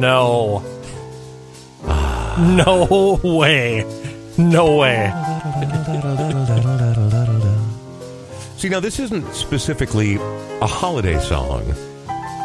No. 0.00 0.62
No 2.38 3.20
way. 3.22 3.84
No 4.38 4.76
way. 4.76 5.12
See, 8.56 8.68
now 8.68 8.80
this 8.80 8.98
isn't 8.98 9.34
specifically 9.34 10.16
a 10.16 10.66
holiday 10.66 11.18
song. 11.20 11.66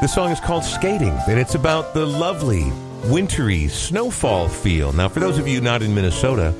This 0.02 0.14
song 0.14 0.32
is 0.32 0.40
called 0.40 0.64
Skating, 0.64 1.18
and 1.28 1.40
it's 1.40 1.56
about 1.56 1.94
the 1.94 2.06
lovely, 2.06 2.72
wintry 3.06 3.68
snowfall 3.70 4.50
feel. 4.50 4.92
Now, 4.92 5.08
for 5.08 5.20
those 5.20 5.38
of 5.38 5.48
you 5.48 5.62
not 5.62 5.82
in 5.82 5.96
Minnesota, 5.96 6.54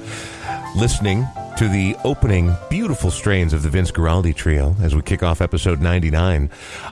listening 0.76 1.26
to 1.58 1.70
the 1.70 1.96
opening 2.04 2.54
beautiful 2.70 3.10
strains 3.10 3.54
of 3.54 3.64
the 3.64 3.70
Vince 3.70 3.92
Guaraldi 3.92 4.36
Trio 4.36 4.76
as 4.82 4.94
we 4.94 5.02
kick 5.02 5.24
off 5.24 5.40
episode 5.42 5.82
99 5.82 6.50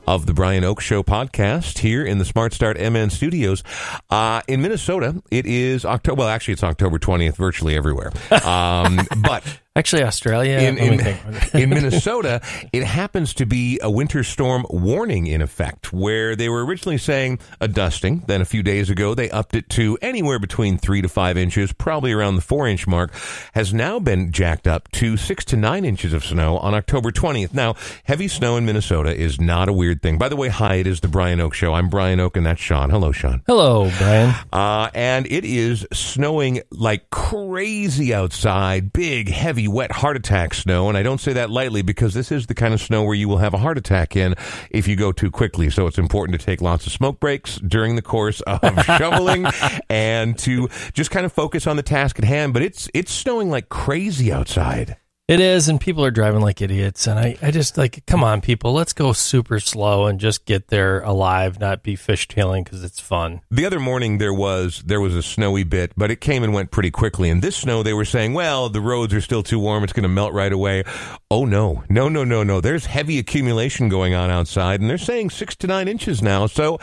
of 0.08 0.26
the 0.26 0.34
Brian 0.34 0.64
Oake 0.64 0.80
Show 0.80 1.04
podcast 1.04 1.80
here 1.80 2.06
in 2.06 2.18
the 2.18 2.24
Smart 2.24 2.54
Start 2.54 2.80
MN 2.80 3.10
studios. 3.10 3.62
Uh, 4.10 4.42
in 4.48 4.62
Minnesota, 4.62 5.22
it 5.32 5.46
is 5.46 5.84
October. 5.84 6.20
Well, 6.20 6.30
actually, 6.30 6.54
it's 6.54 6.64
October 6.64 6.98
20th 6.98 7.36
virtually 7.36 7.76
everywhere. 7.76 8.14
Um, 8.46 9.02
but 9.22 9.44
Actually, 9.76 10.04
Australia. 10.04 10.60
in, 10.60 10.78
in, 10.78 11.18
in 11.60 11.70
Minnesota, 11.72 12.42
it 12.72 12.84
happens 12.84 13.34
to 13.34 13.48
be 13.48 13.80
a 13.82 13.90
winter 13.90 14.24
storm 14.24 14.68
warning 14.70 15.26
in 15.26 15.42
effect, 15.42 15.92
where 15.92 16.36
they 16.36 16.48
were 16.48 16.64
originally 16.64 17.00
saying 17.00 17.40
a 17.60 17.68
dusting. 17.68 18.24
Then 18.28 18.40
a 18.40 18.46
few 18.46 18.62
days 18.62 18.92
ago, 18.92 19.16
they 19.16 19.32
upped 19.32 19.56
it 19.56 19.70
to 19.72 19.98
anywhere 20.00 20.38
between 20.38 20.78
three 20.78 21.02
to 21.02 21.10
five 21.10 21.38
inches, 21.38 21.74
probably 21.74 22.12
around 22.12 22.36
the 22.36 22.44
four 22.44 22.68
inch 22.68 22.86
mark, 22.86 23.12
has 23.54 23.74
now 23.74 23.98
been 23.98 24.32
jacked 24.32 24.68
up 24.68 24.92
to 24.92 25.18
six 25.18 25.44
to 25.46 25.58
nine 25.58 25.86
inches 25.86 26.14
of 26.14 26.24
snow 26.24 26.60
on 26.60 26.76
October 26.76 27.10
20th. 27.10 27.56
Now, 27.56 27.74
heavy 28.04 28.28
snow 28.28 28.58
in 28.58 28.68
Minnesota 28.68 29.16
is 29.20 29.42
not 29.42 29.70
a 29.70 29.74
weird 29.74 30.04
thing. 30.04 30.20
By 30.20 30.30
the 30.30 30.36
way, 30.36 30.50
hi, 30.50 30.76
it 30.76 30.86
is 30.86 31.00
the 31.00 31.08
Brian 31.08 31.40
Oake 31.40 31.54
Show. 31.54 31.74
I'm 31.74 31.90
Brian 31.90 32.20
Oake, 32.20 32.38
and 32.38 32.46
that's 32.46 32.62
Sean. 32.62 32.92
Hello, 32.92 33.12
Sean. 33.12 33.42
Hello, 33.48 33.92
Brian. 33.98 34.36
Uh, 34.54 34.92
and 34.94 35.26
it 35.26 35.46
is 35.46 35.88
snowing 35.92 36.62
like 36.70 37.10
crazy 37.10 38.14
outside. 38.14 38.94
Big, 38.94 39.30
heavy, 39.30 39.63
wet 39.68 39.92
heart 39.92 40.16
attack 40.18 40.54
snow. 40.54 40.90
And 40.90 40.98
I 40.98 41.04
don't 41.04 41.20
say 41.20 41.34
that 41.34 41.50
lightly 41.50 41.82
because 41.82 42.14
this 42.14 42.32
is 42.32 42.48
the 42.48 42.56
kind 42.56 42.74
of 42.74 42.82
snow 42.82 43.04
where 43.04 43.16
you 43.16 43.28
will 43.28 43.38
have 43.38 43.54
a 43.54 43.58
heart 43.58 43.78
attack 43.78 44.16
in 44.16 44.36
if 44.70 44.88
you 44.88 44.96
go 44.96 45.12
too 45.12 45.32
quickly. 45.32 45.70
So 45.70 45.88
it's 45.88 45.98
important 45.98 46.40
to 46.40 46.46
take 46.46 46.62
lots 46.62 46.86
of 46.86 46.92
smoke 46.94 47.20
breaks 47.20 47.58
during 47.58 47.96
the 47.96 48.02
course 48.02 48.42
of 48.42 48.86
shoveling 48.98 49.46
and 49.90 50.38
to 50.40 50.70
just 50.94 51.12
kind 51.12 51.26
of 51.26 51.34
focus 51.34 51.68
on 51.68 51.76
the 51.76 51.84
task 51.84 52.20
at 52.20 52.26
hand. 52.26 52.54
But 52.54 52.64
it's 52.64 52.90
it's 52.94 53.12
snowing 53.12 53.50
like 53.50 53.70
crazy 53.70 54.32
outside. 54.32 54.98
It 55.30 55.40
is, 55.40 55.70
and 55.70 55.80
people 55.80 56.04
are 56.04 56.12
driving 56.12 56.42
like 56.42 56.62
idiots. 56.62 57.08
And 57.08 57.18
I, 57.18 57.38
I 57.42 57.52
just 57.52 57.78
like, 57.78 58.06
come 58.06 58.26
on, 58.26 58.42
people, 58.42 58.74
let's 58.74 58.92
go 58.92 59.14
super 59.14 59.58
slow 59.62 60.06
and 60.06 60.20
just 60.20 60.44
get 60.44 60.68
there 60.68 61.00
alive, 61.00 61.62
not 61.62 61.82
be 61.82 61.96
fishtailing 61.96 62.66
because 62.66 62.84
it's 62.84 63.00
fun. 63.00 63.40
The 63.50 63.66
other 63.66 63.80
morning 63.80 64.18
there 64.18 64.34
was 64.34 64.84
there 64.86 65.00
was 65.00 65.16
a 65.16 65.24
snowy 65.24 65.64
bit, 65.64 65.94
but 65.96 66.12
it 66.12 66.20
came 66.20 66.44
and 66.44 66.54
went 66.54 66.72
pretty 66.72 66.92
quickly. 66.92 67.30
And 67.30 67.42
this 67.42 67.56
snow, 67.56 67.84
they 67.84 67.94
were 67.94 68.04
saying, 68.04 68.34
well, 68.34 68.68
the 68.68 68.82
roads 68.82 69.14
are 69.14 69.22
still 69.22 69.44
too 69.44 69.60
warm; 69.60 69.86
it's 69.86 69.94
going 69.94 70.04
to 70.04 70.10
melt 70.10 70.34
right 70.34 70.52
away. 70.52 70.84
Oh 71.32 71.46
no, 71.46 71.86
no, 71.88 72.10
no, 72.10 72.26
no, 72.26 72.44
no! 72.44 72.60
There's 72.60 72.88
heavy 72.88 73.18
accumulation 73.18 73.88
going 73.88 74.14
on 74.14 74.30
outside, 74.30 74.82
and 74.82 74.90
they're 74.90 74.98
saying 74.98 75.30
six 75.30 75.56
to 75.58 75.68
nine 75.68 75.88
inches 75.88 76.22
now. 76.22 76.48
So. 76.48 76.80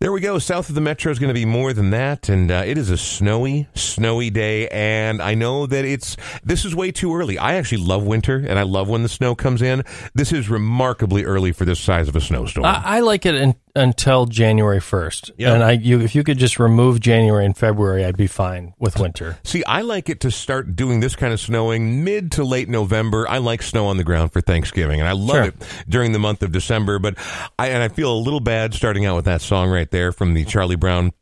There 0.00 0.12
we 0.12 0.22
go. 0.22 0.38
South 0.38 0.70
of 0.70 0.74
the 0.74 0.80
metro 0.80 1.12
is 1.12 1.18
going 1.18 1.28
to 1.28 1.34
be 1.34 1.44
more 1.44 1.74
than 1.74 1.90
that, 1.90 2.30
and 2.30 2.50
uh, 2.50 2.62
it 2.64 2.78
is 2.78 2.88
a 2.88 2.96
snowy, 2.96 3.68
snowy 3.74 4.30
day. 4.30 4.66
And 4.68 5.20
I 5.20 5.34
know 5.34 5.66
that 5.66 5.84
it's 5.84 6.16
this 6.42 6.64
is 6.64 6.74
way 6.74 6.90
too 6.90 7.14
early. 7.14 7.36
I 7.36 7.56
actually 7.56 7.82
love 7.82 8.04
winter, 8.04 8.36
and 8.36 8.58
I 8.58 8.62
love 8.62 8.88
when 8.88 9.02
the 9.02 9.10
snow 9.10 9.34
comes 9.34 9.60
in. 9.60 9.84
This 10.14 10.32
is 10.32 10.48
remarkably 10.48 11.26
early 11.26 11.52
for 11.52 11.66
this 11.66 11.78
size 11.80 12.08
of 12.08 12.16
a 12.16 12.20
snowstorm. 12.22 12.64
I, 12.64 12.80
I 12.82 13.00
like 13.00 13.26
it 13.26 13.34
in, 13.34 13.54
until 13.76 14.26
January 14.26 14.80
first, 14.80 15.30
Yeah. 15.38 15.54
and 15.54 15.62
I, 15.62 15.72
you, 15.72 16.00
if 16.00 16.14
you 16.14 16.22
could 16.24 16.38
just 16.38 16.58
remove 16.58 17.00
January 17.00 17.44
and 17.44 17.56
February, 17.56 18.04
I'd 18.04 18.16
be 18.16 18.26
fine 18.26 18.74
with 18.78 18.98
winter. 18.98 19.38
See, 19.44 19.64
I 19.64 19.82
like 19.82 20.08
it 20.08 20.20
to 20.20 20.30
start 20.30 20.74
doing 20.76 21.00
this 21.00 21.14
kind 21.16 21.32
of 21.32 21.40
snowing 21.40 22.02
mid 22.04 22.32
to 22.32 22.44
late 22.44 22.68
November. 22.68 23.28
I 23.28 23.38
like 23.38 23.62
snow 23.62 23.86
on 23.86 23.96
the 23.96 24.04
ground 24.04 24.32
for 24.32 24.40
Thanksgiving, 24.40 25.00
and 25.00 25.08
I 25.08 25.12
love 25.12 25.30
Sure. 25.36 25.44
it 25.44 25.54
during 25.88 26.12
the 26.12 26.18
month 26.18 26.42
of 26.42 26.52
December. 26.52 26.98
But 26.98 27.14
I 27.58 27.68
and 27.68 27.82
I 27.82 27.88
feel 27.88 28.12
a 28.12 28.18
little 28.18 28.40
bad 28.40 28.74
starting 28.74 29.06
out 29.06 29.16
with 29.16 29.24
that 29.26 29.40
song 29.40 29.70
right 29.70 29.90
there 29.90 30.12
from 30.12 30.34
the 30.34 30.44
Charlie 30.44 30.76
Brown 30.76 31.12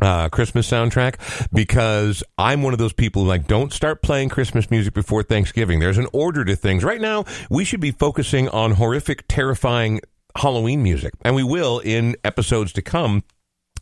uh, 0.00 0.28
Christmas 0.30 0.68
soundtrack 0.68 1.48
because 1.52 2.24
I'm 2.36 2.62
one 2.62 2.72
of 2.72 2.80
those 2.80 2.92
people 2.92 3.22
who 3.22 3.28
like 3.28 3.46
don't 3.46 3.72
start 3.72 4.02
playing 4.02 4.30
Christmas 4.30 4.68
music 4.68 4.94
before 4.94 5.22
Thanksgiving. 5.22 5.78
There's 5.78 5.98
an 5.98 6.08
order 6.12 6.44
to 6.44 6.56
things. 6.56 6.82
Right 6.82 7.00
now, 7.00 7.24
we 7.50 7.64
should 7.64 7.80
be 7.80 7.92
focusing 7.92 8.48
on 8.48 8.72
horrific, 8.72 9.24
terrifying 9.28 10.00
Halloween 10.36 10.82
music, 10.82 11.12
and 11.22 11.34
we 11.34 11.42
will 11.44 11.78
in 11.80 12.16
episodes 12.24 12.72
to 12.74 12.82
come. 12.82 13.22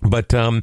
But 0.03 0.33
um, 0.33 0.63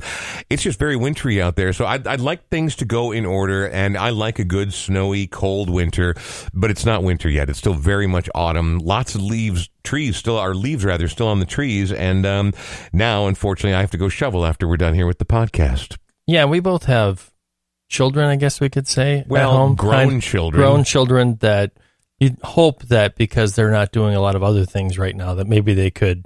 it's 0.50 0.64
just 0.64 0.80
very 0.80 0.96
wintry 0.96 1.40
out 1.40 1.56
there, 1.58 1.72
so 1.72 1.86
I'd, 1.86 2.08
I'd 2.08 2.20
like 2.22 2.50
things 2.50 2.76
to 2.78 2.86
go 2.86 3.12
in 3.12 3.24
order, 3.24 3.68
and 3.70 3.96
I 3.96 4.10
like 4.10 4.40
a 4.40 4.44
good 4.44 4.74
snowy, 4.74 5.28
cold 5.28 5.70
winter. 5.70 6.16
But 6.56 6.72
it's 6.72 6.88
not 6.88 7.04
winter 7.04 7.30
yet; 7.30 7.48
it's 7.48 7.60
still 7.60 7.76
very 7.76 8.08
much 8.08 8.28
autumn. 8.34 8.80
Lots 8.80 9.14
of 9.14 9.22
leaves, 9.22 9.70
trees 9.84 10.18
still 10.18 10.40
are 10.40 10.56
leaves 10.56 10.84
rather 10.84 11.08
still 11.08 11.28
on 11.28 11.40
the 11.40 11.46
trees, 11.46 11.92
and 11.92 12.26
um, 12.26 12.52
now, 12.92 13.28
unfortunately, 13.28 13.76
I 13.76 13.82
have 13.82 13.92
to 13.92 13.98
go 13.98 14.10
shovel 14.10 14.44
after 14.44 14.68
we're 14.68 14.78
done 14.78 14.96
here 14.96 15.06
with 15.06 15.20
the 15.20 15.26
podcast. 15.26 15.98
Yeah, 16.26 16.46
we 16.46 16.60
both 16.60 16.86
have 16.86 17.32
children, 17.90 18.28
I 18.30 18.38
guess 18.38 18.60
we 18.60 18.70
could 18.70 18.88
say. 18.88 19.20
at 19.20 19.28
Well, 19.28 19.52
home. 19.52 19.76
grown 19.76 20.10
Kind- 20.10 20.24
children. 20.24 20.60
Grown 20.64 20.84
children 20.84 21.36
that 21.42 21.74
you'd 22.20 22.38
hope 22.44 22.84
that 22.84 23.16
because 23.16 23.56
they're 23.56 23.72
not 23.72 23.92
doing 23.92 24.16
a 24.16 24.22
lot 24.22 24.36
of 24.36 24.44
other 24.44 24.66
things 24.66 24.98
right 24.98 25.16
now, 25.16 25.34
that 25.36 25.48
maybe 25.48 25.74
they 25.74 25.92
could 25.92 26.26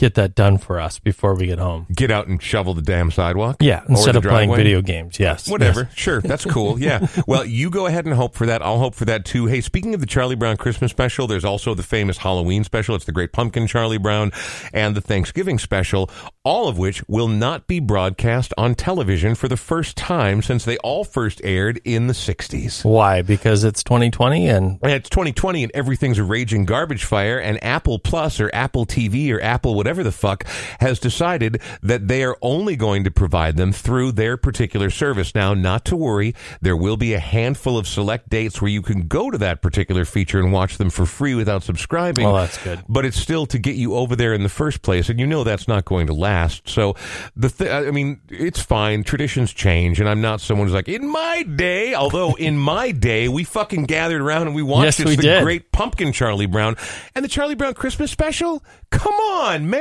get 0.00 0.14
that 0.14 0.34
done 0.34 0.56
for 0.56 0.80
us 0.80 0.98
before 0.98 1.34
we 1.34 1.46
get 1.46 1.58
home. 1.58 1.86
Get 1.94 2.10
out 2.10 2.26
and 2.26 2.42
shovel 2.42 2.72
the 2.72 2.80
damn 2.80 3.10
sidewalk. 3.10 3.56
Yeah, 3.60 3.82
instead 3.86 4.16
of 4.16 4.22
playing 4.22 4.54
video 4.54 4.80
games. 4.80 5.20
Yes. 5.20 5.46
Whatever. 5.46 5.82
Yes. 5.82 5.94
Sure. 5.94 6.20
That's 6.22 6.46
cool. 6.46 6.80
Yeah. 6.80 7.06
well, 7.26 7.44
you 7.44 7.68
go 7.68 7.86
ahead 7.86 8.06
and 8.06 8.14
hope 8.14 8.34
for 8.34 8.46
that. 8.46 8.62
I'll 8.62 8.78
hope 8.78 8.94
for 8.94 9.04
that 9.04 9.26
too. 9.26 9.44
Hey, 9.44 9.60
speaking 9.60 9.92
of 9.92 10.00
the 10.00 10.06
Charlie 10.06 10.36
Brown 10.36 10.56
Christmas 10.56 10.90
special, 10.90 11.26
there's 11.26 11.44
also 11.44 11.74
the 11.74 11.82
famous 11.82 12.16
Halloween 12.16 12.64
special. 12.64 12.94
It's 12.94 13.04
the 13.04 13.12
Great 13.12 13.32
Pumpkin 13.32 13.66
Charlie 13.66 13.98
Brown 13.98 14.32
and 14.72 14.96
the 14.96 15.02
Thanksgiving 15.02 15.58
special, 15.58 16.08
all 16.44 16.66
of 16.66 16.78
which 16.78 17.06
will 17.06 17.28
not 17.28 17.66
be 17.66 17.78
broadcast 17.78 18.54
on 18.56 18.74
television 18.74 19.34
for 19.34 19.48
the 19.48 19.58
first 19.58 19.98
time 19.98 20.40
since 20.40 20.64
they 20.64 20.78
all 20.78 21.04
first 21.04 21.42
aired 21.44 21.78
in 21.84 22.06
the 22.06 22.14
60s. 22.14 22.86
Why? 22.86 23.20
Because 23.20 23.64
it's 23.64 23.84
2020 23.84 24.48
and 24.48 24.78
And 24.82 24.92
it's 24.92 25.10
2020 25.10 25.64
and 25.64 25.72
everything's 25.74 26.18
a 26.18 26.24
raging 26.24 26.64
garbage 26.64 27.04
fire 27.04 27.38
and 27.38 27.62
Apple 27.62 27.98
Plus 27.98 28.40
or 28.40 28.50
Apple 28.54 28.86
TV 28.86 29.30
or 29.30 29.42
Apple 29.42 29.74
whatever 29.74 29.89
the 30.02 30.12
fuck 30.12 30.44
has 30.80 30.98
decided 30.98 31.60
that 31.82 32.08
they 32.08 32.22
are 32.24 32.36
only 32.42 32.76
going 32.76 33.04
to 33.04 33.10
provide 33.10 33.56
them 33.56 33.72
through 33.72 34.12
their 34.12 34.36
particular 34.36 34.90
service. 34.90 35.34
Now, 35.34 35.54
not 35.54 35.84
to 35.86 35.96
worry, 35.96 36.34
there 36.60 36.76
will 36.76 36.96
be 36.96 37.12
a 37.14 37.18
handful 37.18 37.76
of 37.76 37.86
select 37.86 38.28
dates 38.28 38.60
where 38.62 38.70
you 38.70 38.82
can 38.82 39.08
go 39.08 39.30
to 39.30 39.38
that 39.38 39.62
particular 39.62 40.04
feature 40.04 40.38
and 40.38 40.52
watch 40.52 40.78
them 40.78 40.90
for 40.90 41.06
free 41.06 41.34
without 41.34 41.62
subscribing. 41.62 42.24
Well, 42.24 42.36
that's 42.36 42.62
good. 42.62 42.82
But 42.88 43.04
it's 43.04 43.18
still 43.18 43.46
to 43.46 43.58
get 43.58 43.76
you 43.76 43.94
over 43.94 44.16
there 44.16 44.32
in 44.32 44.42
the 44.42 44.48
first 44.48 44.82
place, 44.82 45.08
and 45.08 45.18
you 45.18 45.26
know 45.26 45.44
that's 45.44 45.68
not 45.68 45.84
going 45.84 46.06
to 46.06 46.14
last. 46.14 46.68
So 46.68 46.94
the 47.36 47.48
th- 47.50 47.70
I 47.70 47.90
mean, 47.90 48.20
it's 48.28 48.60
fine. 48.60 49.04
Traditions 49.04 49.52
change, 49.52 50.00
and 50.00 50.08
I'm 50.08 50.20
not 50.20 50.40
someone 50.40 50.66
who's 50.66 50.74
like, 50.74 50.88
in 50.88 51.08
my 51.08 51.42
day. 51.42 51.94
Although 51.94 52.34
in 52.34 52.56
my 52.56 52.92
day, 52.92 53.28
we 53.28 53.44
fucking 53.44 53.84
gathered 53.84 54.20
around 54.20 54.46
and 54.46 54.54
we 54.54 54.62
watched 54.62 55.00
Yes, 55.00 55.08
we 55.08 55.16
the 55.16 55.22
did. 55.22 55.42
Great 55.42 55.72
Pumpkin 55.72 56.12
Charlie 56.12 56.46
Brown 56.46 56.76
and 57.14 57.24
the 57.24 57.28
Charlie 57.28 57.54
Brown 57.54 57.74
Christmas 57.74 58.10
special. 58.10 58.62
Come 58.90 59.14
on, 59.14 59.70
man. 59.70 59.79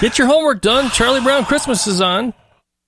Get 0.00 0.18
your 0.18 0.26
homework 0.26 0.60
done. 0.60 0.90
Charlie 0.90 1.20
Brown 1.20 1.44
Christmas 1.44 1.86
is 1.86 2.00
on. 2.00 2.34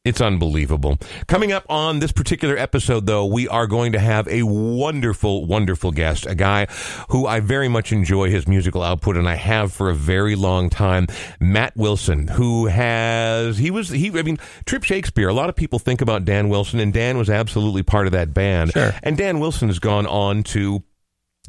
It's 0.04 0.20
unbelievable. 0.20 0.98
Coming 1.28 1.50
up 1.50 1.64
on 1.70 2.00
this 2.00 2.12
particular 2.12 2.58
episode, 2.58 3.06
though, 3.06 3.24
we 3.24 3.48
are 3.48 3.66
going 3.66 3.92
to 3.92 3.98
have 3.98 4.28
a 4.28 4.42
wonderful, 4.42 5.46
wonderful 5.46 5.92
guest, 5.92 6.26
a 6.26 6.34
guy 6.34 6.66
who 7.08 7.26
I 7.26 7.40
very 7.40 7.68
much 7.68 7.90
enjoy 7.90 8.28
his 8.28 8.46
musical 8.46 8.82
output, 8.82 9.16
and 9.16 9.26
I 9.26 9.36
have 9.36 9.72
for 9.72 9.88
a 9.88 9.94
very 9.94 10.36
long 10.36 10.68
time. 10.68 11.06
Matt 11.40 11.74
Wilson, 11.74 12.28
who 12.28 12.66
has 12.66 13.56
he 13.56 13.70
was 13.70 13.88
he 13.88 14.08
I 14.08 14.22
mean 14.22 14.36
Trip 14.66 14.84
Shakespeare. 14.84 15.28
A 15.28 15.32
lot 15.32 15.48
of 15.48 15.56
people 15.56 15.78
think 15.78 16.02
about 16.02 16.26
Dan 16.26 16.50
Wilson, 16.50 16.80
and 16.80 16.92
Dan 16.92 17.16
was 17.16 17.30
absolutely 17.30 17.82
part 17.82 18.04
of 18.04 18.12
that 18.12 18.34
band. 18.34 18.72
Sure. 18.72 18.92
And 19.02 19.16
Dan 19.16 19.40
Wilson 19.40 19.68
has 19.68 19.78
gone 19.78 20.06
on 20.06 20.42
to 20.42 20.82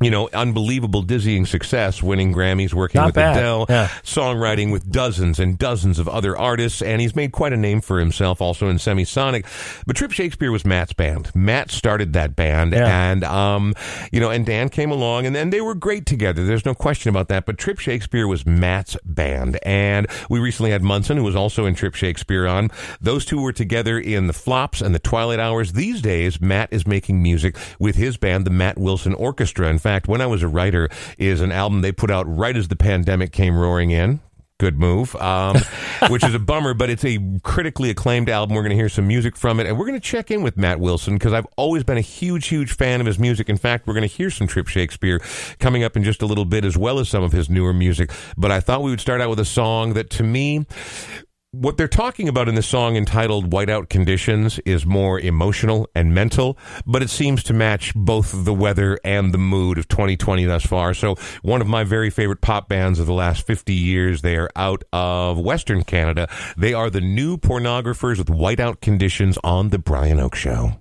you 0.01 0.11
know, 0.11 0.27
unbelievable, 0.33 1.01
dizzying 1.01 1.45
success, 1.45 2.03
winning 2.03 2.33
Grammys, 2.33 2.73
working 2.73 2.99
Not 2.99 3.05
with 3.07 3.15
bad. 3.15 3.37
Adele, 3.37 3.65
Yeah. 3.69 3.87
songwriting 4.03 4.69
with 4.71 4.91
dozens 4.91 5.39
and 5.39 5.57
dozens 5.57 5.99
of 5.99 6.09
other 6.09 6.37
artists, 6.37 6.81
and 6.81 6.99
he's 6.99 7.15
made 7.15 7.31
quite 7.31 7.53
a 7.53 7.57
name 7.57 7.79
for 7.79 7.99
himself 7.99 8.41
also 8.41 8.67
in 8.67 8.75
Semisonic. 8.77 9.45
But 9.87 9.95
Trip 9.95 10.11
Shakespeare 10.11 10.51
was 10.51 10.65
Matt's 10.65 10.91
band. 10.91 11.31
Matt 11.33 11.71
started 11.71 12.11
that 12.11 12.35
band, 12.35 12.73
Yeah. 12.73 13.09
and 13.11 13.23
um, 13.23 13.73
you 14.11 14.19
know, 14.19 14.29
and 14.29 14.45
Dan 14.45 14.67
came 14.67 14.91
along, 14.91 15.25
and 15.25 15.33
then 15.33 15.49
they 15.49 15.61
were 15.61 15.73
great 15.75 16.05
together. 16.05 16.45
There's 16.45 16.65
no 16.65 16.73
question 16.75 17.09
about 17.09 17.29
that. 17.29 17.45
But 17.45 17.57
Trip 17.57 17.79
Shakespeare 17.79 18.27
was 18.27 18.45
Matt's 18.45 18.97
band, 19.05 19.57
and 19.63 20.07
we 20.29 20.39
recently 20.39 20.71
had 20.71 20.83
Munson, 20.83 21.15
who 21.15 21.23
was 21.23 21.37
also 21.37 21.65
in 21.65 21.73
Trip 21.73 21.95
Shakespeare, 21.95 22.45
on. 22.47 22.69
Those 22.99 23.23
two 23.23 23.39
were 23.39 23.53
together 23.53 23.97
in 23.97 24.27
the 24.27 24.33
Flops 24.33 24.81
and 24.81 24.93
the 24.93 24.99
Twilight 24.99 25.39
Hours. 25.39 25.71
These 25.71 26.01
days, 26.01 26.41
Matt 26.41 26.67
is 26.71 26.85
making 26.85 27.23
music 27.23 27.55
with 27.79 27.95
his 27.95 28.17
band, 28.17 28.45
the 28.45 28.49
Matt 28.51 28.77
Wilson 28.77 29.13
Orchestra. 29.13 29.69
In 29.69 29.79
fact, 29.85 30.07
when 30.07 30.19
I 30.19 30.25
was 30.25 30.41
a 30.41 30.47
writer, 30.47 30.89
is 31.19 31.41
an 31.41 31.51
album 31.51 31.81
they 31.81 31.91
put 31.91 32.09
out 32.09 32.25
right 32.27 32.57
as 32.57 32.69
the 32.69 32.75
pandemic 32.75 33.31
came 33.31 33.55
roaring 33.55 33.91
in. 33.91 34.19
Good 34.57 34.79
move, 34.79 35.15
um, 35.17 35.57
which 36.09 36.23
is 36.23 36.33
a 36.33 36.39
bummer, 36.39 36.73
but 36.73 36.89
it's 36.89 37.05
a 37.05 37.19
critically 37.43 37.91
acclaimed 37.91 38.27
album. 38.27 38.55
We're 38.55 38.63
going 38.63 38.71
to 38.71 38.75
hear 38.75 38.89
some 38.89 39.05
music 39.05 39.35
from 39.35 39.59
it, 39.59 39.67
and 39.67 39.77
we're 39.77 39.85
going 39.85 39.99
to 39.99 40.07
check 40.07 40.31
in 40.31 40.41
with 40.41 40.57
Matt 40.57 40.79
Wilson 40.79 41.15
because 41.15 41.33
I've 41.33 41.45
always 41.55 41.83
been 41.83 41.97
a 41.97 42.01
huge, 42.01 42.47
huge 42.47 42.71
fan 42.71 42.99
of 42.99 43.05
his 43.05 43.19
music. 43.19 43.47
In 43.47 43.57
fact, 43.57 43.85
we're 43.85 43.93
going 43.93 44.09
to 44.09 44.15
hear 44.15 44.31
some 44.31 44.47
Trip 44.47 44.67
Shakespeare 44.67 45.19
coming 45.59 45.83
up 45.83 45.95
in 45.95 46.03
just 46.03 46.23
a 46.23 46.25
little 46.25 46.45
bit, 46.45 46.65
as 46.65 46.75
well 46.75 46.97
as 46.97 47.09
some 47.09 47.21
of 47.21 47.31
his 47.31 47.47
newer 47.47 47.73
music. 47.73 48.09
But 48.37 48.49
I 48.49 48.59
thought 48.59 48.81
we 48.81 48.89
would 48.89 49.01
start 49.01 49.21
out 49.21 49.29
with 49.29 49.39
a 49.39 49.45
song 49.45 49.93
that, 49.93 50.09
to 50.11 50.23
me, 50.23 50.65
what 51.61 51.77
they're 51.77 51.87
talking 51.87 52.27
about 52.27 52.49
in 52.49 52.55
the 52.55 52.61
song 52.61 52.97
entitled 52.97 53.49
Whiteout 53.51 53.87
Conditions 53.87 54.59
is 54.59 54.85
more 54.85 55.19
emotional 55.19 55.87
and 55.95 56.13
mental, 56.13 56.57
but 56.85 57.01
it 57.01 57.09
seems 57.09 57.43
to 57.43 57.53
match 57.53 57.93
both 57.95 58.45
the 58.45 58.53
weather 58.53 58.99
and 59.05 59.33
the 59.33 59.37
mood 59.37 59.77
of 59.77 59.87
2020 59.87 60.45
thus 60.45 60.65
far. 60.65 60.93
So, 60.93 61.15
one 61.43 61.61
of 61.61 61.67
my 61.67 61.83
very 61.83 62.09
favorite 62.09 62.41
pop 62.41 62.67
bands 62.67 62.99
of 62.99 63.05
the 63.07 63.13
last 63.13 63.47
50 63.47 63.73
years, 63.73 64.21
they 64.21 64.35
are 64.35 64.49
out 64.55 64.83
of 64.91 65.39
Western 65.39 65.83
Canada. 65.83 66.27
They 66.57 66.73
are 66.73 66.89
the 66.89 67.01
new 67.01 67.37
pornographers 67.37 68.17
with 68.17 68.27
Whiteout 68.27 68.81
Conditions 68.81 69.37
on 69.43 69.69
The 69.69 69.79
Brian 69.79 70.19
Oake 70.19 70.35
Show. 70.35 70.73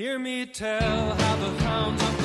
Hear 0.00 0.18
me 0.18 0.46
tell 0.46 1.14
how 1.14 1.36
the 1.36 1.62
hounds 1.62 2.19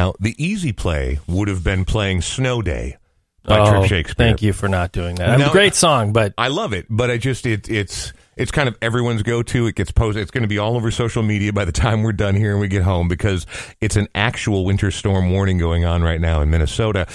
Now, 0.00 0.14
the 0.18 0.34
easy 0.42 0.72
play 0.72 1.18
would 1.26 1.48
have 1.48 1.62
been 1.62 1.84
playing 1.84 2.22
Snow 2.22 2.62
Day 2.62 2.96
by 3.44 3.58
oh, 3.58 3.70
Trip 3.70 3.84
Shakespeare. 3.86 4.28
thank 4.28 4.40
you 4.40 4.54
for 4.54 4.66
not 4.66 4.92
doing 4.92 5.16
that. 5.16 5.38
No, 5.38 5.50
great 5.50 5.74
song, 5.74 6.14
but 6.14 6.32
I 6.38 6.48
love 6.48 6.72
it, 6.72 6.86
but 6.88 7.10
I 7.10 7.18
just 7.18 7.44
it 7.44 7.68
it's 7.68 8.14
it's 8.34 8.50
kind 8.50 8.66
of 8.66 8.78
everyone's 8.80 9.22
go 9.22 9.42
to. 9.42 9.66
It 9.66 9.74
gets 9.74 9.90
posted. 9.90 10.22
It's 10.22 10.30
going 10.30 10.40
to 10.40 10.48
be 10.48 10.56
all 10.56 10.74
over 10.74 10.90
social 10.90 11.22
media 11.22 11.52
by 11.52 11.66
the 11.66 11.72
time 11.72 12.02
we're 12.02 12.12
done 12.12 12.34
here 12.34 12.52
and 12.52 12.62
we 12.62 12.68
get 12.68 12.82
home 12.82 13.08
because 13.08 13.44
it's 13.82 13.96
an 13.96 14.08
actual 14.14 14.64
winter 14.64 14.90
storm 14.90 15.32
warning 15.32 15.58
going 15.58 15.84
on 15.84 16.02
right 16.02 16.18
now 16.18 16.40
in 16.40 16.48
Minnesota. 16.48 17.06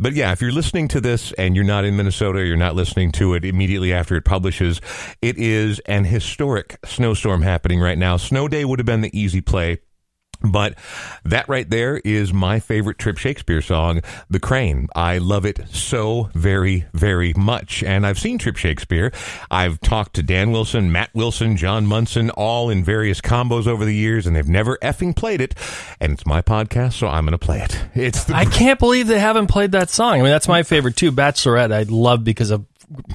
But 0.00 0.14
yeah, 0.14 0.32
if 0.32 0.40
you're 0.40 0.50
listening 0.50 0.88
to 0.88 1.00
this 1.00 1.30
and 1.34 1.54
you're 1.54 1.64
not 1.64 1.84
in 1.84 1.96
Minnesota, 1.96 2.44
you're 2.44 2.56
not 2.56 2.74
listening 2.74 3.12
to 3.12 3.34
it 3.34 3.44
immediately 3.44 3.92
after 3.92 4.16
it 4.16 4.24
publishes. 4.24 4.80
It 5.22 5.38
is 5.38 5.78
an 5.86 6.02
historic 6.02 6.80
snowstorm 6.84 7.42
happening 7.42 7.78
right 7.78 7.98
now. 7.98 8.16
Snow 8.16 8.48
Day 8.48 8.64
would 8.64 8.80
have 8.80 8.86
been 8.86 9.02
the 9.02 9.16
easy 9.16 9.40
play. 9.40 9.78
But 10.44 10.74
that 11.24 11.48
right 11.48 11.68
there 11.68 11.98
is 12.04 12.32
my 12.32 12.60
favorite 12.60 12.98
Trip 12.98 13.18
Shakespeare 13.18 13.62
song, 13.62 14.00
The 14.28 14.40
Crane. 14.40 14.88
I 14.94 15.18
love 15.18 15.44
it 15.44 15.60
so 15.70 16.30
very, 16.34 16.86
very 16.92 17.32
much. 17.34 17.82
And 17.82 18.06
I've 18.06 18.18
seen 18.18 18.38
Trip 18.38 18.56
Shakespeare. 18.56 19.12
I've 19.50 19.80
talked 19.80 20.14
to 20.14 20.22
Dan 20.22 20.50
Wilson, 20.52 20.90
Matt 20.92 21.10
Wilson, 21.14 21.56
John 21.56 21.86
Munson, 21.86 22.30
all 22.30 22.70
in 22.70 22.82
various 22.84 23.20
combos 23.20 23.66
over 23.66 23.84
the 23.84 23.94
years, 23.94 24.26
and 24.26 24.34
they've 24.34 24.48
never 24.48 24.78
effing 24.82 25.14
played 25.14 25.40
it. 25.40 25.54
And 26.00 26.12
it's 26.12 26.26
my 26.26 26.42
podcast, 26.42 26.94
so 26.94 27.06
I'm 27.08 27.24
going 27.24 27.32
to 27.32 27.38
play 27.38 27.60
it. 27.60 27.78
It's 27.94 28.24
the 28.24 28.34
I 28.34 28.46
can't 28.46 28.78
believe 28.80 29.06
they 29.06 29.20
haven't 29.20 29.46
played 29.46 29.72
that 29.72 29.90
song. 29.90 30.14
I 30.14 30.16
mean, 30.16 30.24
that's 30.24 30.48
my 30.48 30.62
favorite 30.62 30.96
too. 30.96 31.12
Bachelorette, 31.12 31.72
I 31.72 31.82
love 31.84 32.24
because 32.24 32.50
a 32.50 32.64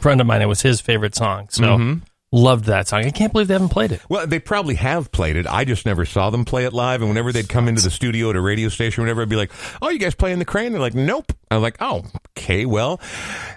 friend 0.01 0.21
of 0.21 0.27
mine, 0.27 0.41
it 0.41 0.47
was 0.47 0.61
his 0.61 0.79
favorite 0.81 1.15
song. 1.15 1.47
So 1.49 1.63
Mm-hmm. 1.63 1.99
Loved 2.33 2.65
that 2.65 2.89
song. 2.89 3.05
I 3.05 3.11
can't 3.11 3.31
believe 3.31 3.47
they 3.47 3.53
haven't 3.53 3.69
played 3.69 3.93
it. 3.93 4.01
Well, 4.09 4.27
they 4.27 4.39
probably 4.39 4.75
have 4.75 5.13
played 5.13 5.37
it. 5.37 5.47
I 5.47 5.63
just 5.63 5.85
never 5.85 6.03
saw 6.03 6.29
them 6.29 6.43
play 6.43 6.65
it 6.65 6.73
live. 6.73 7.01
And 7.01 7.09
whenever 7.09 7.31
they'd 7.31 7.47
come 7.47 7.69
into 7.69 7.81
the 7.81 7.89
studio 7.89 8.29
at 8.31 8.35
a 8.35 8.41
radio 8.41 8.67
station, 8.67 9.01
whenever 9.01 9.21
I'd 9.21 9.29
be 9.29 9.37
like, 9.37 9.51
"Oh, 9.81 9.87
you 9.87 9.97
guys 9.97 10.13
playing 10.13 10.39
the 10.39 10.45
Crane?" 10.45 10.73
They're 10.73 10.81
like, 10.81 10.93
"Nope." 10.93 11.31
I'm 11.49 11.61
like, 11.61 11.77
"Oh, 11.79 12.03
okay. 12.37 12.65
Well, 12.65 12.99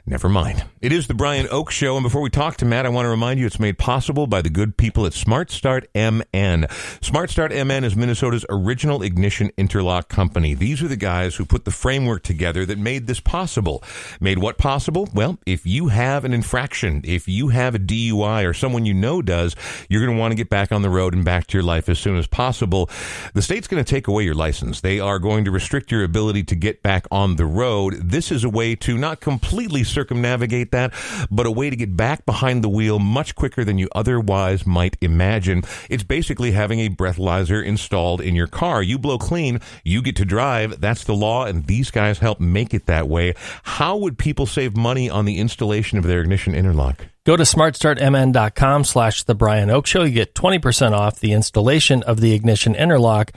never 0.07 0.29
mind." 0.29 0.62
It 0.81 0.93
is 0.93 1.09
the 1.09 1.15
Brian 1.15 1.49
Oake 1.49 1.71
Show, 1.71 1.97
and 1.97 2.05
before 2.05 2.21
we 2.21 2.31
talk 2.31 2.59
to 2.59 2.65
Matt, 2.65 2.87
I 2.87 2.91
want 2.91 3.07
to 3.07 3.11
remind 3.11 3.41
you 3.41 3.47
it's 3.47 3.59
made 3.59 3.77
possible 3.77 4.29
by 4.29 4.41
the 4.41 4.49
good 4.49 4.77
people 4.77 5.05
at 5.05 5.15
Smart 5.15 5.50
Start 5.50 5.89
MN. 5.93 6.67
Smart 7.03 7.31
Start 7.31 7.50
MN 7.50 7.83
is 7.83 7.97
Minnesota's 7.97 8.47
original 8.49 9.03
ignition 9.03 9.50
interlock 9.57 10.09
company. 10.09 10.55
These 10.55 10.81
are 10.81 10.89
the 10.89 10.95
guys 10.95 11.35
who 11.35 11.45
put 11.45 11.65
the 11.65 11.73
framework 11.73 12.23
together 12.23 12.65
that 12.67 12.79
made 12.79 13.09
this 13.09 13.19
possible. 13.19 13.83
Made 14.21 14.39
what 14.39 14.59
possible? 14.59 15.09
Well, 15.12 15.41
if 15.45 15.67
you 15.67 15.89
have 15.89 16.25
an 16.25 16.33
infraction, 16.33 17.00
if 17.05 17.27
you 17.27 17.49
have 17.49 17.75
a 17.75 17.81
DUI 17.81 18.45
or 18.45 18.55
someone 18.71 18.87
you 18.87 18.95
know 18.95 19.21
does, 19.21 19.57
you're 19.89 20.00
going 20.00 20.17
to 20.17 20.21
want 20.21 20.31
to 20.31 20.37
get 20.37 20.49
back 20.49 20.71
on 20.71 20.83
the 20.83 20.89
road 20.89 21.12
and 21.12 21.25
back 21.25 21.45
to 21.49 21.59
your 21.59 21.65
life 21.65 21.89
as 21.89 21.99
soon 21.99 22.17
as 22.17 22.29
possible. 22.29 22.89
The 23.35 23.43
state's 23.43 23.67
going 23.67 23.83
to 23.83 23.91
take 23.91 24.07
away 24.07 24.23
your 24.23 24.35
license. 24.35 24.81
They 24.81 25.00
are 25.00 25.19
going 25.19 25.45
to 25.47 25.50
restrict 25.50 25.91
your 25.91 26.05
ability 26.05 26.45
to 26.45 26.55
get 26.55 26.81
back 26.81 27.09
on 27.11 27.35
the 27.35 27.47
road. 27.47 27.95
This 27.95 28.31
is 28.31 28.45
a 28.45 28.49
way 28.49 28.77
to 28.77 28.97
not 28.97 29.21
completely 29.21 29.83
circumnavigate 29.83 30.71
that, 30.71 30.95
but 31.33 31.47
a 31.47 31.50
way 31.50 31.69
to 31.69 31.75
get 31.75 31.97
back 31.97 32.25
behind 32.25 32.62
the 32.62 32.69
wheel 32.69 33.00
much 33.00 33.35
quicker 33.35 33.65
than 33.65 33.77
you 33.77 33.89
otherwise 33.91 34.65
might 34.65 34.97
imagine. 35.00 35.65
It's 35.89 36.05
basically 36.05 36.53
having 36.53 36.79
a 36.79 36.91
breathalyzer 36.91 37.65
installed 37.65 38.21
in 38.21 38.37
your 38.37 38.47
car. 38.47 38.85
You 38.85 39.00
blow 39.00 39.19
clean, 39.19 39.59
you 39.83 40.00
get 40.00 40.15
to 40.15 40.25
drive. 40.25 40.81
That's 40.81 41.03
the 41.03 41.15
law, 41.15 41.45
and 41.45 41.67
these 41.67 41.91
guys 41.91 42.21
help 42.21 42.39
make 42.39 42.73
it 42.73 42.87
that 42.87 43.09
way. 43.09 43.35
How 43.65 43.97
would 43.97 44.17
people 44.17 44.47
save 44.47 44.77
money 44.77 45.11
on 45.11 45.25
the 45.25 45.39
installation 45.39 45.99
of 45.99 46.05
their 46.05 46.21
ignition 46.21 46.55
interlock? 46.55 47.10
Go 47.27 47.37
to 47.37 47.43
smartstartmn.com 47.43 48.85
slash 48.85 49.25
the 49.25 49.35
Brian 49.35 49.69
Oake 49.69 49.87
Show. 49.87 50.05
You 50.05 50.12
get 50.12 50.35
20% 50.35 50.93
off 50.93 51.21
the 51.21 51.33
installation 51.33 52.03
of 52.03 52.21
the 52.21 52.33
ignition 52.33 52.75
interlock. 52.75 53.33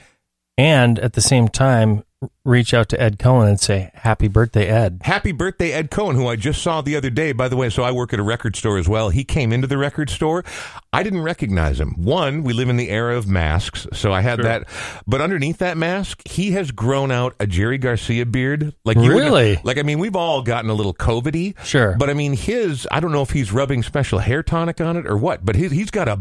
and 0.56 0.98
at 1.00 1.14
the 1.14 1.20
same 1.20 1.48
time 1.48 2.04
reach 2.44 2.74
out 2.74 2.88
to 2.90 3.00
Ed 3.00 3.18
Cohen 3.18 3.48
and 3.48 3.60
say 3.60 3.90
happy 3.94 4.28
birthday, 4.28 4.66
Ed. 4.66 5.00
Happy 5.02 5.32
birthday, 5.32 5.72
Ed 5.72 5.90
Cohen, 5.90 6.16
who 6.16 6.26
I 6.26 6.36
just 6.36 6.62
saw 6.62 6.80
the 6.80 6.96
other 6.96 7.10
day. 7.10 7.32
By 7.32 7.48
the 7.48 7.56
way, 7.56 7.70
so 7.70 7.82
I 7.82 7.92
work 7.92 8.12
at 8.12 8.20
a 8.20 8.22
record 8.22 8.56
store 8.56 8.78
as 8.78 8.88
well. 8.88 9.10
He 9.10 9.24
came 9.24 9.52
into 9.52 9.66
the 9.66 9.78
record 9.78 10.10
store. 10.10 10.44
I 10.92 11.02
didn't 11.02 11.22
recognize 11.22 11.80
him. 11.80 11.94
One, 12.02 12.42
we 12.42 12.52
live 12.52 12.68
in 12.68 12.76
the 12.76 12.90
era 12.90 13.16
of 13.16 13.26
masks, 13.28 13.86
so 13.92 14.12
I 14.12 14.20
had 14.20 14.40
that. 14.42 14.68
But 15.06 15.20
underneath 15.20 15.58
that 15.58 15.76
mask, 15.76 16.26
he 16.26 16.52
has 16.52 16.70
grown 16.70 17.10
out 17.10 17.34
a 17.40 17.46
Jerry 17.46 17.78
Garcia 17.78 18.26
beard. 18.26 18.74
Like 18.84 18.96
you 18.96 19.10
Really? 19.10 19.58
Like 19.64 19.78
I 19.78 19.82
mean, 19.82 19.98
we've 19.98 20.16
all 20.16 20.42
gotten 20.42 20.70
a 20.70 20.74
little 20.74 20.94
COVIDy. 20.94 21.54
Sure. 21.64 21.96
But 21.98 22.10
I 22.10 22.14
mean, 22.14 22.34
his. 22.34 22.86
I 22.90 23.00
don't 23.00 23.12
know 23.12 23.22
if 23.22 23.30
he's 23.30 23.52
rubbing 23.52 23.82
special 23.82 24.18
hair 24.18 24.42
tonic 24.42 24.80
on 24.80 24.96
it 24.96 25.06
or 25.06 25.16
what. 25.16 25.44
But 25.44 25.56
his, 25.56 25.72
he's 25.72 25.90
got 25.90 26.08
a 26.08 26.20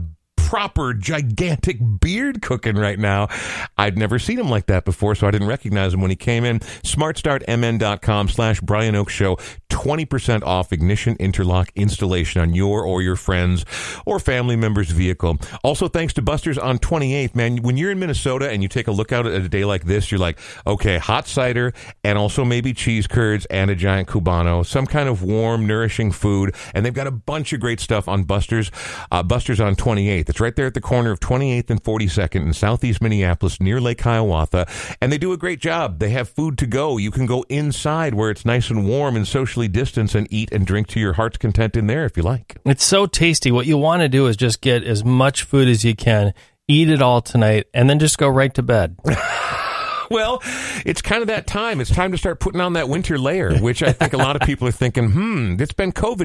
proper 0.53 0.93
gigantic 0.93 1.79
beard 2.00 2.43
cooking 2.43 2.75
right 2.75 3.00
now. 3.00 3.27
I'd 3.75 3.98
never 3.98 4.19
seen 4.19 4.38
him 4.38 4.51
like 4.51 4.67
that 4.67 4.86
before, 4.86 5.15
so 5.15 5.25
I 5.25 5.31
didn't 5.31 5.48
recognize 5.48 5.95
him 5.95 6.01
when 6.01 6.12
he 6.12 6.15
came 6.15 6.45
in. 6.45 6.60
SmartStartMN.com 6.60 8.29
slash 8.29 8.62
Brian 8.62 8.93
Oake 8.93 9.10
Show. 9.10 9.39
20% 9.69 10.43
off 10.43 10.72
ignition 10.72 11.15
interlock 11.19 11.72
installation 11.75 12.39
on 12.39 12.53
your 12.53 12.86
or 12.86 13.01
your 13.01 13.15
friends 13.15 13.65
or 14.05 14.19
family 14.19 14.55
member's 14.55 14.91
vehicle. 14.91 15.39
Also, 15.63 15.88
thanks 15.88 16.13
to 16.13 16.22
Busters 16.22 16.60
on 16.60 16.77
28th, 16.77 17.33
man, 17.33 17.57
when 17.57 17.75
you're 17.75 17.89
in 17.89 17.98
Minnesota 17.98 18.51
and 18.51 18.62
you 18.62 18.69
take 18.69 18.88
a 18.88 18.91
look 18.91 19.12
out 19.12 19.25
at 19.25 19.33
a 19.33 19.50
day 19.50 19.65
like 19.65 19.86
this, 19.86 20.12
you're 20.12 20.19
like, 20.19 20.38
okay, 20.67 21.00
hot 21.00 21.27
cider 21.27 21.74
and 22.03 22.19
also 22.19 22.45
maybe 22.45 22.72
cheese 22.72 23.07
curds 23.07 23.48
and 23.48 23.72
a 23.72 23.75
giant 23.75 24.07
Cubano, 24.07 24.63
some 24.63 24.86
kind 24.86 25.10
of 25.10 25.24
warm, 25.24 25.65
nourishing 25.65 26.12
food. 26.12 26.53
And 26.75 26.86
they've 26.86 26.93
got 26.93 27.07
a 27.07 27.12
bunch 27.12 27.51
of 27.51 27.60
great 27.60 27.79
stuff 27.79 28.07
on 28.07 28.25
Busters. 28.25 28.69
Uh, 29.12 29.24
Busters 29.24 29.60
on 29.60 29.75
28th. 29.75 30.29
It's 30.29 30.39
right 30.43 30.55
there 30.55 30.67
at 30.67 30.73
the 30.73 30.81
corner 30.81 31.12
of 31.12 31.19
28th 31.19 31.69
and 31.69 31.81
42nd 31.81 32.35
in 32.35 32.53
southeast 32.53 33.01
Minneapolis 33.01 33.59
near 33.59 33.79
Lake 33.79 34.01
Hiawatha. 34.01 34.67
And 35.01 35.12
they 35.12 35.17
do 35.17 35.31
a 35.31 35.38
great 35.38 35.59
job. 35.59 36.00
They 36.00 36.09
have 36.09 36.29
food 36.29 36.57
to 36.59 36.67
go. 36.67 36.97
You 36.97 37.09
can 37.09 37.25
go 37.25 37.45
inside 37.50 38.13
where 38.13 38.29
it's 38.29 38.45
nice 38.45 38.69
and 38.69 38.88
warm 38.88 39.15
and 39.15 39.27
socially 39.27 39.67
distanced 39.67 40.15
and 40.15 40.27
eat 40.29 40.51
and 40.51 40.67
drink 40.67 40.88
to 40.89 41.00
your 41.00 41.13
heart's 41.13 41.38
content 41.38 41.75
in 41.75 41.88
there 41.88 42.05
if 42.05 42.17
you 42.17 42.23
like. 42.23 42.57
It's 42.65 42.83
so 42.83 43.05
tasty. 43.05 43.51
What 43.51 43.65
you 43.65 43.77
want 43.77 44.01
to 44.01 44.09
do 44.09 44.27
is 44.27 44.38
just 44.38 44.62
get 44.62 44.83
as 44.83 45.03
much 45.03 45.43
food 45.43 45.67
as 45.67 45.85
you 45.85 45.95
can, 45.95 46.33
eat 46.67 46.89
it 46.89 47.01
all 47.01 47.21
tonight, 47.21 47.67
and 47.73 47.89
then 47.89 48.00
just 48.00 48.17
go 48.17 48.27
right 48.27 48.53
to 48.53 48.62
bed. 48.62 48.97
Well, 50.10 50.41
it's 50.86 51.01
kind 51.01 51.22
of 51.22 51.27
that 51.27 51.48
time. 51.48 51.81
It's 51.81 51.93
time 51.93 52.12
to 52.12 52.17
start 52.17 52.39
putting 52.39 52.62
on 52.62 52.74
that 52.74 52.89
winter 52.89 53.17
layer, 53.17 53.57
which 53.57 53.81
I 53.83 53.91
think 53.93 54.13
a 54.13 54.17
lot 54.17 54.36
of 54.36 54.41
people 54.48 54.67
are 54.67 54.72
thinking, 54.72 55.12
hmm, 55.12 55.55
it's 55.60 55.74
been 55.74 55.91
COVID 55.91 56.24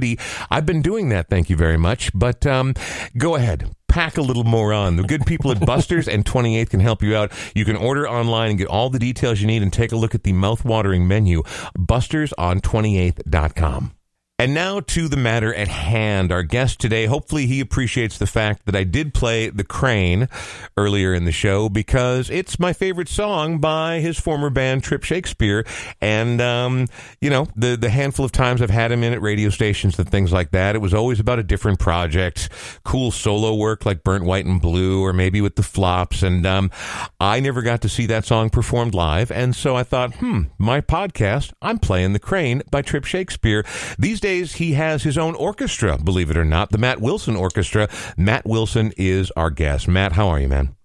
I've 0.50 0.66
been 0.66 0.82
doing 0.82 1.08
that. 1.10 1.28
Thank 1.28 1.50
you 1.50 1.56
very 1.56 1.76
much. 1.76 2.10
But 2.14 2.46
um, 2.46 2.74
go 3.16 3.34
ahead. 3.34 3.70
Pack 3.88 4.18
a 4.18 4.22
little 4.22 4.44
more 4.44 4.72
on. 4.72 4.96
The 4.96 5.02
good 5.02 5.24
people 5.26 5.50
at 5.50 5.64
Busters 5.64 6.08
and 6.08 6.24
28th 6.24 6.70
can 6.70 6.80
help 6.80 7.02
you 7.02 7.16
out. 7.16 7.32
You 7.54 7.64
can 7.64 7.74
order 7.74 8.08
online 8.08 8.50
and 8.50 8.58
get 8.58 8.68
all 8.68 8.90
the 8.90 8.98
details 8.98 9.40
you 9.40 9.46
need 9.46 9.62
and 9.62 9.72
take 9.72 9.92
a 9.92 9.96
look 9.96 10.14
at 10.14 10.24
the 10.24 10.32
mouth-watering 10.32 11.08
menu. 11.08 11.42
Busters 11.74 12.32
on 12.34 12.60
28th.com. 12.60 13.97
And 14.40 14.54
now 14.54 14.78
to 14.78 15.08
the 15.08 15.16
matter 15.16 15.52
at 15.52 15.66
hand. 15.66 16.30
Our 16.30 16.44
guest 16.44 16.78
today, 16.78 17.06
hopefully 17.06 17.46
he 17.46 17.58
appreciates 17.58 18.18
the 18.18 18.26
fact 18.28 18.66
that 18.66 18.76
I 18.76 18.84
did 18.84 19.12
play 19.12 19.50
The 19.50 19.64
Crane 19.64 20.28
earlier 20.76 21.12
in 21.12 21.24
the 21.24 21.32
show 21.32 21.68
because 21.68 22.30
it's 22.30 22.56
my 22.56 22.72
favorite 22.72 23.08
song 23.08 23.58
by 23.58 23.98
his 23.98 24.20
former 24.20 24.48
band 24.48 24.84
Trip 24.84 25.02
Shakespeare. 25.02 25.66
And, 26.00 26.40
um, 26.40 26.86
you 27.20 27.30
know, 27.30 27.48
the, 27.56 27.76
the 27.76 27.90
handful 27.90 28.24
of 28.24 28.30
times 28.30 28.62
I've 28.62 28.70
had 28.70 28.92
him 28.92 29.02
in 29.02 29.12
at 29.12 29.20
radio 29.20 29.50
stations 29.50 29.98
and 29.98 30.08
things 30.08 30.32
like 30.32 30.52
that, 30.52 30.76
it 30.76 30.78
was 30.78 30.94
always 30.94 31.18
about 31.18 31.40
a 31.40 31.42
different 31.42 31.80
project, 31.80 32.48
cool 32.84 33.10
solo 33.10 33.56
work 33.56 33.84
like 33.84 34.04
Burnt 34.04 34.22
White 34.22 34.46
and 34.46 34.62
Blue 34.62 35.02
or 35.04 35.12
maybe 35.12 35.40
with 35.40 35.56
the 35.56 35.64
flops. 35.64 36.22
And, 36.22 36.46
um, 36.46 36.70
I 37.18 37.40
never 37.40 37.60
got 37.60 37.80
to 37.82 37.88
see 37.88 38.06
that 38.06 38.24
song 38.24 38.50
performed 38.50 38.94
live. 38.94 39.32
And 39.32 39.56
so 39.56 39.74
I 39.74 39.82
thought, 39.82 40.14
hmm, 40.14 40.42
my 40.58 40.80
podcast, 40.80 41.52
I'm 41.60 41.80
playing 41.80 42.12
The 42.12 42.20
Crane 42.20 42.62
by 42.70 42.82
Trip 42.82 43.04
Shakespeare. 43.04 43.64
These 43.98 44.20
days, 44.20 44.27
he 44.28 44.72
has 44.74 45.02
his 45.02 45.16
own 45.16 45.34
orchestra, 45.34 45.98
believe 45.98 46.30
it 46.30 46.36
or 46.36 46.44
not, 46.44 46.70
the 46.70 46.78
Matt 46.78 47.00
Wilson 47.00 47.36
Orchestra. 47.36 47.88
Matt 48.16 48.46
Wilson 48.46 48.92
is 48.96 49.30
our 49.32 49.50
guest. 49.50 49.88
Matt, 49.88 50.12
how 50.12 50.28
are 50.28 50.40
you, 50.40 50.48
man? 50.48 50.76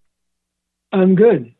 I'm 0.91 1.15
good. 1.15 1.53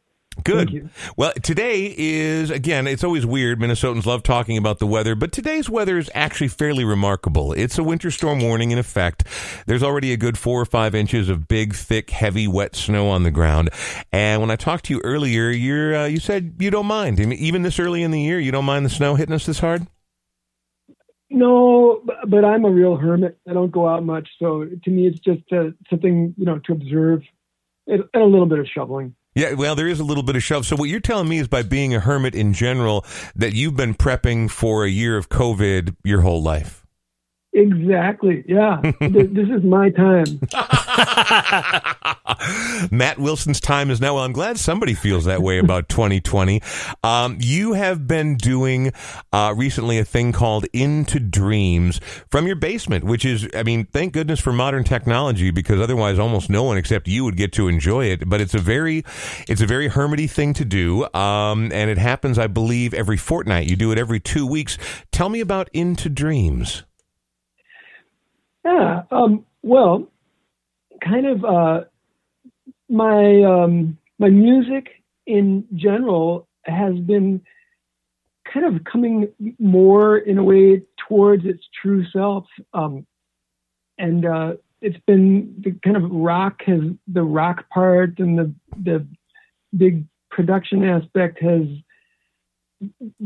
Good. 0.43 0.69
Thank 0.69 0.71
you. 0.71 0.89
Well, 1.15 1.31
today 1.43 1.93
is, 1.95 2.49
again, 2.49 2.87
it's 2.87 3.03
always 3.03 3.25
weird. 3.25 3.59
Minnesotans 3.59 4.05
love 4.05 4.23
talking 4.23 4.57
about 4.57 4.79
the 4.79 4.87
weather, 4.87 5.13
but 5.13 5.31
today's 5.31 5.69
weather 5.69 5.97
is 5.97 6.09
actually 6.15 6.47
fairly 6.47 6.83
remarkable. 6.83 7.53
It's 7.53 7.77
a 7.77 7.83
winter 7.83 8.09
storm 8.09 8.41
warning 8.41 8.71
in 8.71 8.79
effect. 8.79 9.25
There's 9.67 9.83
already 9.83 10.11
a 10.11 10.17
good 10.17 10.37
four 10.37 10.59
or 10.59 10.65
five 10.65 10.95
inches 10.95 11.29
of 11.29 11.47
big, 11.47 11.75
thick, 11.75 12.09
heavy, 12.09 12.47
wet 12.47 12.75
snow 12.75 13.09
on 13.09 13.23
the 13.23 13.31
ground. 13.31 13.69
And 14.11 14.41
when 14.41 14.49
I 14.49 14.55
talked 14.55 14.85
to 14.85 14.93
you 14.93 15.01
earlier, 15.03 15.49
you're, 15.49 15.95
uh, 15.95 16.05
you 16.05 16.19
said 16.19 16.55
you 16.57 16.71
don't 16.71 16.87
mind. 16.87 17.19
I 17.19 17.25
mean, 17.25 17.37
even 17.37 17.61
this 17.61 17.77
early 17.77 18.01
in 18.01 18.09
the 18.09 18.21
year, 18.21 18.39
you 18.39 18.51
don't 18.51 18.65
mind 18.65 18.85
the 18.85 18.89
snow 18.89 19.13
hitting 19.15 19.35
us 19.35 19.45
this 19.45 19.59
hard? 19.59 19.85
No, 21.33 22.01
but 22.27 22.45
I'm 22.45 22.63
a 22.63 22.69
real 22.69 22.95
hermit. 22.95 23.39
I 23.49 23.53
don't 23.53 23.71
go 23.71 23.89
out 23.89 24.05
much, 24.05 24.29
so 24.39 24.65
to 24.83 24.89
me, 24.89 25.07
it's 25.07 25.19
just 25.19 25.41
uh, 25.51 25.71
something 25.89 26.33
you 26.37 26.45
know 26.45 26.59
to 26.65 26.73
observe, 26.73 27.23
and, 27.87 28.03
and 28.13 28.23
a 28.23 28.25
little 28.25 28.45
bit 28.45 28.59
of 28.59 28.67
shoveling. 28.67 29.15
Yeah, 29.35 29.53
well, 29.53 29.75
there 29.75 29.87
is 29.87 29.99
a 29.99 30.03
little 30.03 30.21
bit 30.21 30.35
of 30.35 30.43
shove. 30.43 30.67
So 30.67 30.75
what 30.75 30.89
you're 30.89 30.99
telling 30.99 31.27
me 31.27 31.39
is 31.39 31.47
by 31.47 31.63
being 31.63 31.95
a 31.95 31.99
hermit 31.99 32.35
in 32.35 32.53
general, 32.53 33.03
that 33.35 33.53
you've 33.53 33.75
been 33.75 33.95
prepping 33.95 34.51
for 34.51 34.85
a 34.85 34.89
year 34.89 35.17
of 35.17 35.29
COVID 35.29 35.95
your 36.03 36.21
whole 36.21 36.43
life. 36.43 36.85
Exactly. 37.53 38.43
Yeah. 38.47 38.81
This 38.99 39.49
is 39.49 39.63
my 39.63 39.89
time. 39.89 40.25
Matt 42.91 43.17
Wilson's 43.17 43.59
time 43.59 43.89
is 43.89 43.99
now. 43.99 44.15
Well, 44.15 44.23
I'm 44.23 44.31
glad 44.31 44.59
somebody 44.59 44.93
feels 44.93 45.25
that 45.25 45.41
way 45.41 45.57
about 45.57 45.89
2020. 45.89 46.61
Um, 47.03 47.37
you 47.39 47.73
have 47.73 48.07
been 48.07 48.35
doing 48.35 48.91
uh, 49.31 49.53
recently 49.57 49.97
a 49.97 50.05
thing 50.05 50.31
called 50.31 50.65
Into 50.71 51.19
Dreams 51.19 51.99
from 52.29 52.45
your 52.45 52.55
basement, 52.55 53.05
which 53.05 53.25
is, 53.25 53.47
I 53.55 53.63
mean, 53.63 53.85
thank 53.85 54.13
goodness 54.13 54.39
for 54.39 54.53
modern 54.53 54.83
technology 54.83 55.49
because 55.49 55.79
otherwise 55.79 56.19
almost 56.19 56.49
no 56.49 56.63
one 56.63 56.77
except 56.77 57.07
you 57.07 57.23
would 57.23 57.37
get 57.37 57.51
to 57.53 57.67
enjoy 57.67 58.05
it. 58.05 58.29
But 58.29 58.39
it's 58.39 58.53
a 58.53 58.59
very, 58.59 59.03
it's 59.47 59.61
a 59.61 59.67
very 59.67 59.89
hermity 59.89 60.29
thing 60.29 60.53
to 60.53 60.65
do, 60.65 61.11
um, 61.13 61.71
and 61.73 61.89
it 61.89 61.97
happens, 61.97 62.37
I 62.37 62.47
believe, 62.47 62.93
every 62.93 63.17
fortnight. 63.17 63.67
You 63.67 63.75
do 63.75 63.91
it 63.91 63.97
every 63.97 64.19
two 64.19 64.45
weeks. 64.45 64.77
Tell 65.11 65.29
me 65.29 65.39
about 65.39 65.69
Into 65.73 66.09
Dreams. 66.09 66.83
Yeah. 68.63 69.03
Um, 69.11 69.45
well, 69.61 70.07
kind 71.03 71.25
of 71.25 71.45
uh, 71.45 71.81
my 72.89 73.43
um, 73.43 73.97
my 74.19 74.29
music 74.29 75.03
in 75.25 75.65
general 75.75 76.47
has 76.65 76.95
been 76.95 77.41
kind 78.51 78.65
of 78.65 78.83
coming 78.83 79.29
more 79.59 80.17
in 80.17 80.37
a 80.37 80.43
way 80.43 80.81
towards 81.07 81.45
its 81.45 81.63
true 81.81 82.05
self, 82.11 82.45
um, 82.73 83.05
and 83.97 84.25
uh, 84.25 84.53
it's 84.81 84.99
been 85.07 85.55
the 85.63 85.71
kind 85.83 85.97
of 85.97 86.09
rock 86.11 86.61
has 86.65 86.81
the 87.07 87.23
rock 87.23 87.69
part 87.69 88.19
and 88.19 88.37
the 88.37 88.53
the 88.83 89.05
big 89.75 90.05
production 90.29 90.83
aspect 90.83 91.41
has 91.41 91.67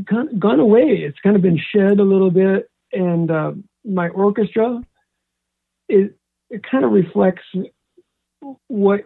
gone, 0.03 0.59
away. 0.59 1.03
It's 1.03 1.19
kind 1.23 1.35
of 1.35 1.41
been 1.41 1.59
shed 1.73 1.99
a 1.99 2.03
little 2.03 2.31
bit, 2.31 2.69
and 2.93 3.31
uh, 3.31 3.51
my 3.83 4.09
orchestra 4.09 4.81
it 5.89 6.17
it 6.49 6.61
kind 6.69 6.85
of 6.85 6.91
reflects 6.91 7.43
what 8.67 9.01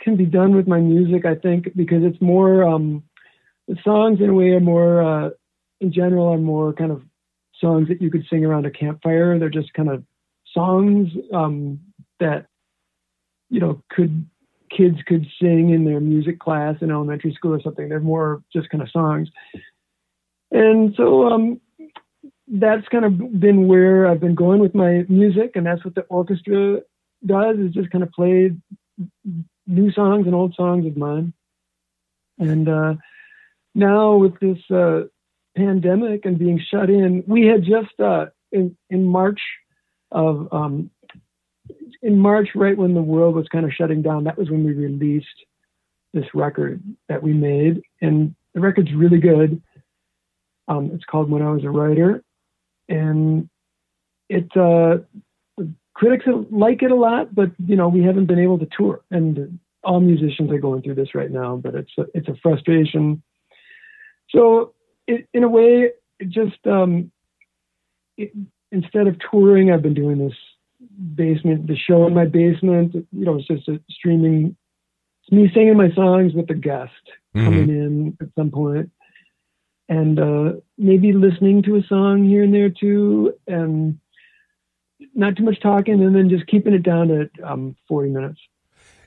can 0.00 0.16
be 0.16 0.24
done 0.24 0.54
with 0.54 0.66
my 0.66 0.80
music. 0.80 1.24
I 1.24 1.34
think 1.34 1.68
because 1.76 2.02
it's 2.02 2.20
more 2.20 2.64
um, 2.64 3.02
the 3.68 3.76
songs 3.84 4.20
in 4.20 4.30
a 4.30 4.34
way 4.34 4.50
are 4.50 4.60
more 4.60 5.02
uh, 5.02 5.30
in 5.80 5.92
general 5.92 6.32
are 6.32 6.38
more 6.38 6.72
kind 6.72 6.92
of 6.92 7.02
songs 7.60 7.88
that 7.88 8.00
you 8.00 8.10
could 8.10 8.24
sing 8.30 8.44
around 8.44 8.66
a 8.66 8.70
campfire. 8.70 9.38
They're 9.38 9.50
just 9.50 9.72
kind 9.74 9.90
of 9.90 10.04
songs 10.52 11.08
um, 11.32 11.80
that 12.18 12.46
you 13.50 13.60
know 13.60 13.82
could 13.90 14.26
kids 14.76 14.98
could 15.06 15.26
sing 15.40 15.70
in 15.70 15.84
their 15.84 16.00
music 16.00 16.38
class 16.38 16.76
in 16.80 16.90
elementary 16.90 17.32
school 17.32 17.54
or 17.54 17.60
something. 17.60 17.88
They're 17.88 18.00
more 18.00 18.42
just 18.52 18.70
kind 18.70 18.82
of 18.82 18.90
songs. 18.90 19.28
And 20.52 20.94
so 20.96 21.28
um, 21.28 21.60
that's 22.50 22.86
kind 22.88 23.04
of 23.04 23.40
been 23.40 23.68
where 23.68 24.06
I've 24.06 24.20
been 24.20 24.34
going 24.34 24.60
with 24.60 24.74
my 24.74 25.04
music, 25.08 25.52
and 25.54 25.64
that's 25.64 25.84
what 25.84 25.94
the 25.94 26.02
orchestra 26.02 26.80
does 27.24 27.58
is 27.58 27.72
just 27.72 27.90
kind 27.90 28.02
of 28.02 28.10
play 28.10 28.50
new 29.66 29.92
songs 29.92 30.26
and 30.26 30.34
old 30.34 30.54
songs 30.54 30.86
of 30.86 30.96
mine. 30.96 31.32
And 32.38 32.68
uh, 32.68 32.94
now 33.74 34.16
with 34.16 34.38
this 34.40 34.58
uh, 34.70 35.02
pandemic 35.56 36.24
and 36.24 36.38
being 36.38 36.60
shut 36.70 36.90
in, 36.90 37.22
we 37.26 37.46
had 37.46 37.62
just 37.62 37.98
uh, 38.00 38.26
in 38.50 38.76
in 38.88 39.06
March 39.06 39.40
of 40.10 40.48
um, 40.52 40.90
in 42.02 42.18
March, 42.18 42.48
right 42.54 42.76
when 42.76 42.94
the 42.94 43.02
world 43.02 43.34
was 43.34 43.46
kind 43.48 43.64
of 43.64 43.72
shutting 43.72 44.02
down, 44.02 44.24
that 44.24 44.38
was 44.38 44.50
when 44.50 44.64
we 44.64 44.72
released 44.72 45.26
this 46.12 46.26
record 46.34 46.82
that 47.08 47.22
we 47.22 47.32
made, 47.32 47.82
and 48.00 48.34
the 48.54 48.60
record's 48.60 48.92
really 48.92 49.20
good. 49.20 49.62
Um, 50.66 50.90
it's 50.94 51.04
called 51.04 51.30
When 51.30 51.42
I 51.42 51.50
Was 51.50 51.64
a 51.64 51.70
Writer, 51.70 52.22
and 52.90 53.48
it 54.28 54.54
uh, 54.56 54.98
critics 55.94 56.26
like 56.50 56.82
it 56.82 56.90
a 56.90 56.94
lot, 56.94 57.34
but 57.34 57.50
you 57.66 57.76
know 57.76 57.88
we 57.88 58.02
haven't 58.02 58.26
been 58.26 58.38
able 58.38 58.58
to 58.58 58.68
tour, 58.76 59.00
and 59.10 59.58
all 59.82 60.00
musicians 60.00 60.50
are 60.50 60.58
going 60.58 60.82
through 60.82 60.96
this 60.96 61.14
right 61.14 61.30
now, 61.30 61.56
but 61.56 61.74
it's 61.74 61.92
a, 61.98 62.04
it's 62.12 62.28
a 62.28 62.34
frustration. 62.42 63.22
So 64.28 64.74
it, 65.06 65.26
in 65.32 65.42
a 65.42 65.48
way, 65.48 65.90
it 66.18 66.28
just 66.28 66.66
um, 66.66 67.10
it, 68.16 68.32
instead 68.70 69.06
of 69.06 69.16
touring, 69.30 69.72
I've 69.72 69.82
been 69.82 69.94
doing 69.94 70.18
this 70.18 70.36
basement, 71.14 71.66
the 71.66 71.76
show 71.76 72.06
in 72.06 72.14
my 72.14 72.26
basement. 72.26 72.94
You 72.94 73.24
know, 73.24 73.36
it's 73.36 73.46
just 73.46 73.68
a 73.68 73.80
streaming. 73.88 74.56
It's 75.22 75.32
me 75.32 75.50
singing 75.54 75.76
my 75.76 75.90
songs 75.92 76.34
with 76.34 76.50
a 76.50 76.54
guest 76.54 76.92
Mhm. 77.34 77.44
coming 77.44 77.68
in 77.68 78.16
at 78.20 78.28
some 78.36 78.50
point, 78.50 78.90
and 79.90 80.20
uh, 80.20 80.52
maybe 80.78 81.12
listening 81.12 81.62
to 81.64 81.76
a 81.76 81.82
song 81.88 82.24
here 82.24 82.44
and 82.44 82.54
there 82.54 82.70
too, 82.70 83.34
and 83.48 83.98
not 85.14 85.36
too 85.36 85.42
much 85.42 85.60
talking, 85.60 86.02
and 86.02 86.14
then 86.14 86.30
just 86.30 86.46
keeping 86.46 86.72
it 86.72 86.84
down 86.84 87.08
to 87.08 87.28
um, 87.44 87.76
40 87.88 88.10
minutes. 88.10 88.38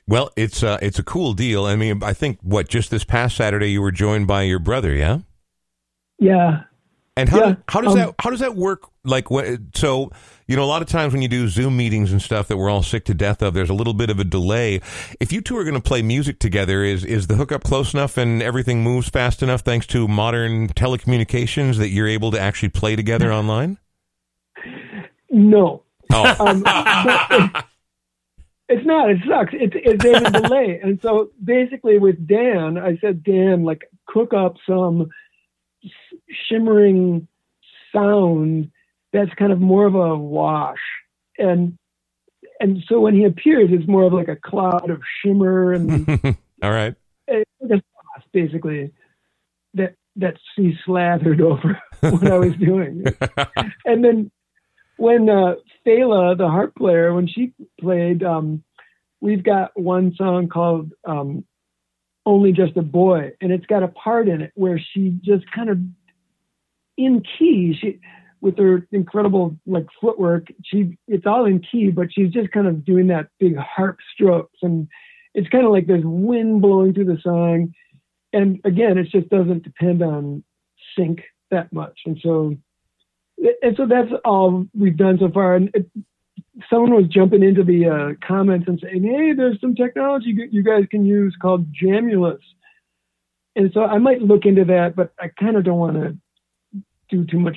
Well, 0.06 0.30
it's 0.36 0.62
uh, 0.62 0.78
it's 0.82 0.98
a 0.98 1.02
cool 1.02 1.32
deal. 1.32 1.64
I 1.64 1.76
mean, 1.76 2.02
I 2.02 2.12
think 2.12 2.38
what 2.42 2.68
just 2.68 2.90
this 2.90 3.04
past 3.04 3.36
Saturday 3.36 3.70
you 3.70 3.80
were 3.80 3.90
joined 3.90 4.26
by 4.26 4.42
your 4.42 4.58
brother, 4.58 4.92
yeah. 4.92 5.20
Yeah, 6.18 6.64
And 7.16 7.28
how 7.28 7.38
Yeah, 7.38 7.54
how 7.68 7.80
does 7.80 7.92
um, 7.92 7.98
that 7.98 8.14
how 8.18 8.30
does 8.30 8.40
that 8.40 8.56
work? 8.56 8.88
Like, 9.04 9.30
when, 9.30 9.68
so 9.74 10.10
you 10.48 10.56
know, 10.56 10.64
a 10.64 10.66
lot 10.66 10.82
of 10.82 10.88
times 10.88 11.12
when 11.12 11.22
you 11.22 11.28
do 11.28 11.46
Zoom 11.48 11.76
meetings 11.76 12.10
and 12.10 12.20
stuff 12.20 12.48
that 12.48 12.56
we're 12.56 12.68
all 12.70 12.82
sick 12.82 13.04
to 13.04 13.14
death 13.14 13.40
of, 13.40 13.54
there's 13.54 13.70
a 13.70 13.74
little 13.74 13.94
bit 13.94 14.10
of 14.10 14.18
a 14.18 14.24
delay. 14.24 14.80
If 15.20 15.32
you 15.32 15.40
two 15.40 15.56
are 15.56 15.62
going 15.64 15.74
to 15.74 15.80
play 15.80 16.02
music 16.02 16.38
together, 16.40 16.82
is 16.82 17.04
is 17.04 17.28
the 17.28 17.36
hookup 17.36 17.62
close 17.62 17.94
enough 17.94 18.16
and 18.16 18.42
everything 18.42 18.82
moves 18.82 19.08
fast 19.08 19.42
enough 19.44 19.60
thanks 19.60 19.86
to 19.88 20.08
modern 20.08 20.68
telecommunications 20.68 21.76
that 21.78 21.90
you're 21.90 22.08
able 22.08 22.30
to 22.32 22.40
actually 22.40 22.70
play 22.70 22.96
together 22.96 23.32
online? 23.32 23.78
no, 25.30 25.82
Oh, 26.12 26.46
um, 26.46 26.62
but 26.62 27.26
it- 27.30 27.64
it's 28.68 28.86
not. 28.86 29.10
It 29.10 29.18
sucks. 29.28 29.52
It's 29.54 29.74
it, 29.76 30.00
there's 30.02 30.22
a 30.22 30.30
delay, 30.30 30.80
and 30.82 30.98
so 31.02 31.30
basically 31.44 31.98
with 31.98 32.26
Dan, 32.26 32.78
I 32.78 32.96
said, 32.98 33.22
Dan, 33.22 33.62
like 33.62 33.82
cook 34.06 34.32
up 34.32 34.56
some 34.66 35.10
shimmering 36.48 37.28
sound 37.94 38.70
that's 39.12 39.32
kind 39.34 39.52
of 39.52 39.60
more 39.60 39.86
of 39.86 39.94
a 39.94 40.16
wash, 40.16 40.78
and 41.38 41.78
and 42.60 42.82
so 42.88 43.00
when 43.00 43.14
he 43.14 43.24
appears, 43.24 43.70
it's 43.72 43.88
more 43.88 44.04
of 44.04 44.12
like 44.12 44.28
a 44.28 44.36
cloud 44.36 44.90
of 44.90 45.00
shimmer 45.20 45.72
and 45.72 46.08
all 46.62 46.70
right. 46.70 46.94
it's 47.28 47.50
like 47.60 47.70
a 47.70 47.82
sauce, 47.82 48.24
basically 48.32 48.92
that 49.74 49.94
that 50.16 50.36
she 50.54 50.76
slathered 50.84 51.40
over 51.40 51.80
what 52.00 52.30
I 52.30 52.38
was 52.38 52.54
doing. 52.56 53.04
and 53.84 54.04
then 54.04 54.30
when 54.96 55.28
uh 55.28 55.54
Phala, 55.86 56.36
the 56.36 56.48
harp 56.48 56.74
player, 56.76 57.12
when 57.12 57.28
she 57.28 57.52
played, 57.80 58.22
um, 58.22 58.64
we've 59.20 59.44
got 59.44 59.78
one 59.78 60.14
song 60.16 60.48
called 60.48 60.92
um, 61.04 61.44
Only 62.24 62.52
Just 62.52 62.76
a 62.76 62.82
Boy, 62.82 63.32
and 63.40 63.52
it's 63.52 63.66
got 63.66 63.82
a 63.82 63.88
part 63.88 64.28
in 64.28 64.40
it 64.40 64.52
where 64.54 64.80
she 64.92 65.18
just 65.22 65.44
kind 65.54 65.68
of 65.68 65.78
in 66.96 67.22
key, 67.38 67.76
she 67.80 68.00
with 68.40 68.58
her 68.58 68.86
incredible 68.92 69.56
like 69.66 69.86
footwork, 70.00 70.48
she 70.64 70.98
it's 71.08 71.26
all 71.26 71.46
in 71.46 71.60
key, 71.60 71.90
but 71.90 72.08
she's 72.12 72.30
just 72.30 72.50
kind 72.52 72.66
of 72.66 72.84
doing 72.84 73.06
that 73.06 73.28
big 73.40 73.56
harp 73.56 73.98
strokes 74.14 74.58
and 74.62 74.88
it's 75.34 75.48
kind 75.48 75.64
of 75.64 75.72
like 75.72 75.86
there's 75.86 76.04
wind 76.04 76.62
blowing 76.62 76.94
through 76.94 77.06
the 77.06 77.18
song. 77.22 77.74
And 78.32 78.60
again, 78.64 78.98
it 78.98 79.08
just 79.10 79.28
doesn't 79.28 79.64
depend 79.64 80.02
on 80.02 80.44
sync 80.96 81.22
that 81.50 81.72
much. 81.72 82.00
And 82.06 82.18
so 82.22 82.56
and 83.62 83.76
so 83.76 83.86
that's 83.86 84.10
all 84.24 84.66
we've 84.74 84.96
done 84.96 85.18
so 85.18 85.30
far. 85.30 85.56
And 85.56 85.70
it, 85.74 85.90
someone 86.70 86.94
was 86.94 87.08
jumping 87.08 87.42
into 87.42 87.64
the 87.64 87.86
uh, 87.86 88.26
comments 88.26 88.68
and 88.68 88.78
saying, 88.80 89.02
"Hey, 89.02 89.32
there's 89.32 89.60
some 89.60 89.74
technology 89.74 90.30
you- 90.30 90.48
you 90.50 90.62
guys 90.62 90.84
can 90.90 91.04
use 91.04 91.36
called 91.40 91.72
Jamulus." 91.72 92.38
And 93.56 93.72
so 93.72 93.84
I 93.84 93.98
might 93.98 94.22
look 94.22 94.46
into 94.46 94.64
that, 94.66 94.94
but 94.96 95.12
I 95.20 95.28
kind 95.28 95.56
of 95.56 95.64
don't 95.64 95.78
want 95.78 95.94
to 95.96 96.16
do 97.14 97.24
too 97.26 97.40
much 97.40 97.56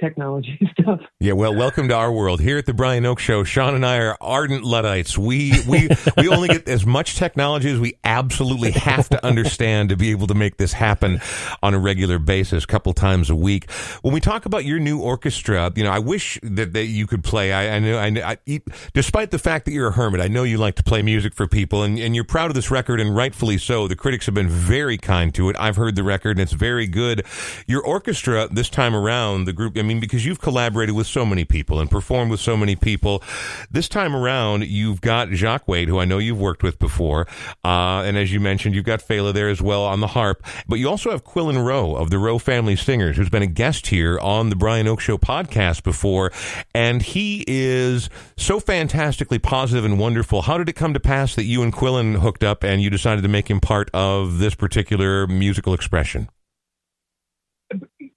technology 0.00 0.58
stuff. 0.80 1.00
Yeah, 1.20 1.32
well, 1.32 1.54
welcome 1.54 1.88
to 1.88 1.94
our 1.94 2.12
world. 2.12 2.40
Here 2.40 2.58
at 2.58 2.66
the 2.66 2.74
Brian 2.74 3.04
Oake 3.04 3.18
Show, 3.18 3.44
Sean 3.44 3.74
and 3.74 3.84
I 3.84 3.98
are 3.98 4.16
ardent 4.20 4.64
Luddites. 4.64 5.16
We 5.16 5.52
we 5.68 5.88
we 6.16 6.28
only 6.28 6.48
get 6.48 6.68
as 6.68 6.84
much 6.84 7.16
technology 7.16 7.70
as 7.70 7.78
we 7.78 7.94
absolutely 8.04 8.72
have 8.72 9.08
to 9.10 9.24
understand 9.24 9.90
to 9.90 9.96
be 9.96 10.10
able 10.10 10.26
to 10.28 10.34
make 10.34 10.56
this 10.56 10.72
happen 10.72 11.20
on 11.62 11.74
a 11.74 11.78
regular 11.78 12.18
basis, 12.18 12.64
a 12.64 12.66
couple 12.66 12.92
times 12.92 13.30
a 13.30 13.36
week. 13.36 13.70
When 14.02 14.12
we 14.12 14.20
talk 14.20 14.46
about 14.46 14.64
your 14.64 14.78
new 14.78 15.00
orchestra, 15.00 15.72
you 15.74 15.84
know, 15.84 15.90
I 15.90 15.98
wish 15.98 16.38
that, 16.42 16.72
that 16.72 16.86
you 16.86 17.06
could 17.06 17.24
play. 17.24 17.52
I, 17.52 17.76
I 17.76 17.78
know, 17.78 17.98
I, 17.98 18.36
I, 18.46 18.60
despite 18.92 19.30
the 19.30 19.38
fact 19.38 19.64
that 19.66 19.72
you're 19.72 19.88
a 19.88 19.92
hermit, 19.92 20.20
I 20.20 20.28
know 20.28 20.42
you 20.42 20.58
like 20.58 20.74
to 20.76 20.82
play 20.82 21.02
music 21.02 21.34
for 21.34 21.46
people, 21.46 21.82
and, 21.82 21.98
and 21.98 22.14
you're 22.14 22.24
proud 22.24 22.50
of 22.50 22.54
this 22.54 22.70
record, 22.70 23.00
and 23.00 23.14
rightfully 23.14 23.58
so. 23.58 23.88
The 23.88 23.96
critics 23.96 24.26
have 24.26 24.34
been 24.34 24.48
very 24.48 24.98
kind 24.98 25.34
to 25.34 25.48
it. 25.50 25.56
I've 25.58 25.76
heard 25.76 25.96
the 25.96 26.04
record, 26.04 26.32
and 26.32 26.40
it's 26.40 26.52
very 26.52 26.86
good. 26.86 27.24
Your 27.66 27.82
orchestra 27.82 28.48
this 28.50 28.68
time 28.68 28.94
around, 28.94 29.44
the 29.44 29.52
group, 29.52 29.76
mean, 29.84 30.00
because 30.00 30.26
you've 30.26 30.40
collaborated 30.40 30.94
with 30.94 31.06
so 31.06 31.24
many 31.24 31.44
people 31.44 31.80
and 31.80 31.90
performed 31.90 32.30
with 32.30 32.40
so 32.40 32.56
many 32.56 32.76
people, 32.76 33.22
this 33.70 33.88
time 33.88 34.16
around, 34.16 34.66
you've 34.66 35.00
got 35.00 35.30
Jacques 35.30 35.68
Wait, 35.68 35.88
who 35.88 35.98
I 35.98 36.04
know 36.04 36.18
you've 36.18 36.40
worked 36.40 36.62
with 36.62 36.78
before, 36.78 37.26
uh, 37.64 38.02
and 38.04 38.16
as 38.16 38.32
you 38.32 38.40
mentioned, 38.40 38.74
you've 38.74 38.84
got 38.84 39.00
Phala 39.00 39.32
there 39.32 39.48
as 39.48 39.62
well 39.62 39.84
on 39.84 40.00
the 40.00 40.08
harp, 40.08 40.44
but 40.66 40.76
you 40.76 40.88
also 40.88 41.10
have 41.10 41.24
Quillan 41.24 41.64
Roe 41.64 41.94
of 41.94 42.10
the 42.10 42.18
Roe 42.18 42.38
Family 42.38 42.76
Singers, 42.76 43.16
who's 43.16 43.30
been 43.30 43.42
a 43.42 43.46
guest 43.46 43.88
here 43.88 44.18
on 44.20 44.50
the 44.50 44.56
Brian 44.56 44.86
Oake 44.86 45.00
Show 45.00 45.18
podcast 45.18 45.82
before, 45.82 46.32
and 46.74 47.02
he 47.02 47.44
is 47.46 48.08
so 48.36 48.58
fantastically 48.58 49.38
positive 49.38 49.84
and 49.84 49.98
wonderful. 49.98 50.42
How 50.42 50.58
did 50.58 50.68
it 50.68 50.74
come 50.74 50.94
to 50.94 51.00
pass 51.00 51.34
that 51.34 51.44
you 51.44 51.62
and 51.62 51.72
Quillan 51.72 52.20
hooked 52.20 52.44
up 52.44 52.64
and 52.64 52.82
you 52.82 52.90
decided 52.90 53.22
to 53.22 53.28
make 53.28 53.48
him 53.48 53.60
part 53.60 53.90
of 53.92 54.38
this 54.38 54.54
particular 54.54 55.26
musical 55.26 55.74
expression? 55.74 56.28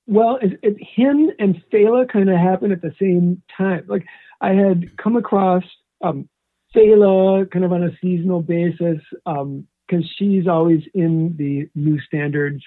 Well, 0.08 0.40
it, 0.42 0.58
it, 0.64 0.78
him 0.80 1.30
and 1.38 1.62
Phala 1.72 2.10
kind 2.10 2.30
of 2.30 2.38
happened 2.38 2.72
at 2.72 2.82
the 2.82 2.96
same 3.00 3.42
time. 3.56 3.86
Like 3.88 4.06
I 4.40 4.54
had 4.54 4.98
come 4.98 5.18
across 5.18 5.64
um, 6.02 6.30
Phala 6.74 7.50
kind 7.52 7.66
of 7.66 7.74
on 7.74 7.84
a 7.84 7.92
seasonal 8.02 8.42
basis 8.42 9.00
because 9.26 10.06
she's 10.18 10.48
always 10.48 10.82
in 10.94 11.36
the 11.38 11.70
New 11.76 12.00
Standards 12.02 12.64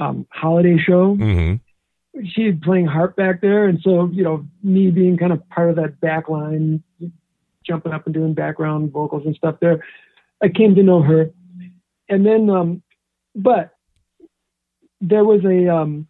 um, 0.00 0.26
holiday 0.30 0.76
show. 0.78 1.14
hmm 1.14 1.54
She's 2.34 2.54
playing 2.64 2.86
harp 2.86 3.14
back 3.14 3.40
there, 3.40 3.68
and 3.68 3.80
so 3.82 4.10
you 4.12 4.24
know 4.24 4.44
me 4.64 4.90
being 4.90 5.16
kind 5.16 5.32
of 5.32 5.48
part 5.48 5.70
of 5.70 5.76
that 5.76 6.00
back 6.00 6.28
line, 6.28 6.82
jumping 7.64 7.92
up 7.92 8.04
and 8.06 8.12
doing 8.12 8.34
background 8.34 8.90
vocals 8.90 9.22
and 9.26 9.36
stuff 9.36 9.60
there. 9.60 9.84
I 10.42 10.48
came 10.48 10.74
to 10.74 10.82
know 10.82 11.02
her, 11.02 11.30
and 12.08 12.26
then, 12.26 12.50
um, 12.50 12.82
but 13.36 13.76
there 15.00 15.22
was 15.24 15.44
a 15.44 15.72
um, 15.72 16.08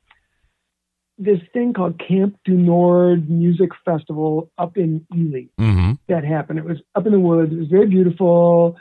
this 1.20 1.38
thing 1.52 1.74
called 1.74 2.00
Camp 2.00 2.36
du 2.44 2.52
Nord 2.52 3.28
Music 3.28 3.70
Festival 3.84 4.50
up 4.58 4.76
in 4.76 5.06
Ely 5.14 5.44
hmm 5.58 5.92
that 6.08 6.24
happened. 6.24 6.58
It 6.58 6.64
was 6.64 6.78
up 6.96 7.06
in 7.06 7.12
the 7.12 7.20
woods. 7.20 7.52
It 7.52 7.58
was 7.58 7.68
very 7.68 7.86
beautiful, 7.86 8.76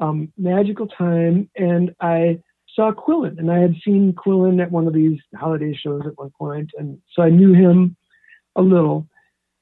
um, 0.00 0.30
magical 0.36 0.86
time. 0.86 1.48
And 1.56 1.94
I 2.00 2.40
saw 2.74 2.92
Quillan, 2.92 3.38
and 3.38 3.50
I 3.50 3.58
had 3.58 3.74
seen 3.84 4.12
Quillan 4.12 4.60
at 4.60 4.70
one 4.70 4.86
of 4.86 4.92
these 4.92 5.18
holiday 5.34 5.74
shows 5.74 6.02
at 6.06 6.18
one 6.18 6.30
point, 6.38 6.70
and 6.76 6.98
so 7.12 7.22
I 7.22 7.30
knew 7.30 7.54
him 7.54 7.96
a 8.56 8.62
little. 8.62 9.08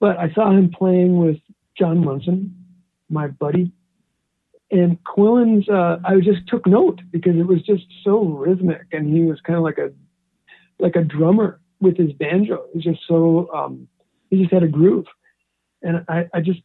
But 0.00 0.18
I 0.18 0.32
saw 0.32 0.50
him 0.50 0.70
playing 0.70 1.18
with 1.18 1.36
John 1.78 2.04
Munson, 2.04 2.54
my 3.08 3.28
buddy. 3.28 3.70
And 4.70 4.98
Quillan's, 5.04 5.68
uh, 5.68 5.98
I 6.04 6.18
just 6.20 6.48
took 6.48 6.66
note 6.66 7.00
because 7.12 7.36
it 7.36 7.46
was 7.46 7.62
just 7.62 7.84
so 8.02 8.24
rhythmic, 8.24 8.86
and 8.90 9.14
he 9.14 9.22
was 9.22 9.40
kind 9.42 9.58
of 9.58 9.62
like 9.62 9.78
a 9.78 9.92
like 10.80 10.96
a 10.96 11.04
drummer 11.04 11.60
with 11.82 11.98
his 11.98 12.12
banjo. 12.12 12.64
He 12.72 12.78
was 12.78 12.84
just 12.84 13.00
so 13.06 13.50
um, 13.52 13.88
he 14.30 14.40
just 14.40 14.52
had 14.52 14.62
a 14.62 14.68
groove, 14.68 15.06
and 15.82 16.04
I, 16.08 16.28
I 16.32 16.40
just 16.40 16.60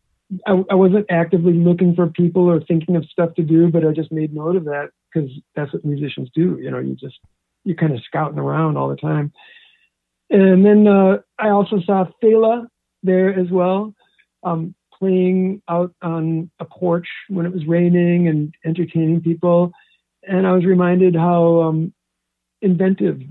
I, 0.45 0.63
I 0.69 0.75
wasn't 0.75 1.08
actively 1.10 1.53
looking 1.53 1.95
for 1.95 2.08
people 2.08 2.49
or 2.49 2.62
thinking 2.62 2.95
of 2.95 3.06
stuff 3.06 3.34
to 3.36 3.43
do, 3.43 3.69
but 3.69 3.86
I 3.86 3.91
just 3.91 4.12
made 4.12 4.34
note 4.34 4.56
of 4.56 4.65
that 4.65 4.89
because 5.13 5.30
that's 5.56 5.73
what 5.73 5.84
musicians 5.84 6.30
do. 6.34 6.58
You 6.62 6.71
know, 6.71 6.80
you 6.80 6.95
just 6.95 7.19
you're 7.63 7.75
kind 7.75 7.93
of 7.93 8.01
scouting 8.06 8.39
around 8.39 8.77
all 8.77 8.89
the 8.89 8.95
time. 8.95 9.34
And 10.30 10.65
then 10.65 10.88
uh, 10.88 11.17
I 11.39 11.49
also 11.49 11.82
saw 11.86 12.06
Phala 12.21 12.67
there 13.03 13.38
as 13.38 13.49
well, 13.49 13.93
um, 14.43 14.75
playing 14.97 15.62
out 15.69 15.93
on 16.01 16.49
a 16.60 16.65
porch 16.65 17.08
when 17.30 17.45
it 17.45 17.53
was 17.53 17.65
raining 17.65 18.27
and 18.27 18.53
entertaining 18.65 19.21
people. 19.21 19.71
And 20.23 20.45
I 20.45 20.51
was 20.51 20.65
reminded 20.65 21.15
how 21.15 21.62
um, 21.62 21.93
inventive 22.62 23.22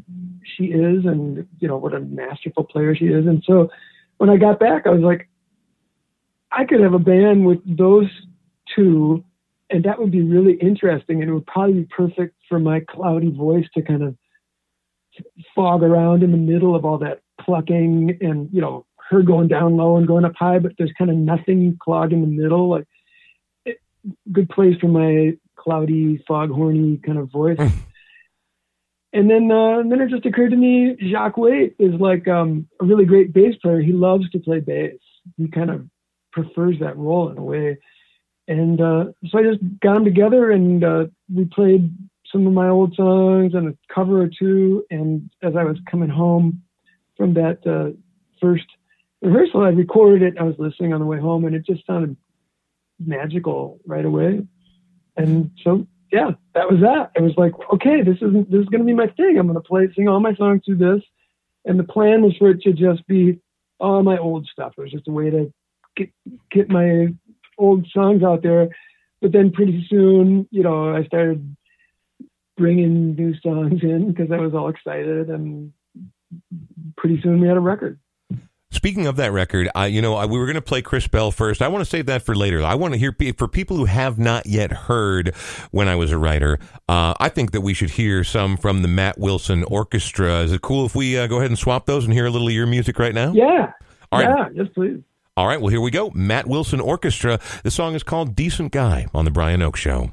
she 0.57 0.65
is, 0.65 1.05
and 1.05 1.47
you 1.59 1.69
know 1.69 1.77
what 1.77 1.95
a 1.95 2.01
masterful 2.01 2.65
player 2.65 2.95
she 2.95 3.07
is. 3.07 3.27
And 3.27 3.43
so 3.47 3.71
when 4.19 4.31
I 4.31 4.37
got 4.37 4.61
back, 4.61 4.87
I 4.87 4.91
was 4.91 5.03
like, 5.03 5.29
I 6.53 6.65
could 6.65 6.81
have 6.81 6.95
a 6.95 6.99
band 6.99 7.47
with 7.47 7.59
those 7.77 8.09
two, 8.75 9.25
and 9.71 9.85
that 9.85 9.99
would 9.99 10.11
be 10.11 10.23
really 10.23 10.55
interesting, 10.55 11.21
and 11.21 11.31
it 11.31 11.35
would 11.35 11.47
probably 11.47 11.81
be 11.81 11.85
perfect 11.85 12.37
for 12.49 12.59
my 12.59 12.81
cloudy 12.81 13.31
voice 13.31 13.67
to 13.75 13.83
kind 13.83 14.03
of 14.03 14.17
fog 15.55 15.83
around 15.83 16.23
in 16.23 16.31
the 16.31 16.39
middle 16.39 16.77
of 16.77 16.85
all 16.85 16.99
that 16.99 17.21
plucking 17.41 18.19
and 18.21 18.49
you 18.53 18.61
know 18.61 18.85
her 19.11 19.23
going 19.23 19.49
down 19.49 19.77
low 19.77 19.97
and 19.97 20.07
going 20.07 20.25
up 20.25 20.35
high, 20.37 20.59
but 20.59 20.73
there's 20.79 20.93
kind 20.99 21.11
of 21.11 21.17
nothing 21.17 21.77
clogged 21.81 22.13
in 22.13 22.21
the 22.21 22.27
middle. 22.27 22.69
Like 22.71 22.87
it, 23.65 23.79
good 24.33 24.49
place 24.49 24.77
for 24.81 24.89
my 24.89 25.37
cloudy, 25.57 26.23
foghorny 26.29 26.99
kind 27.05 27.19
of 27.19 27.31
voice. 27.31 27.59
and 29.17 29.31
then, 29.31 29.51
uh, 29.51 29.79
then 29.89 30.03
it 30.03 30.11
just 30.11 30.27
occurred 30.27 30.51
to 30.51 30.57
me, 30.57 30.95
Jacques 31.11 31.39
Wait 31.39 31.75
is 31.79 31.95
like 31.99 32.29
um, 32.29 32.69
a 32.83 32.85
really 32.85 33.07
great 33.07 33.33
bass 33.33 33.55
player. 33.63 33.81
He 33.81 33.93
loves 33.93 34.29
to 34.31 34.39
play 34.39 34.61
bass. 34.61 34.99
He 35.39 35.49
kind 35.49 35.71
of 35.71 35.87
prefers 36.33 36.77
that 36.81 36.99
role 36.99 37.31
in 37.31 37.39
a 37.39 37.43
way. 37.43 37.79
And 38.47 38.79
uh, 38.79 39.07
so 39.29 39.39
I 39.39 39.43
just 39.43 39.63
got 39.81 39.95
them 39.95 40.05
together 40.05 40.51
and 40.51 40.85
uh, 40.85 41.07
we 41.35 41.47
played 41.47 41.97
some 42.31 42.47
of 42.47 42.53
my 42.53 42.69
old 42.69 42.95
songs 42.95 43.55
and 43.55 43.69
a 43.69 43.95
cover 43.95 44.21
or 44.21 44.29
two. 44.29 44.85
And 44.91 45.31
as 45.43 45.55
I 45.57 45.65
was 45.65 45.79
coming 45.91 46.11
home 46.11 46.63
from 47.17 47.33
that 47.35 47.67
uh, 47.67 47.97
first 48.39 48.67
rehearsal, 49.23 49.63
I 49.63 49.71
recorded 49.71 50.23
it. 50.23 50.39
I 50.39 50.43
was 50.43 50.57
listening 50.59 50.93
on 50.93 51.01
the 51.01 51.07
way 51.07 51.19
home 51.19 51.47
and 51.47 51.57
it 51.57 51.65
just 51.65 51.87
sounded 51.87 52.19
magical 53.01 53.81
right 53.87 54.05
away. 54.05 54.47
And 55.17 55.53
so, 55.65 55.87
yeah, 56.13 56.31
that 56.55 56.71
was 56.71 56.81
that. 56.81 57.11
It 57.15 57.23
was 57.23 57.35
like, 57.37 57.53
okay, 57.75 58.03
this 58.03 58.17
isn't, 58.17 58.51
this 58.51 58.61
is 58.61 58.69
going 58.69 58.81
to 58.81 58.87
be 58.87 58.95
my 58.95 59.09
thing. 59.09 59.39
I'm 59.39 59.47
going 59.47 59.55
to 59.55 59.61
play, 59.61 59.89
sing 59.95 60.09
all 60.09 60.21
my 60.21 60.35
songs 60.35 60.63
through 60.65 60.77
this. 60.77 61.03
And 61.65 61.79
the 61.79 61.85
plan 61.85 62.23
was 62.23 62.37
for 62.39 62.51
it 62.51 62.63
to 62.63 62.73
just 62.73 63.07
be 63.07 63.41
all 63.81 64.03
my 64.03 64.19
old 64.19 64.47
stuff. 64.47 64.75
It 64.79 64.83
was 64.83 64.93
just 64.93 65.09
a 65.09 65.13
way 65.13 65.31
to 65.31 65.53
get, 65.97 66.11
get 66.51 66.69
my 66.69 67.09
old 67.59 67.87
songs 67.93 68.23
out 68.23 68.43
there. 68.43 68.69
But 69.21 69.33
then 69.33 69.51
pretty 69.51 69.87
soon, 69.89 70.47
you 70.51 70.63
know, 70.63 70.95
I 70.95 71.05
started 71.05 71.57
bringing 72.57 73.15
new 73.15 73.35
songs 73.41 73.83
in 73.83 74.13
because 74.13 74.31
I 74.31 74.39
was 74.39 74.55
all 74.55 74.69
excited, 74.69 75.29
and 75.29 75.73
pretty 76.97 77.21
soon 77.23 77.41
we 77.41 77.49
had 77.49 77.57
a 77.57 77.61
record. 77.61 77.99
Speaking 78.77 79.07
of 79.07 79.17
that 79.17 79.33
record, 79.33 79.71
I, 79.75 79.87
you 79.87 80.03
know, 80.03 80.15
I, 80.17 80.27
we 80.27 80.39
were 80.39 80.45
going 80.45 80.57
to 80.57 80.61
play 80.61 80.83
Chris 80.83 81.09
Bell 81.09 81.31
first. 81.31 81.63
I 81.63 81.69
want 81.69 81.83
to 81.83 81.89
save 81.89 82.05
that 82.07 82.21
for 82.21 82.35
later. 82.35 82.63
I 82.63 82.75
want 82.75 82.93
to 82.93 82.99
hear 83.01 83.11
pe- 83.11 83.33
for 83.33 83.49
people 83.49 83.75
who 83.79 83.87
have 83.87 84.19
not 84.19 84.45
yet 84.45 84.71
heard 84.71 85.35
"When 85.71 85.89
I 85.89 85.97
Was 85.97 86.13
a 86.13 86.19
Writer." 86.19 86.59
Uh, 86.87 87.15
I 87.19 87.31
think 87.31 87.53
that 87.53 87.63
we 87.63 87.73
should 87.73 87.89
hear 87.89 88.23
some 88.23 88.59
from 88.59 88.83
the 88.83 88.89
Matt 88.89 89.19
Wilson 89.19 89.65
Orchestra. 89.65 90.41
Is 90.43 90.53
it 90.53 90.61
cool 90.61 90.85
if 90.85 90.95
we 90.95 91.19
uh, 91.19 91.27
go 91.27 91.39
ahead 91.39 91.51
and 91.51 91.59
swap 91.59 91.87
those 91.87 92.05
and 92.05 92.13
hear 92.13 92.27
a 92.27 92.31
little 92.31 92.49
of 92.49 92.53
your 92.55 92.67
music 92.67 92.99
right 92.99 93.15
now? 93.15 93.33
Yeah. 93.33 93.73
All 94.13 94.21
right. 94.21 94.29
Yeah. 94.29 94.49
Yes, 94.53 94.67
please. 94.75 95.01
All 95.39 95.47
right. 95.47 95.59
Well, 95.59 95.71
here 95.71 95.81
we 95.81 95.91
go. 95.91 96.11
Matt 96.15 96.47
Wilson 96.47 96.79
Orchestra. 96.81 97.41
The 97.65 97.71
song 97.71 97.95
is 97.95 98.03
called 98.03 98.37
"Decent 98.37 98.73
Guy" 98.73 99.07
on 99.15 99.25
the 99.25 99.31
Brian 99.31 99.63
Oake 99.63 99.77
Show. 99.77 100.13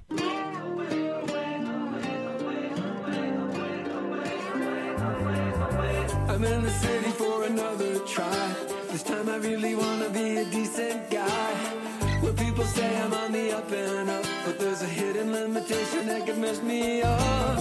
Mess 16.44 16.62
me 16.62 17.02
up. 17.02 17.60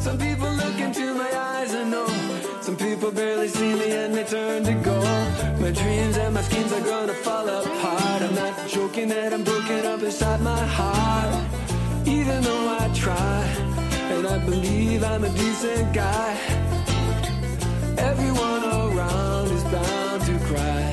Some 0.00 0.16
people 0.18 0.50
look 0.62 0.78
into 0.86 1.14
my 1.22 1.30
eyes 1.50 1.72
and 1.74 1.90
know. 1.90 2.08
Some 2.66 2.76
people 2.76 3.10
barely 3.10 3.48
see 3.48 3.72
me 3.80 3.88
and 4.02 4.14
they 4.14 4.24
turn 4.24 4.64
to 4.64 4.74
gold. 4.88 5.28
My 5.60 5.70
dreams 5.80 6.16
and 6.22 6.32
my 6.36 6.42
schemes 6.48 6.72
are 6.72 6.86
gonna 6.92 7.16
fall 7.26 7.46
apart. 7.60 8.20
I'm 8.26 8.34
not 8.34 8.54
joking 8.68 9.08
that 9.14 9.30
I'm 9.34 9.44
broken 9.44 9.80
up 9.92 10.00
inside 10.02 10.40
my 10.40 10.64
heart. 10.78 11.32
Even 12.06 12.38
though 12.48 12.66
I 12.82 12.84
try, 13.04 13.38
and 14.14 14.26
I 14.34 14.38
believe 14.50 15.00
I'm 15.12 15.24
a 15.30 15.32
decent 15.42 15.86
guy. 16.02 16.30
Everyone 18.10 18.62
around 18.80 19.46
is 19.56 19.64
bound 19.74 20.20
to 20.28 20.34
cry. 20.48 20.84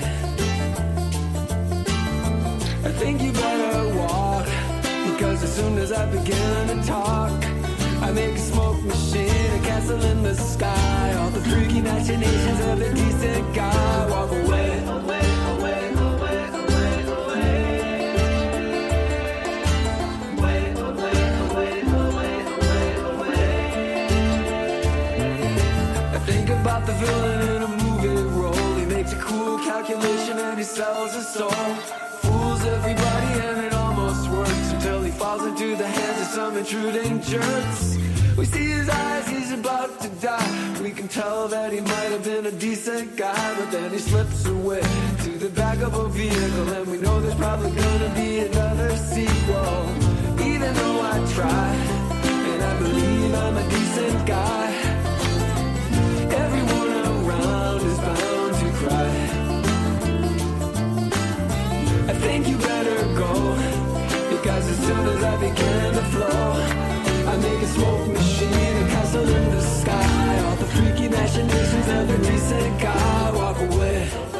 I 2.89 2.91
think 3.01 3.15
you 3.21 3.31
better 3.31 3.68
soon 5.59 5.77
as 5.77 5.91
I 5.91 6.05
begin 6.05 6.67
to 6.71 6.77
talk, 6.87 7.31
I 8.07 8.11
make 8.11 8.35
a 8.35 8.43
smoke 8.51 8.81
machine, 8.83 9.51
a 9.57 9.61
castle 9.69 10.01
in 10.11 10.23
the 10.23 10.35
sky. 10.35 11.13
All 11.19 11.31
the 11.31 11.43
freaky 11.49 11.81
machinations 11.81 12.59
of 12.71 12.81
a 12.81 12.93
decent 12.93 13.45
guy 13.53 14.09
walk 14.09 14.31
away, 14.31 14.69
away, 14.97 15.27
away, 15.51 15.79
about 26.61 26.85
the 26.85 26.93
villain 27.03 27.39
in 27.55 27.61
a 27.63 27.71
movie 27.83 28.23
role. 28.39 28.75
He 28.81 28.85
makes 28.85 29.11
a 29.13 29.19
cool 29.27 29.57
calculation 29.59 30.37
and 30.37 30.57
he 30.57 30.63
sells 30.63 31.13
his 31.15 31.27
soul. 31.27 31.98
Into 35.61 35.75
the 35.75 35.87
hands 35.87 36.21
of 36.21 36.27
some 36.27 36.57
intruding 36.57 37.21
jerks. 37.21 37.97
We 38.37 38.45
see 38.45 38.69
his 38.69 38.87
eyes, 38.87 39.27
he's 39.27 39.51
about 39.51 39.99
to 39.99 40.07
die. 40.21 40.79
We 40.81 40.91
can 40.91 41.09
tell 41.09 41.49
that 41.49 41.73
he 41.73 41.81
might 41.81 42.11
have 42.15 42.23
been 42.23 42.45
a 42.45 42.51
decent 42.51 43.17
guy, 43.17 43.55
but 43.57 43.69
then 43.69 43.91
he 43.91 43.97
slips 43.97 44.45
away 44.45 44.81
to 45.23 45.31
the 45.37 45.49
back 45.49 45.79
of 45.79 45.93
a 45.95 46.07
vehicle, 46.09 46.69
and 46.69 46.87
we 46.87 46.97
know 46.99 47.19
there's 47.19 47.35
probably 47.35 47.71
gonna 47.71 48.13
be 48.15 48.39
another 48.39 48.95
sequel. 48.95 49.89
Even 50.47 50.73
though 50.75 51.01
I 51.01 51.17
try, 51.35 51.69
and 52.51 52.63
I 52.63 52.79
believe 52.79 53.33
I'm 53.33 53.57
a 53.57 53.69
decent 53.69 54.25
guy. 54.25 54.65
Everyone 56.45 56.89
around 57.11 57.81
is 57.81 57.99
bound 58.07 58.53
to 58.61 58.71
cry. 58.79 59.11
I 62.07 62.13
think 62.13 62.47
you 62.47 62.57
better 62.57 63.03
go 63.15 63.88
because 64.41 64.69
as 64.69 64.77
soon 64.87 65.05
as 65.05 65.23
I 65.23 65.35
begin 65.37 65.93
to 65.93 66.03
flow, 66.13 66.53
I 67.31 67.37
make 67.37 67.61
a 67.61 67.67
smoke 67.67 68.07
machine, 68.07 68.77
a 68.83 68.89
castle 68.89 69.27
in 69.27 69.51
the 69.51 69.61
sky. 69.61 70.43
All 70.45 70.55
the 70.55 70.65
freaky 70.65 71.09
machinations 71.09 71.87
of 71.87 72.09
a 72.09 72.17
decent 72.17 72.81
guy 72.81 73.31
walk 73.31 73.59
away. 73.59 74.38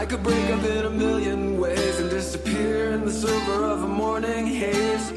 I 0.00 0.06
could 0.06 0.22
break 0.22 0.48
up 0.48 0.64
in 0.64 0.86
a 0.86 0.88
million 0.88 1.60
ways 1.60 2.00
and 2.00 2.08
disappear 2.08 2.92
in 2.92 3.04
the 3.04 3.12
silver 3.12 3.64
of 3.66 3.82
a 3.82 3.86
morning 3.86 4.46
haze, 4.46 5.12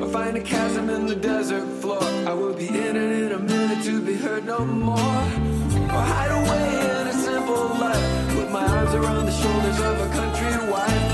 or 0.00 0.08
find 0.08 0.38
a 0.38 0.40
chasm 0.40 0.88
in 0.88 1.04
the 1.04 1.14
desert 1.14 1.66
floor, 1.82 2.02
I 2.02 2.32
would 2.32 2.56
be 2.56 2.68
in 2.68 2.96
it 2.96 3.12
in 3.24 3.32
a 3.32 3.38
minute 3.38 3.84
to 3.84 4.00
be 4.00 4.14
heard 4.14 4.46
no 4.46 4.64
more. 4.64 4.96
Or 4.96 6.02
hide 6.14 6.30
away 6.30 7.00
in 7.02 7.08
a 7.08 7.12
simple 7.12 7.68
life, 7.78 8.36
with 8.38 8.50
my 8.50 8.64
arms 8.64 8.94
around 8.94 9.26
the 9.26 9.32
shoulders 9.32 9.78
of 9.80 10.00
a 10.00 10.08
country 10.14 10.70
wife. 10.70 11.11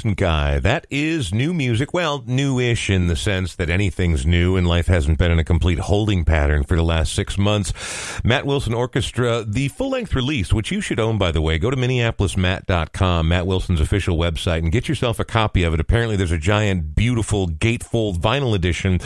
Guy. 0.00 0.58
That 0.58 0.86
is 0.90 1.34
new 1.34 1.52
music. 1.52 1.92
Well, 1.92 2.24
newish 2.26 2.88
in 2.88 3.06
the 3.06 3.16
sense 3.16 3.54
that 3.56 3.68
anything's 3.68 4.24
new 4.24 4.56
and 4.56 4.66
life 4.66 4.86
hasn't 4.86 5.18
been 5.18 5.30
in 5.30 5.38
a 5.38 5.44
complete 5.44 5.78
holding 5.78 6.24
pattern 6.24 6.64
for 6.64 6.74
the 6.74 6.82
last 6.82 7.14
six 7.14 7.36
months. 7.36 7.74
Matt 8.24 8.46
Wilson 8.46 8.72
Orchestra, 8.72 9.44
the 9.46 9.68
full 9.68 9.90
length 9.90 10.14
release, 10.14 10.52
which 10.52 10.70
you 10.70 10.80
should 10.80 10.98
own, 10.98 11.18
by 11.18 11.30
the 11.30 11.42
way. 11.42 11.58
Go 11.58 11.70
to 11.70 11.76
MinneapolisMatt.com, 11.76 13.28
Matt 13.28 13.46
Wilson's 13.46 13.80
official 13.80 14.16
website, 14.16 14.58
and 14.58 14.72
get 14.72 14.88
yourself 14.88 15.20
a 15.20 15.24
copy 15.24 15.62
of 15.62 15.74
it. 15.74 15.80
Apparently, 15.80 16.16
there's 16.16 16.32
a 16.32 16.38
giant, 16.38 16.94
beautiful 16.94 17.46
gatefold 17.46 18.20
vinyl 18.20 18.54
edition, 18.54 19.00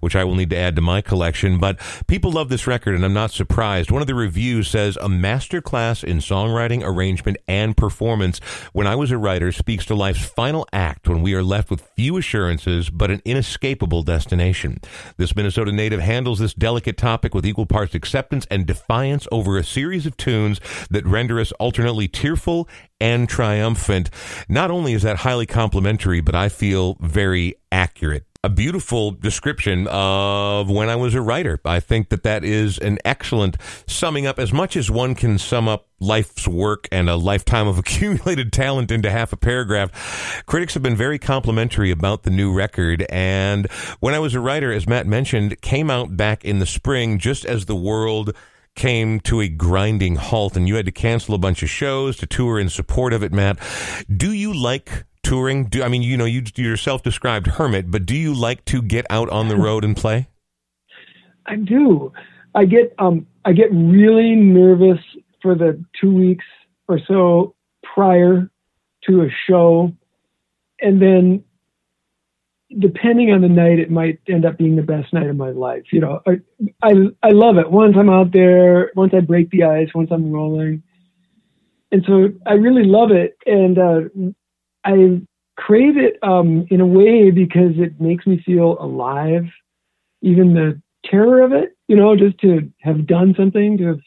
which 0.00 0.16
I 0.16 0.24
will 0.24 0.34
need 0.34 0.50
to 0.50 0.58
add 0.58 0.74
to 0.76 0.82
my 0.82 1.00
collection. 1.00 1.58
But 1.58 1.78
people 2.08 2.32
love 2.32 2.48
this 2.48 2.66
record, 2.66 2.96
and 2.96 3.04
I'm 3.04 3.14
not 3.14 3.30
surprised. 3.30 3.92
One 3.92 4.02
of 4.02 4.08
the 4.08 4.14
reviews 4.16 4.66
says 4.66 4.96
a 4.96 5.08
masterclass 5.08 6.02
in 6.02 6.18
songwriting, 6.18 6.82
arrangement, 6.84 7.36
and 7.46 7.76
performance. 7.76 8.40
When 8.72 8.88
I 8.88 8.96
was 8.96 9.12
a 9.12 9.18
writer, 9.18 9.52
speaks 9.52 9.86
to 9.86 9.94
life's 9.94 10.24
final 10.40 10.66
act 10.72 11.06
when 11.06 11.20
we 11.20 11.34
are 11.34 11.42
left 11.42 11.70
with 11.70 11.82
few 11.94 12.16
assurances 12.16 12.88
but 12.88 13.10
an 13.10 13.20
inescapable 13.26 14.02
destination. 14.02 14.80
This 15.18 15.36
Minnesota 15.36 15.70
native 15.70 16.00
handles 16.00 16.38
this 16.38 16.54
delicate 16.54 16.96
topic 16.96 17.34
with 17.34 17.44
equal 17.44 17.66
parts 17.66 17.94
acceptance 17.94 18.46
and 18.50 18.64
defiance 18.64 19.28
over 19.30 19.58
a 19.58 19.62
series 19.62 20.06
of 20.06 20.16
tunes 20.16 20.58
that 20.88 21.04
render 21.04 21.38
us 21.38 21.52
alternately 21.60 22.08
tearful 22.08 22.66
and 22.98 23.28
triumphant. 23.28 24.08
Not 24.48 24.70
only 24.70 24.94
is 24.94 25.02
that 25.02 25.18
highly 25.18 25.44
complimentary, 25.44 26.22
but 26.22 26.34
I 26.34 26.48
feel 26.48 26.96
very 27.00 27.56
accurate 27.70 28.24
a 28.42 28.48
beautiful 28.48 29.10
description 29.10 29.86
of 29.88 30.70
when 30.70 30.88
I 30.88 30.96
was 30.96 31.14
a 31.14 31.20
writer. 31.20 31.60
I 31.64 31.78
think 31.78 32.08
that 32.08 32.22
that 32.22 32.42
is 32.42 32.78
an 32.78 32.98
excellent 33.04 33.58
summing 33.86 34.26
up 34.26 34.38
as 34.38 34.50
much 34.50 34.76
as 34.76 34.90
one 34.90 35.14
can 35.14 35.36
sum 35.38 35.68
up 35.68 35.88
life's 36.00 36.48
work 36.48 36.88
and 36.90 37.10
a 37.10 37.16
lifetime 37.16 37.68
of 37.68 37.78
accumulated 37.78 38.50
talent 38.50 38.90
into 38.90 39.10
half 39.10 39.34
a 39.34 39.36
paragraph. 39.36 40.42
Critics 40.46 40.72
have 40.72 40.82
been 40.82 40.96
very 40.96 41.18
complimentary 41.18 41.90
about 41.90 42.22
the 42.22 42.30
new 42.30 42.50
record. 42.50 43.04
And 43.10 43.70
when 44.00 44.14
I 44.14 44.18
was 44.18 44.34
a 44.34 44.40
writer, 44.40 44.72
as 44.72 44.86
Matt 44.86 45.06
mentioned, 45.06 45.60
came 45.60 45.90
out 45.90 46.16
back 46.16 46.42
in 46.42 46.60
the 46.60 46.66
spring 46.66 47.18
just 47.18 47.44
as 47.44 47.66
the 47.66 47.76
world 47.76 48.34
came 48.74 49.20
to 49.20 49.42
a 49.42 49.48
grinding 49.48 50.16
halt 50.16 50.56
and 50.56 50.66
you 50.66 50.76
had 50.76 50.86
to 50.86 50.92
cancel 50.92 51.34
a 51.34 51.38
bunch 51.38 51.62
of 51.62 51.68
shows 51.68 52.16
to 52.16 52.26
tour 52.26 52.58
in 52.58 52.70
support 52.70 53.12
of 53.12 53.22
it, 53.22 53.32
Matt. 53.32 53.58
Do 54.08 54.32
you 54.32 54.54
like 54.54 55.04
touring? 55.30 55.64
Do 55.66 55.82
I 55.82 55.88
mean 55.88 56.02
you 56.02 56.16
know 56.16 56.24
you 56.24 56.42
yourself 56.56 57.02
described 57.02 57.46
hermit, 57.46 57.90
but 57.90 58.04
do 58.04 58.16
you 58.16 58.34
like 58.34 58.64
to 58.66 58.82
get 58.82 59.06
out 59.10 59.30
on 59.30 59.48
the 59.48 59.56
road 59.56 59.84
and 59.84 59.96
play? 59.96 60.28
I 61.46 61.56
do. 61.56 62.12
I 62.54 62.64
get 62.64 62.94
um 62.98 63.26
I 63.44 63.52
get 63.52 63.68
really 63.72 64.34
nervous 64.34 64.98
for 65.40 65.54
the 65.54 65.82
two 66.00 66.12
weeks 66.12 66.44
or 66.88 66.98
so 67.06 67.54
prior 67.94 68.50
to 69.04 69.22
a 69.22 69.28
show, 69.48 69.92
and 70.80 71.00
then 71.00 71.44
depending 72.78 73.30
on 73.30 73.40
the 73.40 73.48
night, 73.48 73.78
it 73.78 73.90
might 73.90 74.18
end 74.28 74.44
up 74.44 74.58
being 74.58 74.76
the 74.76 74.82
best 74.82 75.12
night 75.12 75.28
of 75.28 75.36
my 75.36 75.50
life. 75.50 75.84
You 75.92 76.00
know, 76.00 76.20
I 76.26 76.40
I, 76.82 76.92
I 77.22 77.30
love 77.30 77.56
it. 77.56 77.70
Once 77.70 77.94
I'm 77.96 78.10
out 78.10 78.32
there, 78.32 78.90
once 78.96 79.12
I 79.14 79.20
break 79.20 79.50
the 79.50 79.62
ice, 79.62 79.88
once 79.94 80.10
I'm 80.10 80.32
rolling, 80.32 80.82
and 81.92 82.02
so 82.04 82.30
I 82.46 82.54
really 82.54 82.84
love 82.84 83.12
it, 83.12 83.36
and 83.46 83.78
uh, 83.78 84.32
I 84.84 85.20
crave 85.56 85.96
it 85.96 86.18
um, 86.22 86.66
in 86.70 86.80
a 86.80 86.86
way 86.86 87.30
because 87.30 87.72
it 87.76 88.00
makes 88.00 88.26
me 88.26 88.42
feel 88.44 88.76
alive. 88.80 89.44
Even 90.22 90.54
the 90.54 90.80
terror 91.04 91.42
of 91.42 91.52
it, 91.52 91.76
you 91.88 91.96
know, 91.96 92.16
just 92.16 92.38
to 92.38 92.70
have 92.80 93.06
done 93.06 93.34
something, 93.36 93.78
to 93.78 93.86
have 93.86 94.00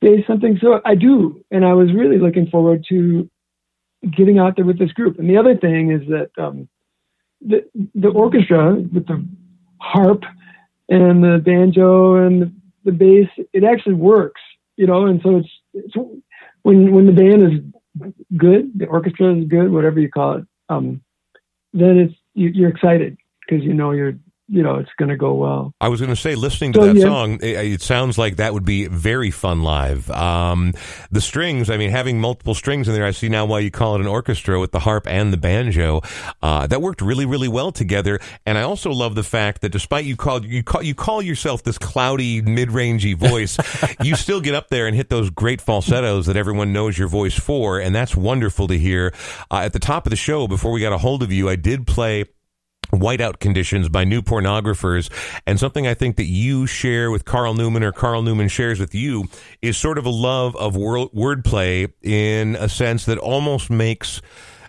faced 0.00 0.26
something. 0.26 0.58
So 0.60 0.80
I 0.84 0.94
do, 0.94 1.44
and 1.50 1.64
I 1.64 1.72
was 1.74 1.92
really 1.92 2.18
looking 2.18 2.48
forward 2.48 2.84
to 2.88 3.28
getting 4.16 4.38
out 4.38 4.56
there 4.56 4.64
with 4.64 4.78
this 4.78 4.92
group. 4.92 5.18
And 5.18 5.28
the 5.30 5.36
other 5.36 5.56
thing 5.56 5.92
is 5.92 6.02
that 6.08 6.30
um, 6.42 6.68
the 7.40 7.64
the 7.94 8.08
orchestra 8.08 8.74
with 8.74 9.06
the 9.06 9.24
harp 9.80 10.24
and 10.88 11.22
the 11.22 11.40
banjo 11.44 12.16
and 12.16 12.60
the 12.84 12.92
bass, 12.92 13.28
it 13.52 13.64
actually 13.64 13.94
works, 13.94 14.40
you 14.76 14.86
know. 14.86 15.06
And 15.06 15.20
so 15.22 15.36
it's, 15.36 15.48
it's 15.74 15.94
when 16.62 16.92
when 16.92 17.06
the 17.06 17.12
band 17.12 17.42
is 17.42 17.60
good, 18.36 18.72
the 18.76 18.86
orchestra 18.86 19.34
is 19.34 19.46
good, 19.48 19.70
whatever 19.70 20.00
you 20.00 20.10
call 20.10 20.38
it. 20.38 20.44
Um, 20.68 21.02
then 21.72 21.98
it's 21.98 22.14
you, 22.34 22.48
you're 22.48 22.70
excited 22.70 23.16
because 23.40 23.64
you 23.64 23.74
know 23.74 23.92
you're 23.92 24.14
you 24.52 24.62
know 24.62 24.76
it's 24.76 24.90
going 24.98 25.08
to 25.08 25.16
go 25.16 25.32
well. 25.32 25.74
I 25.80 25.88
was 25.88 26.00
going 26.00 26.14
to 26.14 26.20
say, 26.20 26.34
listening 26.34 26.74
to 26.74 26.80
So, 26.80 26.86
that 26.88 26.96
yeah. 26.96 27.04
song, 27.04 27.34
it, 27.36 27.72
it 27.72 27.80
sounds 27.80 28.18
like 28.18 28.36
that 28.36 28.52
would 28.52 28.66
be 28.66 28.86
very 28.86 29.30
fun 29.30 29.62
live. 29.62 30.10
Um, 30.10 30.74
the 31.10 31.22
strings, 31.22 31.70
I 31.70 31.78
mean, 31.78 31.90
having 31.90 32.20
multiple 32.20 32.54
strings 32.54 32.86
in 32.86 32.92
there, 32.92 33.06
I 33.06 33.12
see 33.12 33.30
now 33.30 33.46
why 33.46 33.60
you 33.60 33.70
call 33.70 33.94
it 33.94 34.02
an 34.02 34.06
orchestra 34.06 34.60
with 34.60 34.72
the 34.72 34.80
harp 34.80 35.08
and 35.08 35.32
the 35.32 35.38
banjo. 35.38 36.02
Uh, 36.42 36.66
that 36.66 36.82
worked 36.82 37.00
really, 37.00 37.24
really 37.24 37.48
well 37.48 37.72
together. 37.72 38.20
And 38.44 38.58
I 38.58 38.62
also 38.62 38.90
love 38.90 39.14
the 39.14 39.22
fact 39.22 39.62
that 39.62 39.70
despite 39.70 40.04
you 40.04 40.16
called 40.16 40.44
you 40.44 40.62
call 40.62 40.82
you 40.82 40.94
call 40.94 41.22
yourself 41.22 41.62
this 41.62 41.78
cloudy, 41.78 42.42
mid-rangey 42.42 43.16
voice, 43.16 43.56
you 44.02 44.16
still 44.16 44.42
get 44.42 44.54
up 44.54 44.68
there 44.68 44.86
and 44.86 44.94
hit 44.94 45.08
those 45.08 45.30
great 45.30 45.62
falsettos 45.62 46.26
that 46.26 46.36
everyone 46.36 46.74
knows 46.74 46.98
your 46.98 47.08
voice 47.08 47.38
for, 47.38 47.80
and 47.80 47.94
that's 47.94 48.14
wonderful 48.14 48.68
to 48.68 48.78
hear. 48.78 49.14
Uh, 49.50 49.60
at 49.60 49.72
the 49.72 49.78
top 49.78 50.04
of 50.04 50.10
the 50.10 50.16
show, 50.16 50.46
before 50.46 50.72
we 50.72 50.80
got 50.82 50.92
a 50.92 50.98
hold 50.98 51.22
of 51.22 51.32
you, 51.32 51.48
I 51.48 51.56
did 51.56 51.86
play 51.86 52.26
whiteout 52.92 53.40
conditions 53.40 53.88
by 53.88 54.04
new 54.04 54.22
pornographers 54.22 55.10
and 55.46 55.58
something 55.58 55.86
I 55.86 55.94
think 55.94 56.16
that 56.16 56.26
you 56.26 56.66
share 56.66 57.10
with 57.10 57.24
Carl 57.24 57.54
Newman 57.54 57.82
or 57.82 57.92
Carl 57.92 58.22
Newman 58.22 58.48
shares 58.48 58.78
with 58.78 58.94
you 58.94 59.28
is 59.62 59.76
sort 59.76 59.98
of 59.98 60.04
a 60.04 60.10
love 60.10 60.54
of 60.56 60.76
wor- 60.76 61.08
wordplay 61.10 61.90
in 62.02 62.56
a 62.56 62.68
sense 62.68 63.06
that 63.06 63.18
almost 63.18 63.70
makes 63.70 64.20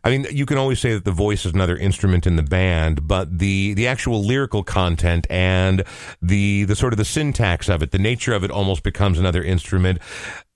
I 0.06 0.10
mean, 0.10 0.26
you 0.32 0.46
can 0.46 0.58
always 0.58 0.82
say 0.82 0.94
that 0.94 1.06
the 1.06 1.14
voice 1.14 1.46
is 1.46 1.54
another 1.54 1.78
instrument 1.78 2.28
in 2.28 2.36
the 2.36 2.44
band, 2.44 3.08
but 3.08 3.40
the, 3.40 3.74
the 3.74 3.88
actual 3.88 4.22
lyrical 4.22 4.62
content 4.62 5.26
and 5.30 5.86
the, 6.22 6.66
the 6.66 6.76
sort 6.76 6.92
of 6.92 6.98
the 6.98 7.06
syntax 7.06 7.70
of 7.70 7.82
it, 7.82 7.92
the 7.92 8.00
nature 8.00 8.34
of 8.34 8.44
it 8.44 8.52
almost 8.52 8.84
becomes 8.84 9.18
another 9.18 9.42
instrument. 9.42 10.00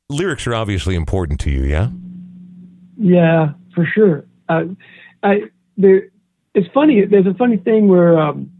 Lyrics 0.10 0.48
are 0.48 0.54
obviously 0.54 0.96
important 0.96 1.40
to 1.42 1.50
you, 1.50 1.64
yeah? 1.64 1.90
Yeah, 2.98 3.54
for 3.74 3.86
sure. 3.86 4.26
Uh, 4.50 4.64
I 5.24 5.44
there. 5.78 6.10
It's 6.58 6.68
funny. 6.74 7.06
There's 7.06 7.28
a 7.28 7.36
funny 7.36 7.58
thing 7.58 7.88
where, 7.88 8.18
um, 8.18 8.52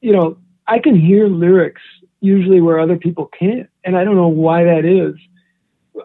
you 0.00 0.12
know, 0.12 0.38
I 0.66 0.78
can 0.78 0.98
hear 0.98 1.28
lyrics 1.28 1.82
usually 2.20 2.62
where 2.62 2.80
other 2.80 2.96
people 2.96 3.26
can't, 3.38 3.68
and 3.84 3.98
I 3.98 4.02
don't 4.02 4.16
know 4.16 4.28
why 4.28 4.64
that 4.64 4.86
is. 4.86 5.14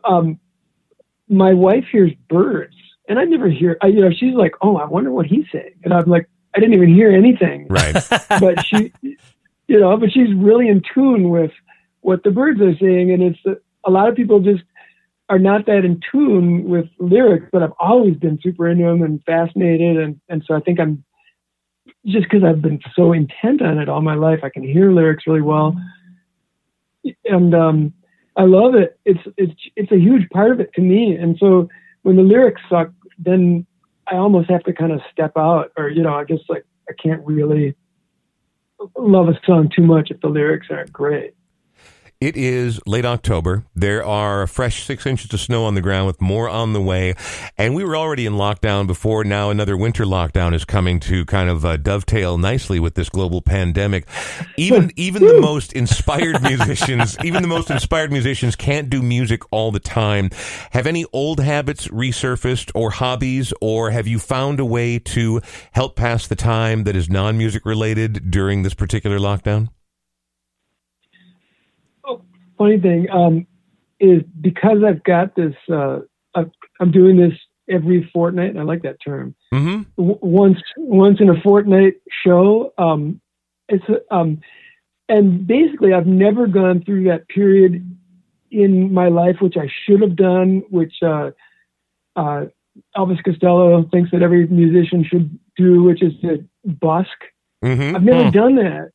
Um, 0.03 0.38
my 1.29 1.53
wife 1.53 1.86
hears 1.89 2.12
birds, 2.29 2.75
and 3.07 3.17
I 3.17 3.23
never 3.23 3.47
hear. 3.47 3.77
I, 3.81 3.88
you 3.88 4.01
know, 4.01 4.12
she's 4.12 4.33
like, 4.33 4.53
"Oh, 4.62 4.75
I 4.75 4.83
wonder 4.83 5.12
what 5.12 5.25
he's 5.25 5.45
saying," 5.49 5.75
and 5.86 5.93
I'm 5.93 6.09
like, 6.09 6.27
"I 6.53 6.59
didn't 6.59 6.75
even 6.75 6.93
hear 6.93 7.09
anything." 7.09 7.67
Right. 7.69 7.95
but 8.41 8.65
she, 8.65 8.91
you 9.01 9.79
know, 9.79 9.95
but 9.95 10.12
she's 10.12 10.33
really 10.36 10.67
in 10.67 10.81
tune 10.93 11.29
with 11.29 11.51
what 12.01 12.23
the 12.23 12.31
birds 12.31 12.59
are 12.59 12.75
saying, 12.81 13.12
and 13.12 13.23
it's 13.23 13.62
a 13.86 13.89
lot 13.89 14.09
of 14.09 14.15
people 14.15 14.41
just 14.41 14.63
are 15.29 15.39
not 15.39 15.67
that 15.67 15.86
in 15.86 16.01
tune 16.12 16.65
with 16.65 16.89
lyrics, 16.99 17.47
but 17.53 17.63
I've 17.63 17.79
always 17.79 18.17
been 18.17 18.39
super 18.43 18.67
into 18.67 18.83
them 18.83 19.03
and 19.03 19.23
fascinated, 19.23 19.95
and 19.97 20.19
and 20.27 20.43
so 20.45 20.53
I 20.53 20.59
think 20.59 20.81
I'm 20.81 21.05
just 22.05 22.25
because 22.29 22.43
I've 22.43 22.61
been 22.61 22.79
so 22.95 23.13
intent 23.13 23.61
on 23.61 23.79
it 23.79 23.89
all 23.89 24.01
my 24.01 24.15
life, 24.15 24.39
I 24.43 24.49
can 24.49 24.63
hear 24.63 24.91
lyrics 24.91 25.25
really 25.25 25.41
well, 25.41 25.75
and 27.25 27.55
um, 27.55 27.93
I 28.35 28.43
love 28.43 28.75
it. 28.75 28.99
It's 29.05 29.21
it's 29.37 29.53
it's 29.75 29.91
a 29.91 29.99
huge 29.99 30.29
part 30.29 30.51
of 30.51 30.59
it 30.59 30.73
to 30.75 30.81
me, 30.81 31.15
and 31.15 31.37
so 31.39 31.69
when 32.01 32.15
the 32.15 32.23
lyrics 32.23 32.61
suck, 32.69 32.91
then 33.17 33.65
I 34.07 34.15
almost 34.15 34.49
have 34.49 34.63
to 34.63 34.73
kind 34.73 34.91
of 34.91 35.01
step 35.11 35.33
out, 35.37 35.71
or 35.77 35.89
you 35.89 36.03
know, 36.03 36.13
I 36.13 36.25
guess 36.25 36.39
like 36.49 36.65
I 36.89 36.93
can't 37.01 37.25
really 37.25 37.75
love 38.97 39.30
a 39.30 39.39
song 39.45 39.69
too 39.73 39.84
much 39.84 40.11
if 40.11 40.19
the 40.21 40.28
lyrics 40.28 40.67
aren't 40.69 40.91
great. 40.91 41.34
It 42.24 42.38
is 42.38 42.80
late 42.86 43.03
October. 43.03 43.65
There 43.76 44.01
are 44.01 44.47
fresh 44.47 44.86
six 44.86 45.05
inches 45.05 45.34
of 45.34 45.41
snow 45.41 45.65
on 45.65 45.76
the 45.76 45.82
ground 45.82 46.07
with 46.07 46.21
more 46.21 46.47
on 46.47 46.71
the 46.71 46.82
way. 46.82 47.15
And 47.57 47.76
we 47.76 47.84
were 47.84 47.97
already 47.97 48.26
in 48.26 48.36
lockdown 48.36 48.88
before. 48.88 49.26
Now 49.26 49.49
another 49.49 49.76
winter 49.76 50.05
lockdown 50.05 50.53
is 50.53 50.63
coming 50.63 51.01
to 51.01 51.26
kind 51.26 51.49
of 51.49 51.65
uh, 51.65 51.76
dovetail 51.76 52.38
nicely 52.38 52.80
with 52.80 52.95
this 52.95 53.09
global 53.09 53.41
pandemic. 53.41 54.07
Even, 54.55 54.89
even 54.95 55.28
the 55.28 55.41
most 55.41 55.74
inspired 55.74 56.41
musicians, 56.41 57.17
even 57.26 57.41
the 57.41 57.47
most 57.49 57.69
inspired 57.69 58.09
musicians 58.09 58.55
can't 58.55 58.89
do 58.89 59.01
music 59.01 59.41
all 59.51 59.74
the 59.74 59.82
time. 59.82 60.30
Have 60.71 60.88
any 60.88 61.03
old 61.11 61.41
habits 61.41 61.89
resurfaced 61.89 62.71
or 62.74 62.91
hobbies, 62.91 63.51
or 63.59 63.91
have 63.91 64.07
you 64.07 64.17
found 64.17 64.61
a 64.61 64.65
way 64.65 64.97
to 64.97 65.41
help 65.74 65.97
pass 65.97 66.26
the 66.26 66.38
time 66.38 66.86
that 66.86 66.95
is 66.95 67.09
non-music 67.09 67.65
related 67.65 68.32
during 68.32 68.63
this 68.63 68.74
particular 68.74 69.19
lockdown? 69.19 69.67
Funny 72.64 72.80
thing 72.80 73.09
um, 73.11 73.47
is 73.99 74.22
because 74.41 74.78
I've 74.88 75.03
got 75.03 75.36
this, 75.36 75.53
uh, 75.72 75.99
I've, 76.36 76.51
I'm 76.80 76.91
doing 76.91 77.18
this 77.18 77.38
every 77.70 78.09
fortnight. 78.14 78.51
And 78.51 78.59
I 78.59 78.64
like 78.64 78.84
that 78.84 78.97
term. 79.03 79.36
Mm-hmm. 79.53 79.84
W- 79.97 80.20
once, 80.22 80.59
once 80.78 81.18
in 81.20 81.30
a 81.30 81.41
fortnight 81.41 81.95
show. 82.26 82.74
Um, 82.78 83.22
it's 83.70 83.84
um, 84.11 84.41
and 85.09 85.45
basically 85.47 85.93
I've 85.93 86.07
never 86.07 86.47
gone 86.47 86.84
through 86.84 87.05
that 87.05 87.28
period 87.28 87.97
in 88.51 88.93
my 88.93 89.07
life 89.07 89.38
which 89.41 89.55
I 89.57 89.68
should 89.86 90.01
have 90.01 90.16
done, 90.16 90.64
which 90.70 90.93
uh, 91.01 91.32
uh, 92.16 92.45
Elvis 92.95 93.24
Costello 93.24 93.88
thinks 93.91 94.11
that 94.11 94.22
every 94.22 94.47
musician 94.47 95.03
should 95.03 95.39
do, 95.55 95.84
which 95.84 96.01
is 96.03 96.14
to 96.22 96.45
busk. 96.66 97.18
hmm 97.64 97.95
I've 97.95 98.03
never 98.03 98.32
done 98.32 98.55
that. 98.55 98.91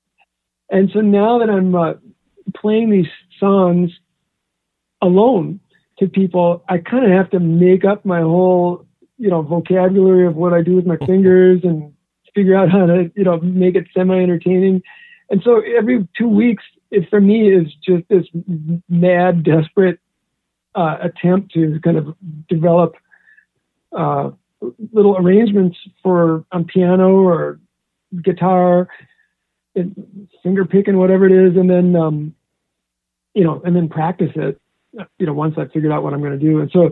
And 0.70 0.90
so 0.92 1.00
now 1.00 1.38
that 1.38 1.50
I'm 1.50 1.74
uh, 1.74 1.94
playing 2.56 2.90
these 2.90 3.06
songs 3.38 3.90
alone 5.02 5.60
to 5.98 6.08
people, 6.08 6.64
I 6.68 6.78
kind 6.78 7.04
of 7.04 7.10
have 7.10 7.30
to 7.30 7.40
make 7.40 7.84
up 7.84 8.04
my 8.04 8.20
whole, 8.20 8.86
you 9.18 9.30
know, 9.30 9.42
vocabulary 9.42 10.26
of 10.26 10.36
what 10.36 10.52
I 10.52 10.62
do 10.62 10.76
with 10.76 10.86
my 10.86 10.96
fingers 11.06 11.60
and 11.62 11.92
figure 12.34 12.56
out 12.56 12.70
how 12.70 12.86
to, 12.86 13.10
you 13.14 13.24
know, 13.24 13.38
make 13.40 13.74
it 13.74 13.86
semi-entertaining. 13.96 14.82
And 15.30 15.42
so 15.44 15.60
every 15.76 16.06
two 16.16 16.28
weeks, 16.28 16.64
it 16.90 17.08
for 17.10 17.20
me 17.20 17.52
is 17.52 17.66
just 17.84 18.08
this 18.08 18.24
mad, 18.88 19.42
desperate 19.42 19.98
uh, 20.74 20.96
attempt 21.02 21.52
to 21.52 21.80
kind 21.84 21.98
of 21.98 22.14
develop 22.48 22.94
uh, 23.96 24.30
little 24.92 25.16
arrangements 25.16 25.76
for 26.02 26.44
on 26.52 26.64
piano 26.64 27.10
or 27.10 27.60
guitar 28.22 28.88
and 29.74 30.28
finger 30.42 30.64
picking, 30.64 30.96
whatever 30.96 31.26
it 31.26 31.32
is, 31.32 31.56
and 31.56 31.68
then 31.70 31.94
um, 31.94 32.34
you 33.38 33.44
know, 33.44 33.62
and 33.64 33.76
then 33.76 33.88
practice 33.88 34.32
it. 34.34 34.60
You 35.18 35.26
know, 35.26 35.32
once 35.32 35.54
I've 35.56 35.70
figured 35.70 35.92
out 35.92 36.02
what 36.02 36.12
I'm 36.12 36.20
going 36.20 36.36
to 36.36 36.44
do, 36.44 36.58
and 36.58 36.68
so 36.72 36.90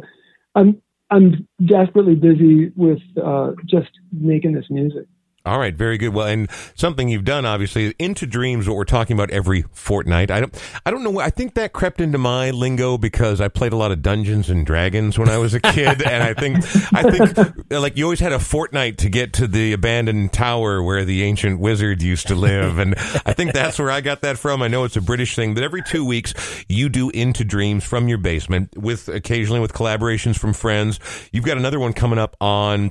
I'm 0.54 0.80
I'm 1.10 1.48
desperately 1.64 2.14
busy 2.14 2.70
with 2.76 3.00
uh, 3.22 3.52
just 3.64 3.90
making 4.12 4.52
this 4.52 4.66
music. 4.70 5.06
All 5.46 5.58
right, 5.60 5.74
very 5.74 5.96
good. 5.96 6.08
Well, 6.08 6.26
and 6.26 6.50
something 6.74 7.08
you've 7.08 7.24
done, 7.24 7.46
obviously, 7.46 7.94
into 7.98 8.26
dreams. 8.26 8.68
What 8.68 8.76
we're 8.76 8.84
talking 8.84 9.14
about 9.14 9.30
every 9.30 9.62
fortnight. 9.72 10.30
I 10.30 10.40
don't, 10.40 10.62
I 10.84 10.90
don't 10.90 11.04
know. 11.04 11.20
I 11.20 11.30
think 11.30 11.54
that 11.54 11.72
crept 11.72 12.00
into 12.00 12.18
my 12.18 12.50
lingo 12.50 12.98
because 12.98 13.40
I 13.40 13.46
played 13.46 13.72
a 13.72 13.76
lot 13.76 13.92
of 13.92 14.02
Dungeons 14.02 14.50
and 14.50 14.66
Dragons 14.66 15.18
when 15.18 15.28
I 15.28 15.38
was 15.38 15.54
a 15.54 15.60
kid, 15.60 16.02
and 16.02 16.22
I 16.22 16.34
think, 16.34 16.56
I 16.92 17.10
think, 17.10 17.38
uh, 17.70 17.80
like 17.80 17.96
you 17.96 18.04
always 18.04 18.18
had 18.18 18.32
a 18.32 18.40
fortnight 18.40 18.98
to 18.98 19.08
get 19.08 19.34
to 19.34 19.46
the 19.46 19.72
abandoned 19.72 20.32
tower 20.32 20.82
where 20.82 21.04
the 21.04 21.22
ancient 21.22 21.60
wizard 21.60 22.02
used 22.02 22.26
to 22.26 22.34
live, 22.34 22.78
and 22.78 22.94
I 23.24 23.32
think 23.32 23.52
that's 23.52 23.78
where 23.78 23.90
I 23.90 24.00
got 24.00 24.22
that 24.22 24.38
from. 24.38 24.62
I 24.62 24.68
know 24.68 24.82
it's 24.82 24.96
a 24.96 25.00
British 25.00 25.36
thing, 25.36 25.54
but 25.54 25.62
every 25.62 25.82
two 25.82 26.04
weeks 26.04 26.34
you 26.68 26.88
do 26.88 27.10
into 27.10 27.44
dreams 27.44 27.84
from 27.84 28.08
your 28.08 28.18
basement 28.18 28.76
with 28.76 29.08
occasionally 29.08 29.60
with 29.60 29.72
collaborations 29.72 30.36
from 30.36 30.52
friends. 30.52 30.98
You've 31.30 31.44
got 31.44 31.56
another 31.56 31.78
one 31.78 31.92
coming 31.92 32.18
up 32.18 32.36
on. 32.40 32.90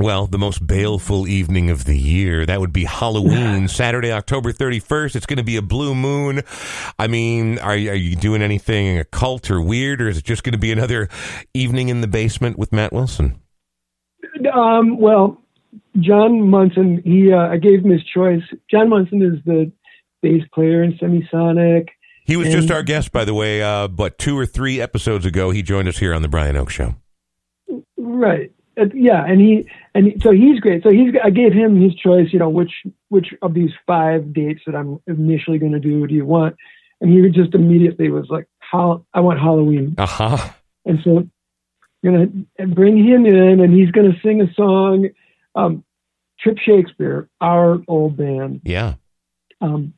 Well, 0.00 0.26
the 0.26 0.38
most 0.38 0.66
baleful 0.66 1.28
evening 1.28 1.68
of 1.68 1.84
the 1.84 1.94
year. 1.94 2.46
That 2.46 2.58
would 2.58 2.72
be 2.72 2.86
Halloween, 2.86 3.68
Saturday, 3.68 4.10
October 4.10 4.50
31st. 4.50 5.14
It's 5.14 5.26
going 5.26 5.36
to 5.36 5.44
be 5.44 5.56
a 5.56 5.62
blue 5.62 5.94
moon. 5.94 6.40
I 6.98 7.06
mean, 7.06 7.58
are, 7.58 7.72
are 7.72 7.74
you 7.74 8.16
doing 8.16 8.40
anything 8.40 8.98
occult 8.98 9.50
or 9.50 9.60
weird, 9.60 10.00
or 10.00 10.08
is 10.08 10.16
it 10.16 10.24
just 10.24 10.42
going 10.42 10.54
to 10.54 10.58
be 10.58 10.72
another 10.72 11.10
evening 11.52 11.90
in 11.90 12.00
the 12.00 12.06
basement 12.06 12.58
with 12.58 12.72
Matt 12.72 12.94
Wilson? 12.94 13.42
Um, 14.54 14.98
well, 14.98 15.38
John 15.98 16.48
Munson, 16.48 17.02
he 17.04 17.30
uh, 17.30 17.48
I 17.48 17.58
gave 17.58 17.84
him 17.84 17.90
his 17.90 18.02
choice. 18.04 18.42
John 18.70 18.88
Munson 18.88 19.20
is 19.20 19.44
the 19.44 19.70
bass 20.22 20.44
player 20.54 20.82
in 20.82 20.94
Semisonic. 20.94 21.88
He 22.24 22.38
was 22.38 22.48
just 22.48 22.70
our 22.70 22.82
guest, 22.82 23.12
by 23.12 23.26
the 23.26 23.34
way, 23.34 23.62
uh, 23.62 23.86
but 23.86 24.16
two 24.16 24.38
or 24.38 24.46
three 24.46 24.80
episodes 24.80 25.26
ago, 25.26 25.50
he 25.50 25.62
joined 25.62 25.88
us 25.88 25.98
here 25.98 26.14
on 26.14 26.22
the 26.22 26.28
Brian 26.28 26.56
Oake 26.56 26.70
Show. 26.70 26.94
Right. 27.98 28.50
Uh, 28.80 28.86
yeah, 28.94 29.24
and 29.26 29.40
he 29.40 29.68
and 29.94 30.06
he, 30.06 30.18
so 30.20 30.30
he's 30.30 30.58
great. 30.60 30.82
So 30.82 30.90
he's 30.90 31.12
I 31.22 31.30
gave 31.30 31.52
him 31.52 31.80
his 31.80 31.94
choice. 31.94 32.32
You 32.32 32.38
know, 32.38 32.48
which 32.48 32.72
which 33.08 33.34
of 33.42 33.52
these 33.54 33.70
five 33.86 34.32
dates 34.32 34.62
that 34.66 34.74
I'm 34.74 34.98
initially 35.06 35.58
going 35.58 35.72
to 35.72 35.80
do 35.80 36.06
do 36.06 36.14
you 36.14 36.24
want? 36.24 36.56
And 37.00 37.12
he 37.12 37.28
just 37.30 37.54
immediately 37.54 38.08
was 38.10 38.26
like, 38.30 38.46
"How 38.58 39.04
I 39.14 39.20
want 39.20 39.38
Halloween." 39.40 39.94
Uh 39.98 40.06
huh. 40.06 40.50
And 40.86 40.98
so 41.04 41.18
I'm 41.18 41.30
gonna 42.04 42.66
bring 42.74 42.96
him 42.96 43.26
in, 43.26 43.60
and 43.60 43.72
he's 43.74 43.90
gonna 43.90 44.18
sing 44.22 44.40
a 44.40 44.52
song. 44.54 45.08
Um, 45.54 45.84
Trip 46.40 46.56
Shakespeare, 46.58 47.28
our 47.42 47.82
old 47.86 48.16
band, 48.16 48.62
Yeah. 48.64 48.94
um, 49.60 49.92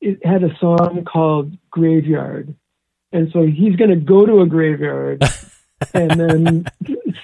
it 0.00 0.24
had 0.24 0.42
a 0.44 0.56
song 0.58 1.04
called 1.04 1.56
Graveyard. 1.70 2.54
And 3.12 3.30
so 3.32 3.46
he's 3.46 3.76
going 3.76 3.90
to 3.90 3.96
go 3.96 4.24
to 4.26 4.40
a 4.40 4.46
graveyard 4.46 5.22
and 5.94 6.10
then 6.10 6.64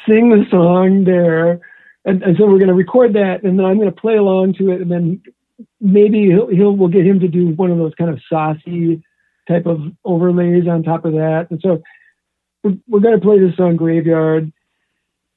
sing 0.06 0.30
the 0.30 0.44
song 0.50 1.04
there. 1.04 1.60
And, 2.04 2.22
and 2.22 2.36
so 2.36 2.46
we're 2.46 2.58
going 2.58 2.68
to 2.68 2.74
record 2.74 3.14
that, 3.14 3.42
and 3.44 3.58
then 3.58 3.64
I'm 3.64 3.78
going 3.78 3.90
to 3.92 4.00
play 4.00 4.16
along 4.16 4.54
to 4.54 4.70
it, 4.70 4.82
and 4.82 4.90
then 4.90 5.22
maybe 5.80 6.26
he'll, 6.26 6.48
he'll 6.48 6.76
we'll 6.76 6.88
get 6.88 7.06
him 7.06 7.20
to 7.20 7.28
do 7.28 7.48
one 7.54 7.70
of 7.70 7.78
those 7.78 7.94
kind 7.96 8.10
of 8.10 8.20
saucy 8.28 9.02
type 9.48 9.66
of 9.66 9.80
overlays 10.04 10.68
on 10.68 10.82
top 10.82 11.04
of 11.04 11.12
that. 11.12 11.46
And 11.50 11.60
so 11.62 11.82
we're, 12.62 12.76
we're 12.86 13.00
going 13.00 13.18
to 13.18 13.24
play 13.24 13.38
this 13.38 13.56
song 13.56 13.76
Graveyard. 13.76 14.52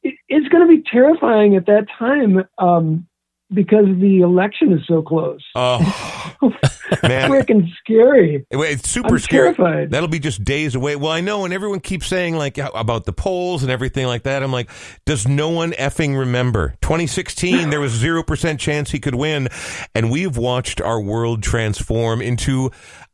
It, 0.03 0.15
it's 0.27 0.47
going 0.49 0.67
to 0.67 0.75
be 0.75 0.83
terrifying 0.89 1.55
at 1.55 1.65
that 1.67 1.87
time 1.97 2.43
um, 2.57 3.06
because 3.53 3.85
the 3.99 4.19
election 4.21 4.73
is 4.73 4.81
so 4.87 5.01
close. 5.01 5.41
Oh, 5.55 5.79
man. 7.03 7.29
Freaking 7.29 7.69
scary. 7.79 8.45
It's 8.51 8.89
super 8.89 9.15
I'm 9.15 9.19
scary. 9.19 9.53
terrified. 9.55 9.91
That'll 9.91 10.09
be 10.09 10.19
just 10.19 10.43
days 10.43 10.75
away. 10.75 10.95
Well, 10.95 11.11
I 11.11 11.21
know, 11.21 11.45
and 11.45 11.53
everyone 11.53 11.79
keeps 11.79 12.07
saying 12.07 12.35
like 12.35 12.57
about 12.57 13.05
the 13.05 13.13
polls 13.13 13.63
and 13.63 13.71
everything 13.71 14.05
like 14.05 14.23
that. 14.23 14.43
I'm 14.43 14.51
like, 14.51 14.69
does 15.05 15.27
no 15.27 15.49
one 15.49 15.71
effing 15.73 16.17
remember 16.17 16.75
2016? 16.81 17.69
there 17.69 17.79
was 17.79 17.91
zero 17.93 18.23
percent 18.23 18.59
chance 18.59 18.91
he 18.91 18.99
could 18.99 19.15
win, 19.15 19.47
and 19.95 20.11
we've 20.11 20.37
watched 20.37 20.81
our 20.81 20.99
world 20.99 21.41
transform 21.43 22.21
into 22.21 22.71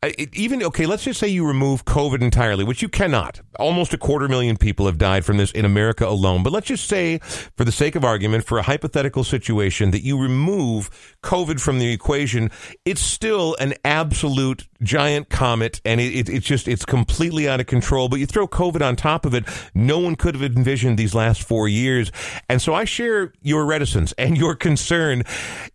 it, 0.07 0.35
even 0.35 0.63
okay. 0.63 0.85
Let's 0.85 1.03
just 1.03 1.19
say 1.19 1.27
you 1.27 1.45
remove 1.45 1.85
COVID 1.85 2.21
entirely, 2.21 2.63
which 2.63 2.81
you 2.81 2.89
cannot. 2.89 3.41
Almost 3.59 3.93
a 3.93 3.97
quarter 3.97 4.27
million 4.27 4.57
people 4.57 4.85
have 4.85 4.97
died 4.97 5.25
from 5.25 5.37
this 5.37 5.51
in 5.51 5.65
America 5.65 6.07
alone. 6.07 6.43
But 6.43 6.53
let's 6.53 6.67
just 6.67 6.87
say, 6.87 7.19
for 7.19 7.63
the 7.63 7.71
sake 7.71 7.95
of 7.95 8.03
argument, 8.03 8.45
for 8.45 8.57
a 8.57 8.63
hypothetical 8.63 9.23
situation, 9.23 9.91
that 9.91 10.03
you 10.03 10.19
remove 10.19 10.89
COVID 11.23 11.59
from 11.59 11.79
the 11.79 11.91
equation, 11.91 12.51
it's 12.85 13.01
still 13.01 13.55
an 13.59 13.73
absolute 13.85 14.67
giant 14.81 15.29
comet, 15.29 15.81
and 15.85 16.01
it, 16.01 16.13
it, 16.13 16.29
it's 16.29 16.45
just 16.45 16.67
it's 16.67 16.85
completely 16.85 17.47
out 17.47 17.59
of 17.59 17.67
control. 17.67 18.09
But 18.09 18.19
you 18.19 18.25
throw 18.25 18.47
COVID 18.47 18.81
on 18.81 18.95
top 18.95 19.25
of 19.25 19.33
it, 19.33 19.45
no 19.73 19.99
one 19.99 20.15
could 20.15 20.35
have 20.35 20.43
envisioned 20.43 20.97
these 20.97 21.15
last 21.15 21.43
four 21.43 21.67
years, 21.67 22.11
and 22.49 22.61
so 22.61 22.73
I 22.73 22.85
share 22.85 23.33
your 23.41 23.65
reticence 23.65 24.13
and 24.17 24.37
your 24.37 24.55
concern. 24.55 25.23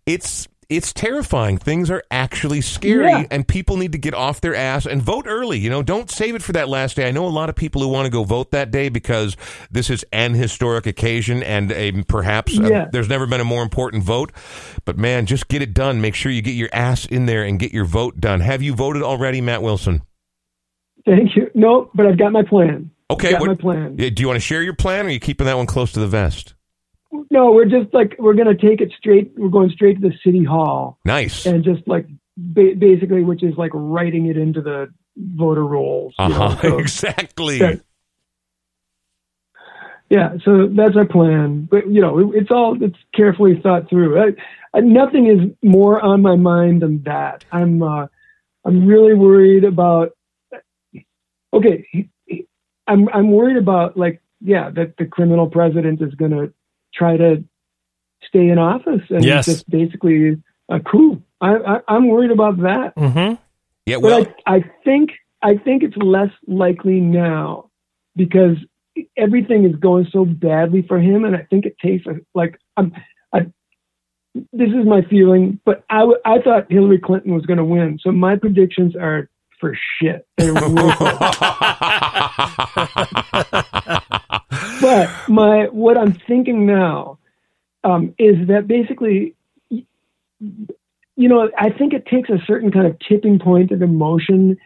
It's 0.07 0.49
it's 0.69 0.93
terrifying. 0.93 1.57
Things 1.57 1.91
are 1.91 2.03
actually 2.11 2.61
scary, 2.61 3.07
Yeah. 3.11 3.25
and 3.31 3.49
people 3.49 3.77
need 3.79 3.93
to 3.93 3.99
get 3.99 4.13
off 4.13 4.41
their 4.41 4.55
ass 4.55 4.85
and 4.87 5.01
vote 5.03 5.25
early. 5.27 5.59
You 5.59 5.71
know, 5.71 5.83
don't 5.83 6.11
save 6.11 6.35
it 6.35 6.43
for 6.43 6.53
that 6.53 6.69
last 6.69 6.97
day. 6.97 7.09
I 7.09 7.11
know 7.11 7.25
a 7.25 7.29
lot 7.29 7.49
of 7.49 7.55
people 7.57 7.81
who 7.81 7.89
want 7.89 8.05
to 8.07 8.11
go 8.11 8.23
vote 8.25 8.51
that 8.51 8.71
day 8.71 8.89
because 8.91 9.37
this 9.71 9.89
is 9.89 10.05
an 10.13 10.35
historic 10.35 10.87
occasion, 10.87 11.43
and 11.43 11.73
a, 11.73 12.03
perhaps 12.03 12.55
Yeah. 12.55 12.87
there's 12.93 13.09
never 13.09 13.27
been 13.27 13.41
a 13.41 13.45
more 13.45 13.63
important 13.63 14.05
vote. 14.05 14.31
But 14.85 14.99
man, 14.99 15.25
just 15.27 15.49
get 15.49 15.63
it 15.63 15.73
done. 15.73 16.01
Make 16.03 16.15
sure 16.15 16.31
you 16.31 16.43
get 16.43 16.55
your 16.55 16.69
ass 16.73 17.07
in 17.07 17.25
there 17.27 17.45
and 17.45 17.59
get 17.59 17.73
your 17.73 17.87
vote 17.87 18.21
done. 18.21 18.41
Have 18.41 18.61
you 18.63 18.75
voted 18.75 19.03
already, 19.03 19.41
Matt 19.41 19.63
Wilson? 19.63 20.03
Thank 21.07 21.35
you. 21.37 21.51
No, 21.55 21.91
but 21.95 22.07
I've 22.07 22.19
got 22.19 22.33
my 22.33 22.43
plan. 22.43 22.91
Okay, 23.11 23.31
got 23.31 23.41
what- 23.41 23.49
my 23.49 23.55
plan. 23.55 23.97
Do 23.97 24.13
you 24.19 24.27
want 24.27 24.37
to 24.37 24.41
share 24.41 24.63
your 24.63 24.75
plan, 24.75 25.07
or 25.07 25.09
are 25.09 25.13
you 25.13 25.19
keeping 25.21 25.47
that 25.47 25.57
one 25.57 25.65
close 25.65 25.93
to 25.93 26.01
the 26.01 26.07
vest? 26.07 26.53
No, 27.31 27.53
we're 27.53 27.65
just 27.67 27.93
like 27.95 28.15
we're 28.19 28.35
going 28.35 28.55
to 28.57 28.69
take 28.69 28.81
it 28.81 28.93
straight. 28.99 29.33
We're 29.37 29.49
going 29.49 29.71
straight 29.71 30.01
to 30.01 30.09
the 30.09 30.15
city 30.25 30.45
hall 30.45 30.99
Nice. 31.05 31.47
and 31.47 31.63
just 31.65 31.87
like 31.87 32.07
ba- 32.37 32.75
basically, 32.79 33.23
which 33.23 33.43
is 33.43 33.55
like 33.57 33.71
writing 33.75 34.27
it 34.27 34.37
into 34.37 34.61
the 34.63 34.89
voter 35.17 35.65
rolls. 35.65 36.15
you 36.19 36.25
Uh 36.25 36.29
know, 36.29 36.49
huh. 36.51 36.57
so- 36.63 36.79
exactly. 36.79 37.59
Yeah. 37.59 37.75
yeah, 40.11 40.37
so 40.45 40.69
that's 40.69 40.97
our 40.97 41.07
plan. 41.07 41.69
But 41.71 41.89
you 41.91 42.01
know, 42.01 42.19
it, 42.19 42.43
it's 42.43 42.51
all 42.51 42.83
it's 42.83 42.97
carefully 43.15 43.61
thought 43.63 43.89
through. 43.91 44.19
I, 44.21 44.27
I, 44.75 44.81
nothing 44.81 45.27
is 45.27 45.51
more 45.63 46.01
on 46.01 46.23
my 46.23 46.37
mind 46.37 46.83
than 46.83 47.03
that. 47.05 47.45
I'm 47.53 47.83
uh, 47.83 48.07
I'm 48.65 48.87
really 48.87 49.15
worried 49.15 49.65
about. 49.65 50.13
Okay, 51.53 51.87
I'm 52.87 53.09
I'm 53.11 53.31
worried 53.31 53.57
about 53.57 53.97
like 53.97 54.21
yeah 54.41 54.71
that 54.71 54.95
the 54.99 55.07
criminal 55.07 55.49
president 55.49 56.01
is 56.03 56.15
going 56.15 56.31
to 56.33 56.53
try 56.95 57.17
to 57.17 57.45
stay 58.27 58.49
in 58.49 58.59
office 58.59 59.03
and 59.11 59.25
Yes. 59.25 59.47
just 59.47 59.69
basically 59.71 60.41
a 60.69 60.81
coup. 60.81 61.23
I, 61.41 61.55
I 61.57 61.81
I'm 61.89 62.09
worried 62.09 62.31
about 62.31 62.59
that. 62.63 62.95
Mm-hmm. 62.97 63.35
Yeah. 63.87 63.97
Well. 63.99 64.25
But 64.25 64.35
I, 64.47 64.57
I 64.57 64.65
think 64.85 65.11
I 65.43 65.57
think 65.57 65.83
it's 65.83 65.97
less 65.97 66.31
likely 66.47 67.01
now 67.01 67.71
because 68.17 68.57
everything 69.17 69.65
is 69.65 69.77
going 69.77 70.09
so 70.13 70.25
badly 70.25 70.83
for 70.83 70.99
him, 70.99 71.25
and 71.25 71.37
I 71.37 71.47
think 71.49 71.65
it 71.67 71.77
takes 71.79 72.07
a, 72.07 72.17
like 72.35 72.59
I'm. 72.77 72.93
I, 73.33 73.47
this 74.53 74.69
is 74.69 74.87
my 74.87 75.03
feeling, 75.09 75.59
but 75.65 75.85
I, 75.91 76.01
w- 76.01 76.19
I 76.25 76.39
thought 76.41 76.71
Hillary 76.71 76.99
Clinton 76.99 77.35
was 77.35 77.45
going 77.47 77.57
to 77.59 77.65
win, 77.65 77.99
so 78.03 78.13
my 78.13 78.37
predictions 78.37 78.95
are 78.95 79.29
for 79.61 79.77
shit. 80.01 80.27
They're 80.37 80.55
worthless. 80.55 80.99
but 84.81 85.09
my 85.29 85.65
what 85.71 85.97
I'm 85.97 86.15
thinking 86.27 86.67
now 86.67 87.19
um, 87.85 88.15
is 88.19 88.49
that 88.49 88.67
basically, 88.67 89.35
you 89.71 91.29
know, 91.29 91.51
I 91.59 91.71
think 91.71 91.93
it 91.93 92.07
takes 92.07 92.29
a 92.31 92.39
certain 92.47 92.71
kind 92.71 92.87
of 92.87 92.97
tipping 93.09 93.39
point 93.39 93.71
of 93.73 93.83
emotion 93.83 94.57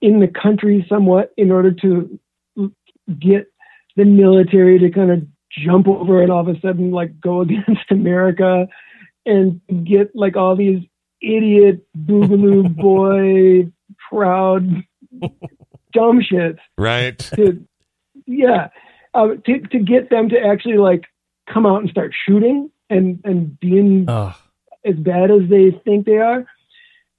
in 0.00 0.20
the 0.20 0.28
country, 0.28 0.84
somewhat, 0.88 1.32
in 1.36 1.50
order 1.50 1.72
to 1.72 2.18
get 3.20 3.46
the 3.96 4.04
military 4.04 4.78
to 4.78 4.90
kind 4.90 5.10
of 5.10 5.22
jump 5.50 5.86
over 5.86 6.22
and 6.22 6.32
all 6.32 6.40
of 6.40 6.48
a 6.48 6.58
sudden 6.60 6.90
like 6.90 7.20
go 7.20 7.40
against 7.42 7.90
America 7.90 8.66
and 9.26 9.60
get 9.84 10.10
like 10.14 10.36
all 10.36 10.56
these 10.56 10.82
idiot 11.20 11.86
boogaloo 11.96 12.74
boy 12.76 13.70
proud 14.08 14.66
dumb 15.92 16.20
shits 16.20 16.58
Right. 16.78 17.18
to 17.18 17.64
yeah 18.26 18.68
uh, 19.14 19.28
to 19.46 19.60
to 19.60 19.78
get 19.78 20.10
them 20.10 20.28
to 20.28 20.38
actually 20.38 20.78
like 20.78 21.04
come 21.52 21.66
out 21.66 21.80
and 21.80 21.90
start 21.90 22.12
shooting 22.26 22.70
and 22.90 23.20
and 23.24 23.58
being 23.60 24.06
Oh, 24.08 24.34
as 24.84 24.96
bad 24.96 25.30
as 25.30 25.48
they 25.48 25.70
think 25.84 26.06
they 26.06 26.18
are. 26.18 26.46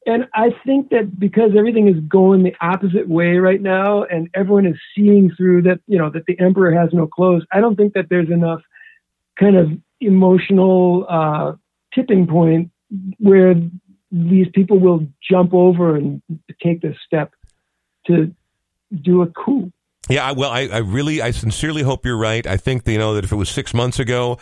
And 0.05 0.27
I 0.33 0.49
think 0.65 0.89
that 0.89 1.17
because 1.17 1.51
everything 1.57 1.87
is 1.87 1.95
going 2.09 2.43
the 2.43 2.53
opposite 2.59 3.07
way 3.07 3.37
right 3.37 3.61
now, 3.61 4.03
and 4.03 4.29
everyone 4.33 4.65
is 4.65 4.75
seeing 4.95 5.31
through 5.35 5.61
that, 5.61 5.79
you 5.87 5.97
know, 5.97 6.09
that 6.09 6.25
the 6.25 6.37
emperor 6.39 6.73
has 6.73 6.89
no 6.91 7.07
clothes. 7.07 7.45
I 7.53 7.61
don't 7.61 7.77
think 7.77 7.93
that 7.93 8.07
there's 8.09 8.29
enough 8.29 8.61
kind 9.39 9.55
of 9.55 9.69
emotional 10.01 11.05
uh, 11.09 11.53
tipping 11.93 12.27
point 12.27 12.69
where 13.17 13.55
these 14.11 14.47
people 14.53 14.77
will 14.77 15.07
jump 15.27 15.53
over 15.53 15.95
and 15.95 16.21
take 16.61 16.81
this 16.81 16.97
step 17.05 17.33
to 18.07 18.33
do 19.01 19.21
a 19.21 19.27
coup. 19.27 19.71
Yeah, 20.09 20.31
well, 20.33 20.51
I, 20.51 20.67
I 20.67 20.77
really, 20.79 21.21
I 21.21 21.31
sincerely 21.31 21.81
hope 21.81 22.05
you're 22.05 22.17
right. 22.17 22.45
I 22.45 22.57
think 22.57 22.85
you 22.87 22.97
know 22.97 23.13
that 23.15 23.23
if 23.23 23.31
it 23.31 23.35
was 23.35 23.49
six 23.49 23.73
months 23.73 23.99
ago, 23.99 24.37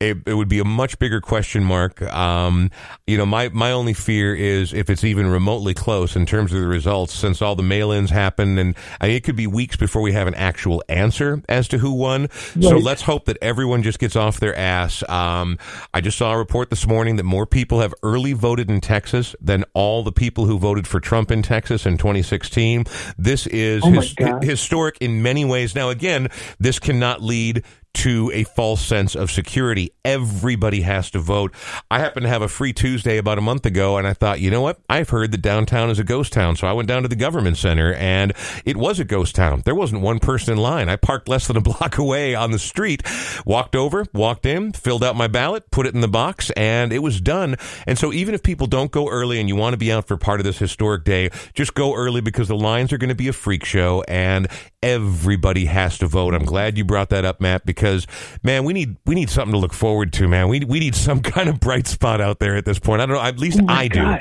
it, 0.00 0.18
it 0.26 0.34
would 0.34 0.48
be 0.48 0.60
a 0.60 0.64
much 0.64 0.98
bigger 1.00 1.20
question 1.20 1.64
mark. 1.64 2.00
Um, 2.02 2.70
you 3.06 3.18
know, 3.18 3.26
my 3.26 3.48
my 3.48 3.72
only 3.72 3.94
fear 3.94 4.34
is 4.34 4.72
if 4.72 4.90
it's 4.90 5.02
even 5.02 5.26
remotely 5.26 5.74
close 5.74 6.14
in 6.14 6.24
terms 6.24 6.52
of 6.52 6.60
the 6.60 6.68
results, 6.68 7.12
since 7.12 7.42
all 7.42 7.56
the 7.56 7.64
mail-ins 7.64 8.10
happen, 8.10 8.58
and 8.58 8.76
I 9.00 9.08
mean, 9.08 9.16
it 9.16 9.24
could 9.24 9.34
be 9.34 9.48
weeks 9.48 9.76
before 9.76 10.00
we 10.00 10.12
have 10.12 10.28
an 10.28 10.34
actual 10.34 10.84
answer 10.88 11.42
as 11.48 11.66
to 11.68 11.78
who 11.78 11.92
won. 11.92 12.30
So 12.60 12.76
let's 12.78 13.02
hope 13.02 13.24
that 13.24 13.38
everyone 13.42 13.82
just 13.82 13.98
gets 13.98 14.14
off 14.14 14.38
their 14.38 14.56
ass. 14.56 15.02
Um, 15.08 15.58
I 15.92 16.00
just 16.00 16.16
saw 16.16 16.32
a 16.32 16.38
report 16.38 16.70
this 16.70 16.86
morning 16.86 17.16
that 17.16 17.24
more 17.24 17.46
people 17.46 17.80
have 17.80 17.92
early 18.04 18.34
voted 18.34 18.70
in 18.70 18.80
Texas 18.80 19.34
than 19.40 19.64
all 19.74 20.04
the 20.04 20.12
people 20.12 20.46
who 20.46 20.58
voted 20.58 20.86
for 20.86 21.00
Trump 21.00 21.32
in 21.32 21.42
Texas 21.42 21.86
in 21.86 21.98
2016. 21.98 22.84
This 23.16 23.48
is 23.48 23.82
Oh 23.84 23.90
his, 23.90 24.14
historic 24.42 24.98
in 25.00 25.22
many 25.22 25.44
ways. 25.44 25.74
Now, 25.74 25.90
again, 25.90 26.28
this 26.60 26.78
cannot 26.78 27.20
lead 27.20 27.64
to 27.94 28.30
a 28.32 28.44
false 28.44 28.84
sense 28.84 29.14
of 29.14 29.30
security. 29.30 29.92
Everybody 30.04 30.82
has 30.82 31.10
to 31.10 31.18
vote. 31.18 31.54
I 31.90 31.98
happened 31.98 32.24
to 32.24 32.28
have 32.28 32.42
a 32.42 32.48
free 32.48 32.72
Tuesday 32.72 33.18
about 33.18 33.38
a 33.38 33.40
month 33.40 33.66
ago, 33.66 33.96
and 33.96 34.06
I 34.06 34.12
thought, 34.12 34.40
you 34.40 34.50
know 34.50 34.60
what? 34.60 34.80
I've 34.88 35.10
heard 35.10 35.32
that 35.32 35.42
downtown 35.42 35.90
is 35.90 35.98
a 35.98 36.04
ghost 36.04 36.32
town. 36.32 36.56
So 36.56 36.66
I 36.66 36.72
went 36.72 36.88
down 36.88 37.02
to 37.02 37.08
the 37.08 37.16
government 37.16 37.56
center, 37.56 37.94
and 37.94 38.32
it 38.64 38.76
was 38.76 39.00
a 39.00 39.04
ghost 39.04 39.34
town. 39.34 39.62
There 39.64 39.74
wasn't 39.74 40.02
one 40.02 40.18
person 40.18 40.52
in 40.52 40.58
line. 40.58 40.88
I 40.88 40.96
parked 40.96 41.28
less 41.28 41.46
than 41.46 41.56
a 41.56 41.60
block 41.68 41.98
away 41.98 42.34
on 42.34 42.50
the 42.50 42.58
street, 42.58 43.02
walked 43.44 43.74
over, 43.74 44.06
walked 44.12 44.46
in, 44.46 44.72
filled 44.72 45.02
out 45.02 45.16
my 45.16 45.26
ballot, 45.26 45.70
put 45.70 45.86
it 45.86 45.94
in 45.94 46.00
the 46.00 46.08
box, 46.08 46.50
and 46.50 46.92
it 46.92 47.00
was 47.00 47.20
done. 47.20 47.56
And 47.86 47.98
so 47.98 48.12
even 48.12 48.34
if 48.34 48.42
people 48.42 48.66
don't 48.66 48.90
go 48.92 49.08
early 49.08 49.40
and 49.40 49.48
you 49.48 49.56
want 49.56 49.74
to 49.74 49.78
be 49.78 49.92
out 49.92 50.06
for 50.06 50.16
part 50.16 50.40
of 50.40 50.44
this 50.44 50.58
historic 50.58 51.04
day, 51.04 51.30
just 51.54 51.74
go 51.74 51.94
early 51.94 52.20
because 52.20 52.48
the 52.48 52.56
lines 52.56 52.92
are 52.92 52.98
going 52.98 53.08
to 53.08 53.14
be 53.14 53.28
a 53.28 53.32
freak 53.32 53.64
show 53.64 54.02
and 54.08 54.48
everybody 54.82 55.64
has 55.66 55.98
to 55.98 56.06
vote. 56.06 56.34
I'm 56.34 56.44
glad 56.44 56.78
you 56.78 56.84
brought 56.84 57.10
that 57.10 57.24
up, 57.24 57.40
Matt, 57.40 57.66
because 57.66 58.06
man, 58.42 58.64
we 58.64 58.72
need 58.72 58.96
we 59.06 59.14
need 59.14 59.30
something 59.30 59.52
to 59.52 59.58
look 59.58 59.72
forward 59.72 60.12
to, 60.14 60.28
man. 60.28 60.48
We 60.48 60.60
we 60.60 60.78
need 60.80 60.94
some 60.94 61.20
kind 61.34 61.48
of 61.48 61.60
bright 61.60 61.86
spot 61.86 62.20
out 62.20 62.38
there 62.38 62.56
at 62.56 62.64
this 62.64 62.78
point. 62.78 63.00
I 63.00 63.06
don't 63.06 63.16
know. 63.16 63.22
At 63.22 63.38
least 63.38 63.58
Oh 63.60 63.64
my 63.64 63.82
I 63.82 63.88
do. 63.88 64.16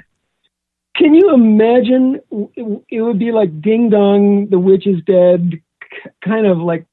Can 0.96 1.14
you 1.14 1.34
imagine? 1.34 2.20
It 2.56 2.84
it 2.90 3.02
would 3.02 3.20
be 3.20 3.32
like 3.32 3.62
Ding 3.62 3.90
Dong, 3.90 4.48
the 4.50 4.58
witch 4.60 4.88
is 4.88 5.02
dead, 5.06 5.62
kind 6.24 6.48
of 6.48 6.58
like 6.58 6.86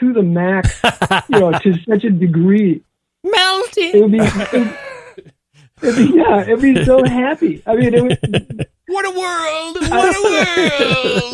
to 0.00 0.12
the 0.12 0.22
max, 0.22 0.80
you 1.28 1.38
know, 1.38 1.52
to 1.52 1.74
such 1.88 2.02
a 2.04 2.10
degree. 2.10 2.82
melting. 3.22 3.90
It 3.94 4.00
would 4.02 4.10
be, 4.10 4.18
it 4.18 4.52
would, 4.52 4.74
it'd 5.82 5.96
be 5.96 6.16
yeah, 6.16 6.40
it'd 6.42 6.60
be 6.62 6.84
so 6.84 7.04
happy. 7.04 7.62
I 7.66 7.76
mean, 7.76 7.94
it 7.94 8.02
would, 8.02 8.66
What 8.88 9.04
a 9.06 9.10
world! 9.10 9.90
What 9.90 10.16
a 10.16 10.22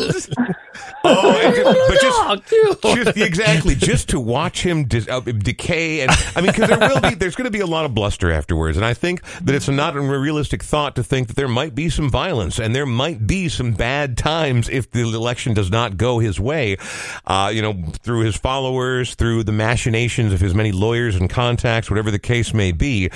world! 0.05 0.59
Oh, 1.03 1.39
and 1.43 1.55
ju- 1.55 1.63
but 1.87 2.01
just 2.01 3.05
just 3.05 3.17
exactly 3.17 3.75
just 3.75 4.09
to 4.09 4.19
watch 4.19 4.61
him 4.63 4.85
dis- 4.85 5.07
uh, 5.07 5.19
decay 5.19 6.01
and 6.01 6.11
i 6.35 6.41
mean 6.41 6.51
because 6.51 6.67
there 6.69 6.79
will 6.79 7.01
be 7.01 7.15
there's 7.15 7.35
going 7.35 7.45
to 7.45 7.51
be 7.51 7.59
a 7.59 7.65
lot 7.67 7.85
of 7.85 7.93
bluster 7.93 8.31
afterwards 8.31 8.77
and 8.77 8.85
i 8.85 8.93
think 8.93 9.21
that 9.41 9.55
it's 9.55 9.67
not 9.67 9.95
a 9.95 10.01
realistic 10.01 10.63
thought 10.63 10.95
to 10.95 11.03
think 11.03 11.27
that 11.27 11.35
there 11.35 11.47
might 11.47 11.75
be 11.75 11.89
some 11.89 12.09
violence 12.09 12.59
and 12.59 12.75
there 12.75 12.85
might 12.85 13.25
be 13.27 13.47
some 13.49 13.73
bad 13.73 14.17
times 14.17 14.69
if 14.69 14.89
the 14.91 15.01
election 15.01 15.53
does 15.53 15.71
not 15.71 15.97
go 15.97 16.19
his 16.19 16.39
way 16.39 16.77
uh, 17.25 17.51
you 17.53 17.61
know 17.61 17.73
through 18.01 18.21
his 18.21 18.35
followers 18.35 19.15
through 19.15 19.43
the 19.43 19.51
machinations 19.51 20.33
of 20.33 20.39
his 20.39 20.53
many 20.53 20.71
lawyers 20.71 21.15
and 21.15 21.29
contacts 21.29 21.89
whatever 21.89 22.11
the 22.11 22.19
case 22.19 22.53
may 22.53 22.71
be. 22.71 23.09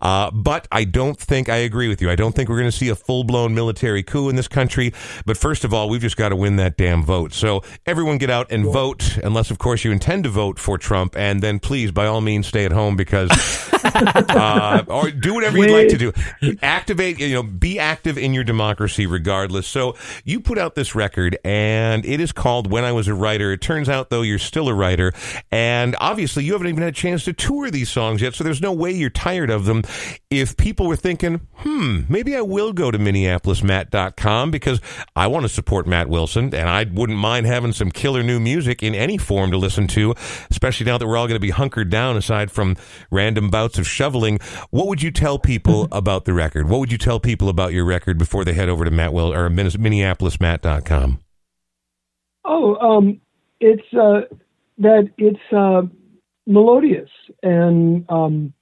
Uh, 0.00 0.30
but 0.30 0.66
i 0.72 0.84
don't 0.84 1.18
think 1.18 1.48
i 1.48 1.56
agree 1.56 1.88
with 1.88 2.00
you. 2.02 2.10
I 2.10 2.16
don't 2.16 2.34
think 2.34 2.48
we're 2.48 2.58
going 2.58 2.70
to 2.70 2.76
see 2.76 2.88
a 2.88 2.96
full-blown 2.96 3.54
military 3.54 4.02
coup 4.02 4.28
in 4.28 4.36
this 4.36 4.48
country 4.48 4.92
but 5.26 5.36
first 5.36 5.64
of 5.64 5.72
all 5.74 5.88
we've 5.88 6.00
just 6.00 6.16
got 6.16 6.30
to 6.30 6.36
win 6.36 6.56
that 6.56 6.76
damn 6.76 7.02
vote 7.02 7.09
so 7.32 7.62
everyone 7.86 8.18
get 8.18 8.30
out 8.30 8.50
and 8.50 8.64
vote 8.64 9.18
unless 9.24 9.50
of 9.50 9.58
course 9.58 9.84
you 9.84 9.90
intend 9.92 10.24
to 10.24 10.30
vote 10.30 10.58
for 10.58 10.78
trump 10.78 11.16
and 11.16 11.42
then 11.42 11.58
please 11.58 11.90
by 11.90 12.06
all 12.06 12.20
means 12.20 12.46
stay 12.46 12.64
at 12.64 12.72
home 12.72 12.96
because 12.96 13.30
uh, 13.84 14.84
or 14.88 15.10
do 15.10 15.34
whatever 15.34 15.56
you'd 15.56 15.70
like 15.70 15.88
to 15.88 15.98
do. 15.98 16.12
Activate 16.62 17.18
you 17.18 17.34
know 17.34 17.42
be 17.42 17.78
active 17.78 18.18
in 18.18 18.34
your 18.34 18.44
democracy 18.44 19.06
regardless. 19.06 19.66
So 19.66 19.96
you 20.24 20.40
put 20.40 20.58
out 20.58 20.74
this 20.74 20.94
record 20.94 21.38
and 21.44 22.04
it 22.04 22.20
is 22.20 22.32
called 22.32 22.70
when 22.70 22.84
i 22.84 22.92
was 22.92 23.08
a 23.08 23.14
writer. 23.14 23.52
It 23.52 23.60
turns 23.60 23.88
out 23.88 24.10
though 24.10 24.22
you're 24.22 24.38
still 24.38 24.68
a 24.68 24.74
writer 24.74 25.12
and 25.50 25.96
obviously 26.00 26.44
you 26.44 26.52
haven't 26.52 26.68
even 26.68 26.82
had 26.82 26.92
a 26.92 26.96
chance 26.96 27.24
to 27.24 27.32
tour 27.32 27.70
these 27.70 27.88
songs 27.88 28.22
yet 28.22 28.34
so 28.34 28.44
there's 28.44 28.60
no 28.60 28.72
way 28.72 28.92
you're 28.92 29.10
tired 29.10 29.50
of 29.50 29.64
them. 29.64 29.82
If 30.30 30.56
people 30.56 30.86
were 30.86 30.96
thinking 30.96 31.40
hmm 31.56 32.00
maybe 32.08 32.36
i 32.36 32.40
will 32.40 32.72
go 32.72 32.90
to 32.90 32.98
minneapolismatt.com 32.98 34.50
because 34.50 34.80
i 35.16 35.26
want 35.26 35.44
to 35.44 35.48
support 35.48 35.86
matt 35.86 36.08
wilson 36.08 36.54
and 36.54 36.68
i 36.68 36.84
wouldn't 36.92 37.18
mind 37.18 37.46
having 37.46 37.72
some 37.72 37.90
killer 37.90 38.22
new 38.22 38.40
music 38.40 38.82
in 38.82 38.94
any 38.94 39.18
form 39.18 39.50
to 39.50 39.56
listen 39.56 39.86
to 39.86 40.14
especially 40.50 40.86
now 40.86 40.98
that 40.98 41.06
we're 41.06 41.16
all 41.16 41.26
going 41.26 41.36
to 41.36 41.40
be 41.40 41.50
hunkered 41.50 41.90
down 41.90 42.16
aside 42.16 42.50
from 42.50 42.76
random 43.10 43.50
bouts 43.50 43.78
of 43.78 43.86
shoveling 43.86 44.38
what 44.70 44.86
would 44.86 45.02
you 45.02 45.10
tell 45.10 45.38
people 45.38 45.88
about 45.92 46.24
the 46.24 46.32
record 46.32 46.68
what 46.68 46.78
would 46.78 46.92
you 46.92 46.98
tell 46.98 47.20
people 47.20 47.48
about 47.48 47.72
your 47.72 47.84
record 47.84 48.18
before 48.18 48.44
they 48.44 48.52
head 48.52 48.68
over 48.68 48.84
to 48.84 48.90
matt 48.90 49.12
will 49.12 49.32
or 49.32 49.48
Minne- 49.48 49.70
minneapolismatt.com 49.70 51.20
oh, 52.44 52.76
um, 52.76 53.20
it's 53.60 53.94
uh, 53.94 54.22
that 54.78 55.10
it's 55.18 55.52
uh, 55.52 55.82
melodious 56.46 57.10
and 57.42 58.04
um, 58.08 58.52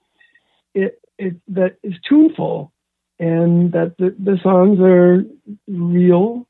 it 0.75 1.01
it 1.19 1.37
that 1.49 1.77
is 1.83 1.95
tuneful 2.09 2.73
and 3.19 3.73
that 3.73 3.95
the, 3.99 4.15
the 4.19 4.39
songs 4.43 4.79
are 4.81 5.25
real. 5.67 6.47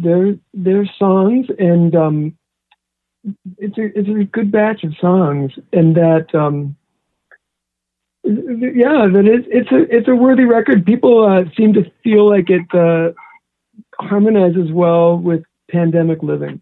They're 0.00 0.36
they're 0.54 0.86
songs 0.98 1.46
and 1.58 1.94
um, 1.94 2.38
it's 3.58 3.76
a 3.78 3.98
it's 3.98 4.08
a 4.08 4.24
good 4.24 4.50
batch 4.50 4.84
of 4.84 4.94
songs 5.00 5.52
and 5.72 5.94
that 5.96 6.34
um, 6.34 6.76
yeah 8.24 9.06
that 9.12 9.24
it's 9.26 9.46
it's 9.50 9.70
a 9.72 9.94
it's 9.94 10.08
a 10.08 10.14
worthy 10.14 10.44
record. 10.44 10.86
People 10.86 11.24
uh, 11.24 11.44
seem 11.56 11.72
to 11.74 11.90
feel 12.02 12.28
like 12.28 12.48
it 12.48 12.66
uh, 12.74 13.12
harmonizes 14.00 14.72
well 14.72 15.18
with 15.18 15.42
pandemic 15.70 16.22
living. 16.22 16.60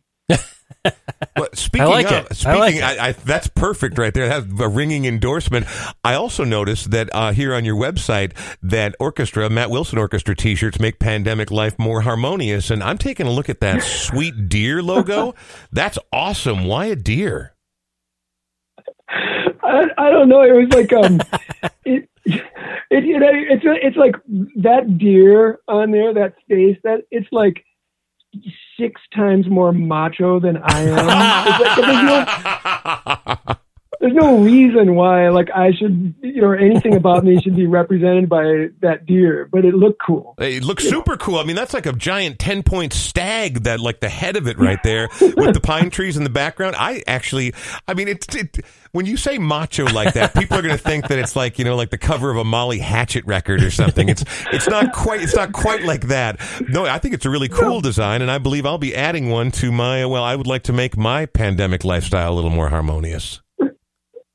But 0.82 1.54
speaking 1.56 1.86
I 1.86 1.90
like 1.90 2.06
of, 2.06 2.12
it. 2.12 2.26
I 2.30 2.34
speaking, 2.34 2.58
like 2.58 2.74
it. 2.76 2.82
I, 2.82 3.08
I, 3.08 3.12
that's 3.12 3.48
perfect 3.48 3.98
right 3.98 4.12
there. 4.12 4.28
That's 4.28 4.60
a 4.60 4.68
ringing 4.68 5.04
endorsement. 5.04 5.66
I 6.04 6.14
also 6.14 6.44
noticed 6.44 6.90
that 6.90 7.10
uh, 7.12 7.32
here 7.32 7.54
on 7.54 7.64
your 7.64 7.76
website 7.76 8.32
that 8.62 8.94
orchestra, 8.98 9.48
Matt 9.50 9.70
Wilson 9.70 9.98
Orchestra 9.98 10.34
T-shirts 10.34 10.80
make 10.80 10.98
pandemic 10.98 11.50
life 11.50 11.78
more 11.78 12.02
harmonious, 12.02 12.70
and 12.70 12.82
I'm 12.82 12.98
taking 12.98 13.26
a 13.26 13.30
look 13.30 13.48
at 13.48 13.60
that 13.60 13.82
sweet 13.82 14.48
deer 14.48 14.82
logo. 14.82 15.34
That's 15.72 15.98
awesome. 16.12 16.64
Why 16.64 16.86
a 16.86 16.96
deer? 16.96 17.54
I, 19.62 19.84
I 19.98 20.10
don't 20.10 20.28
know. 20.28 20.42
It 20.42 20.52
was 20.52 20.68
like 20.72 20.92
um, 20.92 21.20
it, 21.84 22.08
it 22.24 23.04
you 23.04 23.18
know 23.18 23.28
it's 23.32 23.62
it's 23.64 23.96
like 23.96 24.14
that 24.56 24.98
deer 24.98 25.58
on 25.68 25.90
there, 25.90 26.14
that 26.14 26.34
face. 26.48 26.78
That 26.84 27.02
it's 27.10 27.28
like 27.32 27.64
six 28.78 29.00
times 29.14 29.48
more 29.48 29.72
macho 29.72 30.40
than 30.40 30.58
I 30.62 30.80
am. 30.82 31.06
Like, 33.48 33.58
reason 34.01 34.94
why 34.94 35.28
like 35.28 35.48
I 35.55 35.72
should 35.72 36.14
you 36.22 36.40
know 36.40 36.48
or 36.48 36.57
anything 36.57 36.94
about 36.94 37.24
me 37.24 37.40
should 37.40 37.57
be 37.57 37.66
represented 37.66 38.28
by 38.28 38.68
that 38.80 39.07
deer, 39.07 39.48
but 39.51 39.64
it 39.64 39.74
looked 39.74 40.01
cool. 40.05 40.34
It 40.38 40.64
looks 40.64 40.88
super 40.88 41.16
cool. 41.16 41.38
I 41.38 41.44
mean, 41.44 41.57
that's 41.57 41.74
like 41.74 41.86
a 41.86 41.92
giant 41.92 42.38
10 42.38 42.62
point 42.62 42.92
stag 42.92 43.64
that, 43.64 43.80
like, 43.80 44.01
the 44.01 44.09
head 44.09 44.36
of 44.36 44.48
it 44.48 44.59
right 44.59 44.82
there 44.82 45.09
with 45.20 45.55
the 45.55 45.61
pine 45.61 45.90
trees 45.90 46.16
in 46.16 46.24
the 46.24 46.30
background. 46.30 46.76
I 46.78 47.03
actually, 47.07 47.55
I 47.86 47.94
mean, 47.94 48.09
it's, 48.09 48.34
it, 48.34 48.59
when 48.92 49.07
you 49.07 49.16
say 49.16 49.38
macho 49.38 49.84
like 49.84 50.14
that, 50.14 50.34
people 50.34 50.59
are 50.59 50.62
going 50.62 50.76
to 50.76 50.82
think 50.82 51.09
that 51.09 51.18
it's 51.18 51.36
like, 51.36 51.59
you 51.59 51.64
know, 51.64 51.76
like 51.76 51.90
the 51.90 51.98
cover 51.98 52.30
of 52.30 52.36
a 52.36 52.44
Molly 52.44 52.78
Hatchet 52.78 53.24
record 53.26 53.62
or 53.62 53.70
something. 53.70 54.09
It's, 54.09 54.24
it's 54.53 54.68
not 54.68 54.92
quite, 54.92 55.22
it's 55.22 55.36
not 55.36 55.53
quite 55.53 55.84
like 55.84 56.09
that. 56.09 56.40
No, 56.68 56.86
I 56.86 56.98
think 56.98 57.14
it's 57.14 57.26
a 57.26 57.30
really 57.30 57.48
cool 57.48 57.80
design, 57.80 58.22
and 58.22 58.30
I 58.30 58.38
believe 58.38 58.66
I'll 58.66 58.78
be 58.78 58.94
adding 58.94 59.28
one 59.30 59.51
to 59.53 59.70
my, 59.70 60.05
well, 60.07 60.24
I 60.24 60.34
would 60.36 60.46
like 60.46 60.64
to 60.64 60.72
make 60.72 60.96
my 60.96 61.26
pandemic 61.26 61.84
lifestyle 61.84 62.32
a 62.32 62.34
little 62.34 62.51
more 62.51 62.68
harmonious. 62.68 63.40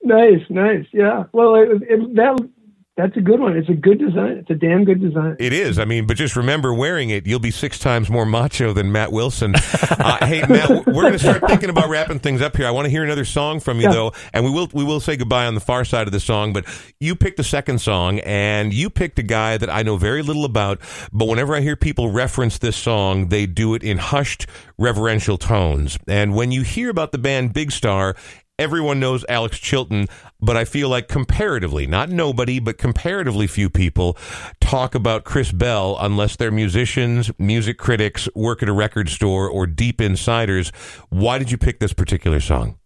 Nice, 0.06 0.42
nice, 0.50 0.86
yeah. 0.94 1.24
Well, 1.34 1.56
it, 1.56 1.82
it, 1.82 2.16
that 2.16 2.50
that's 2.98 3.18
a 3.18 3.22
good 3.22 3.42
one. 3.42 3.58
It's 3.58 3.68
a 3.68 3.74
good 3.74 4.00
design. 4.00 4.38
It's 4.38 4.50
a 4.50 4.56
damn 4.56 4.86
good 4.86 5.02
design. 5.02 5.36
It 5.38 5.52
is. 5.52 5.80
I 5.80 5.84
mean, 5.84 6.08
but 6.08 6.16
just 6.16 6.38
remember 6.38 6.74
wearing 6.74 7.10
it, 7.10 7.28
you'll 7.28 7.40
be 7.42 7.52
six 7.52 7.78
times 7.78 8.10
more 8.10 8.26
macho 8.26 8.72
than 8.72 8.90
Matt 8.94 9.12
Wilson. 9.12 9.54
Uh, 9.56 10.26
hey, 10.26 10.42
Matt, 10.48 10.70
we're 10.88 11.02
going 11.02 11.12
to 11.12 11.20
start 11.20 11.46
thinking 11.46 11.70
about 11.70 11.90
wrapping 11.90 12.20
things 12.20 12.42
up 12.42 12.56
here. 12.56 12.66
I 12.68 12.72
want 12.72 12.86
to 12.86 12.90
hear 12.90 13.04
another 13.04 13.26
song 13.26 13.60
from 13.60 13.78
you, 13.82 13.88
Yeah. 13.88 13.94
though, 13.94 14.12
and 14.34 14.46
we 14.46 14.52
will 14.52 14.70
we 14.74 14.86
will 14.86 15.02
say 15.02 15.18
goodbye 15.18 15.46
on 15.48 15.56
the 15.56 15.60
far 15.60 15.84
side 15.84 16.08
of 16.08 16.14
the 16.14 16.22
song. 16.22 16.54
But 16.54 16.66
you 17.02 17.16
picked 17.16 17.36
the 17.36 17.44
second 17.44 17.80
song, 17.82 18.20
and 18.20 18.72
you 18.74 18.90
picked 18.90 19.20
a 19.20 19.24
guy 19.24 19.58
that 19.58 19.70
I 19.70 19.82
know 19.84 19.98
very 19.98 20.22
little 20.22 20.46
about. 20.46 20.80
But 21.12 21.28
whenever 21.28 21.54
I 21.56 21.60
hear 21.62 21.76
people 21.76 22.12
reference 22.12 22.60
this 22.60 22.78
song, 22.78 23.28
they 23.28 23.46
do 23.46 23.74
it 23.74 23.84
in 23.84 23.98
hushed, 23.98 24.46
reverential 24.78 25.38
tones. 25.38 25.98
And 26.08 26.34
when 26.34 26.52
you 26.54 26.62
hear 26.62 26.90
about 26.92 27.12
the 27.12 27.18
band 27.18 27.52
Big 27.54 27.72
Star. 27.74 28.16
Everyone 28.58 29.02
knows 29.02 29.26
Alex 29.28 29.60
Chilton, 29.60 30.08
but 30.40 30.56
I 30.56 30.64
feel 30.64 30.88
like 30.88 31.10
comparatively, 31.10 31.86
not 31.88 32.08
nobody, 32.08 32.60
but 32.60 32.78
comparatively 32.78 33.48
few 33.48 33.70
people 33.70 34.18
talk 34.62 34.96
about 34.96 35.26
Chris 35.26 35.52
Bell 35.52 35.98
unless 36.00 36.38
they're 36.38 36.52
musicians, 36.52 37.30
music 37.38 37.78
critics, 37.78 38.30
work 38.34 38.64
at 38.64 38.70
a 38.70 38.74
record 38.74 39.10
store, 39.10 39.50
or 39.50 39.68
deep 39.68 40.00
insiders. 40.00 40.70
Why 41.10 41.38
did 41.38 41.52
you 41.52 41.58
pick 41.58 41.82
this 41.82 41.92
particular 41.92 42.40
song? 42.40 42.78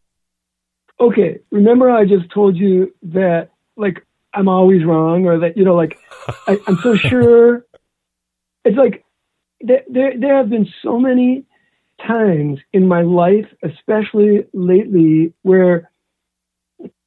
Okay, 0.99 1.39
remember 1.51 1.91
I 1.91 2.03
just 2.03 2.31
told 2.31 2.57
you 2.57 2.91
that 3.03 3.51
like 3.77 4.03
I'm 4.33 4.47
always 4.47 4.83
wrong, 4.83 5.27
or 5.27 5.37
that 5.37 5.55
you 5.55 5.65
know, 5.65 5.75
like 5.75 5.99
I, 6.47 6.57
I'm 6.65 6.77
so 6.77 6.95
sure. 6.95 7.63
It's 8.65 8.75
like 8.75 9.05
there, 9.61 9.83
there 9.87 10.19
there 10.19 10.35
have 10.35 10.49
been 10.49 10.67
so 10.81 10.99
many 10.99 11.45
times 12.05 12.59
in 12.73 12.87
my 12.87 13.01
life, 13.01 13.47
especially 13.63 14.45
lately, 14.53 15.33
where 15.43 15.89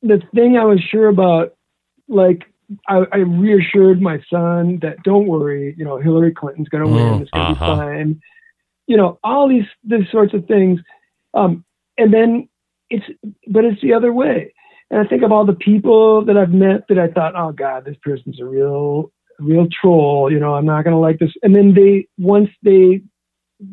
the 0.03 0.21
thing 0.35 0.57
I 0.57 0.65
was 0.65 0.81
sure 0.91 1.09
about, 1.09 1.55
like 2.09 2.43
I, 2.89 3.05
I 3.13 3.19
reassured 3.19 4.01
my 4.01 4.21
son 4.31 4.79
that 4.83 5.03
don't 5.05 5.27
worry, 5.27 5.75
you 5.77 5.85
know, 5.85 5.99
Hillary 5.99 6.33
Clinton's 6.33 6.69
going 6.69 6.85
to 6.85 6.91
win, 6.91 7.03
Mm, 7.03 7.23
it's 7.23 7.31
going 7.31 7.55
to 7.55 7.61
uh-huh. 7.61 7.75
be 7.75 7.81
fine, 7.81 8.21
you 8.87 8.97
know, 8.97 9.19
all 9.23 9.49
these 9.49 9.67
these 9.85 10.11
sorts 10.11 10.35
of 10.35 10.47
things, 10.47 10.81
um, 11.35 11.65
and 11.99 12.13
then 12.13 12.49
it's 12.91 13.05
but 13.49 13.65
it's 13.65 13.81
the 13.81 13.95
other 13.95 14.13
way, 14.13 14.53
and 14.91 15.01
I 15.01 15.09
think 15.09 15.23
of 15.23 15.33
all 15.33 15.47
the 15.47 15.55
people 15.55 16.25
that 16.25 16.37
I've 16.37 16.53
met 16.53 16.87
that 16.89 16.99
I 16.99 17.09
thought, 17.09 17.35
oh 17.37 17.53
God, 17.53 17.85
this 17.85 17.97
person's 18.03 18.41
a 18.41 18.45
real 18.45 19.13
real 19.39 19.67
troll, 19.81 20.31
you 20.31 20.39
know, 20.39 20.55
I'm 20.55 20.67
not 20.67 20.85
going 20.85 20.95
to 20.95 21.01
like 21.01 21.19
this, 21.19 21.33
and 21.43 21.55
then 21.55 21.75
they 21.75 22.07
once 22.19 22.51
they 22.63 23.03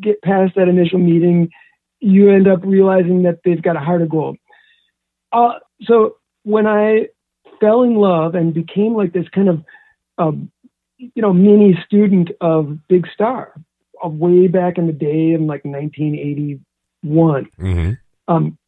get 0.00 0.22
past 0.22 0.54
that 0.56 0.68
initial 0.68 0.98
meeting, 0.98 1.50
you 2.00 2.30
end 2.30 2.48
up 2.48 2.60
realizing 2.64 3.22
that 3.24 3.40
they've 3.44 3.62
got 3.62 3.76
a 3.76 3.80
heart 3.80 4.02
of 4.02 4.08
gold. 4.08 4.36
Uh, 5.32 5.54
so 5.82 6.16
when 6.44 6.66
I 6.66 7.08
fell 7.60 7.82
in 7.82 7.94
love 7.94 8.34
and 8.34 8.54
became 8.54 8.94
like 8.94 9.12
this 9.12 9.28
kind 9.34 9.48
of, 9.48 9.62
um, 10.18 10.50
you 10.98 11.22
know, 11.22 11.32
mini 11.32 11.78
student 11.86 12.30
of 12.40 12.78
Big 12.88 13.06
Star, 13.12 13.54
of 14.02 14.14
way 14.14 14.46
back 14.46 14.78
in 14.78 14.86
the 14.86 14.92
day 14.92 15.32
in 15.32 15.46
like 15.46 15.64
1981, 15.64 16.60
Mm-hmm. 17.58 17.92
um, 18.28 18.58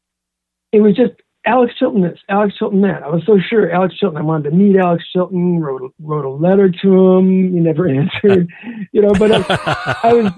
it 0.73 0.81
was 0.81 0.95
just 0.95 1.13
Alex 1.45 1.75
Chilton 1.79 2.03
this, 2.03 2.19
Alex 2.29 2.55
Chilton 2.57 2.81
that. 2.83 3.03
I 3.03 3.09
was 3.09 3.23
so 3.27 3.39
sure 3.39 3.71
Alex 3.71 3.95
Chilton. 3.97 4.17
I 4.19 4.23
wanted 4.23 4.51
to 4.51 4.57
meet 4.57 4.77
Alex 4.77 5.05
Chilton. 5.13 5.61
Wrote 5.61 5.83
a, 5.83 5.89
wrote 6.01 6.25
a 6.25 6.31
letter 6.31 6.71
to 6.71 7.17
him. 7.17 7.53
He 7.53 7.61
never 7.61 7.89
answered, 8.01 8.49
you 8.93 9.03
know. 9.03 9.13
But 9.13 9.33
I, 9.33 9.97
I 10.03 10.13
was. 10.15 10.33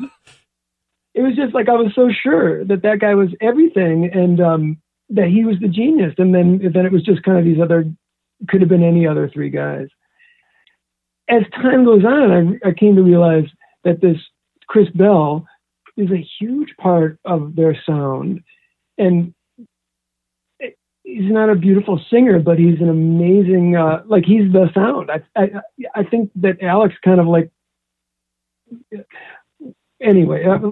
It 1.14 1.22
was 1.22 1.36
just 1.36 1.54
like 1.54 1.68
I 1.68 1.72
was 1.72 1.92
so 1.94 2.10
sure 2.10 2.64
that 2.64 2.82
that 2.82 2.98
guy 2.98 3.14
was 3.14 3.28
everything, 3.40 4.10
and 4.12 4.40
um, 4.40 4.82
that 5.10 5.28
he 5.28 5.44
was 5.44 5.56
the 5.60 5.68
genius. 5.68 6.14
And 6.18 6.34
then 6.34 6.60
then 6.72 6.86
it 6.86 6.92
was 6.92 7.02
just 7.02 7.22
kind 7.22 7.38
of 7.38 7.44
these 7.44 7.60
other 7.60 7.84
could 8.48 8.60
have 8.60 8.68
been 8.68 8.82
any 8.82 9.06
other 9.06 9.28
three 9.28 9.50
guys. 9.50 9.86
As 11.28 11.42
time 11.54 11.84
goes 11.84 12.04
on, 12.04 12.58
I, 12.64 12.68
I 12.68 12.72
came 12.72 12.96
to 12.96 13.02
realize 13.02 13.46
that 13.84 14.00
this 14.00 14.18
Chris 14.66 14.88
Bell 14.90 15.46
is 15.96 16.10
a 16.10 16.26
huge 16.38 16.74
part 16.78 17.18
of 17.24 17.54
their 17.54 17.76
sound, 17.86 18.42
and 18.98 19.32
he's 21.04 21.30
not 21.30 21.50
a 21.50 21.54
beautiful 21.54 22.00
singer, 22.10 22.40
but 22.40 22.58
he's 22.58 22.80
an 22.80 22.88
amazing, 22.88 23.76
uh, 23.76 24.02
like 24.06 24.24
he's 24.24 24.52
the 24.52 24.68
sound. 24.74 25.10
I, 25.10 25.22
I, 25.40 25.50
I 25.94 26.02
think 26.02 26.30
that 26.36 26.60
Alex 26.62 26.94
kind 27.04 27.20
of 27.20 27.26
like, 27.26 27.50
anyway, 30.00 30.44
uh, 30.44 30.70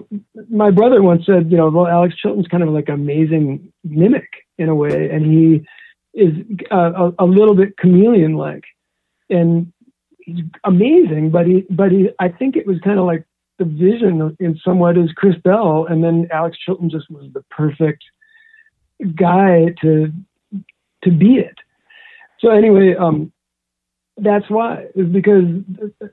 my 0.49 0.71
brother 0.71 1.01
once 1.01 1.25
said, 1.25 1.51
you 1.51 1.57
know, 1.57 1.69
well, 1.69 1.87
Alex 1.87 2.15
Chilton's 2.15 2.47
kind 2.47 2.63
of 2.63 2.69
like 2.69 2.89
amazing 2.89 3.71
mimic 3.83 4.29
in 4.57 4.69
a 4.69 4.75
way. 4.75 5.09
And 5.09 5.25
he 5.25 5.65
is 6.13 6.33
uh, 6.71 7.11
a, 7.17 7.23
a 7.23 7.25
little 7.25 7.55
bit 7.55 7.77
chameleon 7.77 8.35
like 8.35 8.63
and 9.29 9.71
he's 10.19 10.45
amazing, 10.63 11.31
but 11.31 11.47
he, 11.47 11.65
but 11.69 11.91
he, 11.91 12.09
I 12.19 12.29
think 12.29 12.55
it 12.55 12.67
was 12.67 12.79
kind 12.83 12.99
of 12.99 13.05
like 13.05 13.25
the 13.59 13.65
vision 13.65 14.35
in 14.39 14.59
somewhat 14.63 14.97
is 14.97 15.11
Chris 15.15 15.35
Bell. 15.43 15.87
And 15.89 16.03
then 16.03 16.27
Alex 16.31 16.57
Chilton 16.57 16.89
just 16.89 17.09
was 17.09 17.31
the 17.33 17.43
perfect, 17.49 18.03
guy 19.15 19.73
to 19.81 20.11
to 21.03 21.11
be 21.11 21.35
it. 21.35 21.55
So 22.39 22.49
anyway, 22.49 22.95
um, 22.95 23.32
that's 24.17 24.49
why 24.49 24.85
is 24.95 25.07
because 25.07 25.43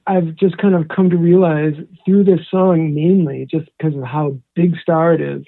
I've 0.07 0.35
just 0.37 0.57
kind 0.59 0.75
of 0.75 0.89
come 0.89 1.11
to 1.11 1.17
realize 1.17 1.75
through 2.05 2.25
this 2.25 2.41
song 2.51 2.95
mainly 2.95 3.47
just 3.51 3.69
because 3.77 3.97
of 3.97 4.05
how 4.05 4.39
big 4.55 4.77
star 4.83 5.13
it 5.13 5.21
is 5.21 5.45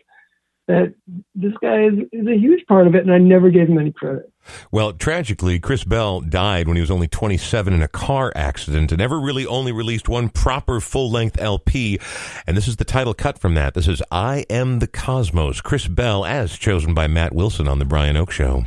that 0.69 0.95
this 1.35 1.53
guy 1.61 1.85
is, 1.85 1.95
is 2.13 2.27
a 2.27 2.37
huge 2.37 2.65
part 2.67 2.87
of 2.87 2.95
it, 2.95 3.03
and 3.03 3.13
I 3.13 3.19
never 3.19 3.51
gave 3.51 3.69
him 3.69 3.79
any 3.79 3.93
credit. 3.93 4.31
Well, 4.71 4.93
tragically, 4.93 5.59
Chris 5.59 5.85
Bell 5.85 6.21
died 6.21 6.67
when 6.67 6.77
he 6.77 6.81
was 6.81 6.91
only 6.91 7.09
27 7.09 7.73
in 7.73 7.83
a 7.83 7.89
car 7.89 8.33
accident 8.35 8.93
and 8.93 8.99
never 8.99 9.21
really 9.21 9.47
only 9.47 9.73
released 9.73 10.09
one 10.09 10.29
proper 10.29 10.81
full 10.81 11.11
length 11.11 11.41
LP. 11.41 11.99
And 12.47 12.57
this 12.57 12.69
is 12.69 12.77
the 12.77 12.85
title 12.85 13.15
cut 13.15 13.39
from 13.39 13.55
that. 13.55 13.75
This 13.75 13.89
is 13.89 14.03
I 14.11 14.45
Am 14.49 14.79
the 14.79 14.87
Cosmos. 14.87 15.61
Chris 15.61 15.89
Bell, 15.89 16.25
as 16.25 16.57
chosen 16.57 16.95
by 16.95 17.07
Matt 17.07 17.35
Wilson 17.35 17.69
on 17.69 17.79
The 17.79 17.85
Brian 17.85 18.17
Oake 18.17 18.31
Show. 18.31 18.65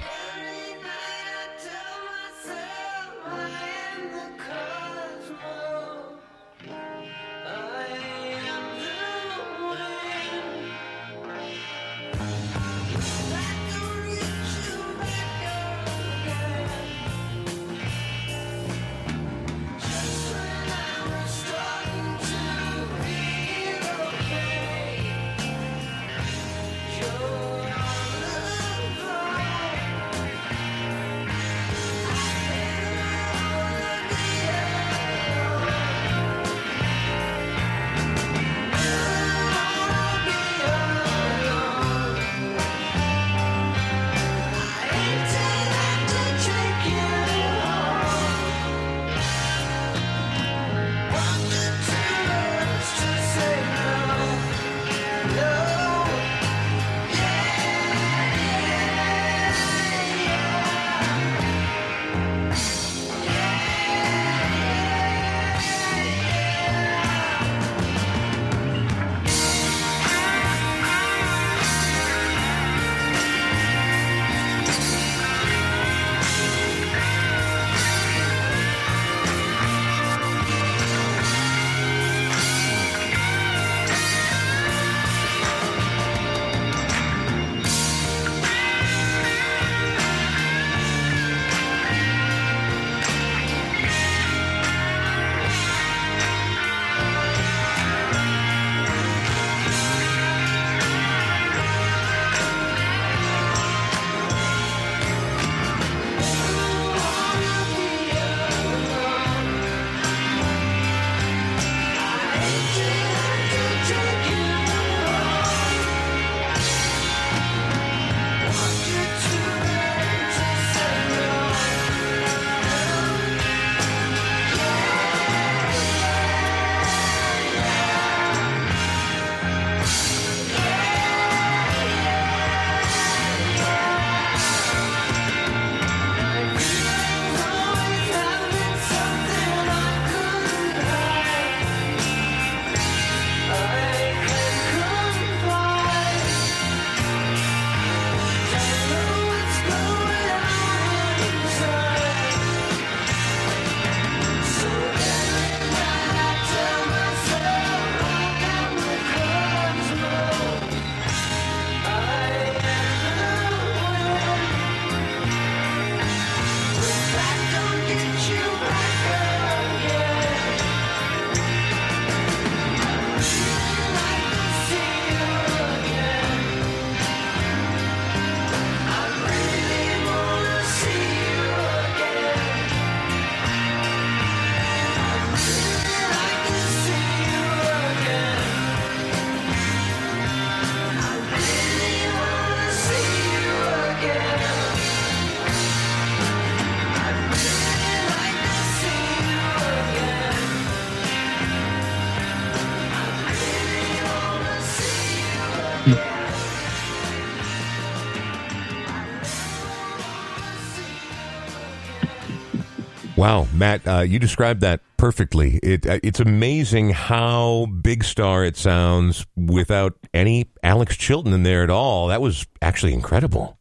Wow, 213.25 213.47
Matt, 213.55 213.87
uh, 213.87 214.01
you 214.01 214.19
described 214.19 214.61
that 214.61 214.81
perfectly. 214.97 215.59
It 215.63 215.87
uh, 215.87 215.99
it's 216.03 216.19
amazing 216.19 216.91
how 216.91 217.65
big 217.81 218.03
star 218.03 218.45
it 218.45 218.55
sounds 218.55 219.25
without 219.35 219.97
any 220.13 220.51
Alex 220.61 220.95
Chilton 220.95 221.33
in 221.33 221.41
there 221.41 221.63
at 221.63 221.71
all. 221.71 222.09
That 222.09 222.21
was 222.21 222.45
actually 222.61 222.93
incredible. 222.93 223.57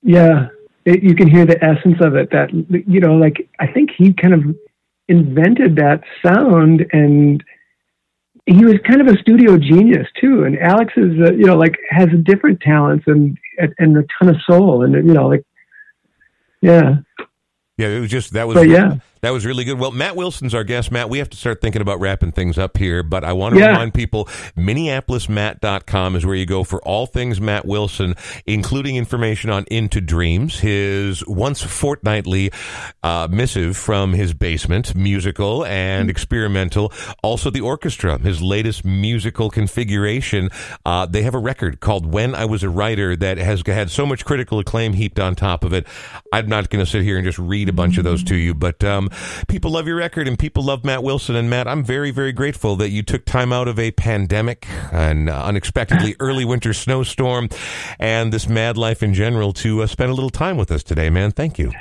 Yeah, 0.00 0.48
it, 0.86 1.02
you 1.02 1.14
can 1.14 1.28
hear 1.28 1.44
the 1.44 1.62
essence 1.62 1.98
of 2.00 2.16
it. 2.16 2.30
That 2.30 2.48
you 2.88 2.98
know, 2.98 3.16
like 3.16 3.46
I 3.60 3.66
think 3.66 3.90
he 3.94 4.14
kind 4.14 4.32
of 4.32 4.56
invented 5.06 5.76
that 5.76 6.00
sound, 6.24 6.86
and 6.92 7.44
he 8.46 8.64
was 8.64 8.76
kind 8.88 9.02
of 9.02 9.08
a 9.08 9.18
studio 9.18 9.58
genius 9.58 10.06
too. 10.18 10.44
And 10.44 10.58
Alex 10.60 10.94
is, 10.96 11.12
uh, 11.20 11.32
you 11.32 11.44
know, 11.44 11.58
like 11.58 11.76
has 11.90 12.08
different 12.24 12.60
talents 12.62 13.04
and 13.06 13.36
and 13.78 13.98
a 13.98 14.04
ton 14.18 14.30
of 14.30 14.36
soul, 14.48 14.82
and 14.82 14.94
you 14.94 15.12
know, 15.12 15.28
like 15.28 15.44
yeah, 16.62 17.00
Yeah, 17.78 17.88
it 17.88 18.00
was 18.00 18.10
just 18.10 18.32
that 18.32 18.48
was 18.48 18.54
But 18.54 18.68
yeah. 18.68 18.96
That 19.26 19.32
was 19.32 19.44
really 19.44 19.64
good. 19.64 19.76
Well, 19.80 19.90
Matt 19.90 20.14
Wilson's 20.14 20.54
our 20.54 20.62
guest. 20.62 20.92
Matt, 20.92 21.10
we 21.10 21.18
have 21.18 21.28
to 21.30 21.36
start 21.36 21.60
thinking 21.60 21.82
about 21.82 21.98
wrapping 21.98 22.30
things 22.30 22.58
up 22.58 22.76
here, 22.78 23.02
but 23.02 23.24
I 23.24 23.32
want 23.32 23.56
to 23.56 23.60
Yeah. 23.60 23.70
remind 23.70 23.92
people 23.92 24.28
minneapolismatt.com 24.56 26.14
is 26.14 26.24
where 26.24 26.36
you 26.36 26.46
go 26.46 26.62
for 26.62 26.80
all 26.82 27.06
things 27.06 27.40
Matt 27.40 27.66
Wilson, 27.66 28.14
including 28.46 28.94
information 28.94 29.50
on 29.50 29.64
Into 29.68 30.00
Dreams, 30.00 30.60
his 30.60 31.26
once 31.26 31.60
fortnightly 31.60 32.52
uh, 33.02 33.26
missive 33.28 33.76
from 33.76 34.12
his 34.12 34.32
basement, 34.32 34.94
musical 34.94 35.64
and 35.66 36.08
experimental. 36.08 36.92
Also 37.20 37.50
the 37.50 37.60
orchestra, 37.60 38.18
his 38.18 38.40
latest 38.40 38.84
musical 38.84 39.50
configuration. 39.50 40.50
Uh, 40.84 41.04
they 41.04 41.22
have 41.22 41.34
a 41.34 41.38
record 41.40 41.80
called 41.80 42.06
When 42.06 42.32
I 42.32 42.44
Was 42.44 42.62
a 42.62 42.68
Writer 42.70 43.16
that 43.16 43.38
has 43.38 43.62
had 43.66 43.90
so 43.90 44.06
much 44.06 44.24
critical 44.24 44.60
acclaim 44.60 44.92
heaped 44.92 45.18
on 45.18 45.34
top 45.34 45.64
of 45.64 45.72
it. 45.72 45.84
I'm 46.32 46.46
not 46.48 46.70
going 46.70 46.84
to 46.84 46.88
sit 46.88 47.02
here 47.02 47.16
and 47.16 47.24
just 47.26 47.40
read 47.40 47.68
a 47.68 47.72
bunch 47.72 47.98
of 47.98 48.04
those 48.04 48.22
to 48.24 48.36
you, 48.36 48.54
but 48.54 48.84
um, 48.84 49.10
people 49.48 49.70
love 49.70 49.86
your 49.86 49.96
record 49.96 50.28
and 50.28 50.38
people 50.38 50.62
love 50.62 50.84
Matt 50.84 51.02
Wilson. 51.02 51.36
And 51.36 51.50
Matt, 51.50 51.68
I'm 51.68 51.84
very, 51.84 52.10
very 52.10 52.32
grateful 52.32 52.76
that 52.76 52.90
you 52.90 53.02
took 53.02 53.24
time 53.24 53.52
out 53.52 53.68
of 53.68 53.78
a 53.78 53.90
pandemic 53.92 54.66
and 54.92 55.28
uh, 55.28 55.44
unexpectedly 55.44 56.16
early 56.20 56.44
winter 56.44 56.72
snowstorm 56.72 57.48
and 57.98 58.32
this 58.32 58.48
mad 58.48 58.76
life 58.76 59.02
in 59.02 59.14
general 59.14 59.52
to 59.54 59.82
uh, 59.82 59.86
spend 59.86 60.10
a 60.10 60.14
little 60.14 60.30
time 60.30 60.56
with 60.56 60.70
us 60.70 60.82
today, 60.82 61.10
man. 61.10 61.32
Thank 61.32 61.58
you. 61.58 61.72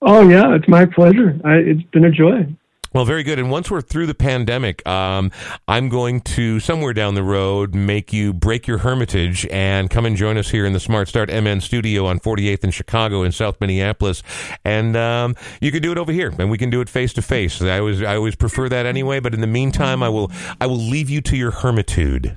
oh 0.00 0.28
yeah, 0.28 0.54
it's 0.54 0.68
my 0.68 0.86
pleasure. 0.86 1.38
I, 1.44 1.56
it's 1.56 1.82
been 1.92 2.04
a 2.04 2.10
joy. 2.10 2.46
Well, 2.92 3.06
very 3.06 3.22
good. 3.22 3.38
And 3.38 3.50
once 3.50 3.70
we're 3.70 3.80
through 3.80 4.06
the 4.06 4.14
pandemic, 4.14 4.86
um, 4.86 5.30
I'm 5.66 5.88
going 5.88 6.20
to 6.20 6.60
somewhere 6.60 6.92
down 6.92 7.14
the 7.14 7.22
road 7.22 7.74
make 7.74 8.12
you 8.12 8.34
break 8.34 8.66
your 8.66 8.78
hermitage 8.78 9.46
and 9.46 9.88
come 9.88 10.04
and 10.04 10.14
join 10.14 10.36
us 10.36 10.50
here 10.50 10.66
in 10.66 10.74
the 10.74 10.80
Smart 10.80 11.08
Start 11.08 11.30
MN 11.30 11.62
studio 11.62 12.06
on 12.06 12.20
48th 12.20 12.64
in 12.64 12.70
Chicago 12.70 13.22
in 13.22 13.32
South 13.32 13.60
Minneapolis. 13.60 14.22
And 14.64 14.94
um, 14.96 15.34
you 15.60 15.72
can 15.72 15.80
do 15.80 15.90
it 15.90 15.98
over 15.98 16.12
here, 16.12 16.34
and 16.38 16.50
we 16.50 16.58
can 16.58 16.68
do 16.68 16.82
it 16.82 16.90
face 16.90 17.14
to 17.14 17.22
face. 17.22 17.62
I 17.62 17.78
always 17.78 18.02
I 18.02 18.16
always 18.16 18.36
prefer 18.36 18.68
that 18.68 18.84
anyway. 18.84 19.20
But 19.20 19.32
in 19.32 19.40
the 19.40 19.46
meantime, 19.46 20.02
I 20.02 20.10
will 20.10 20.30
I 20.60 20.66
will 20.66 20.76
leave 20.76 21.08
you 21.08 21.22
to 21.22 21.36
your 21.36 21.50
hermitude. 21.50 22.36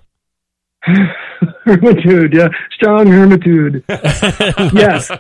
hermitude, 1.65 2.33
yeah, 2.33 2.47
strong 2.71 3.07
hermitude. 3.07 3.83
yes. 3.89 5.11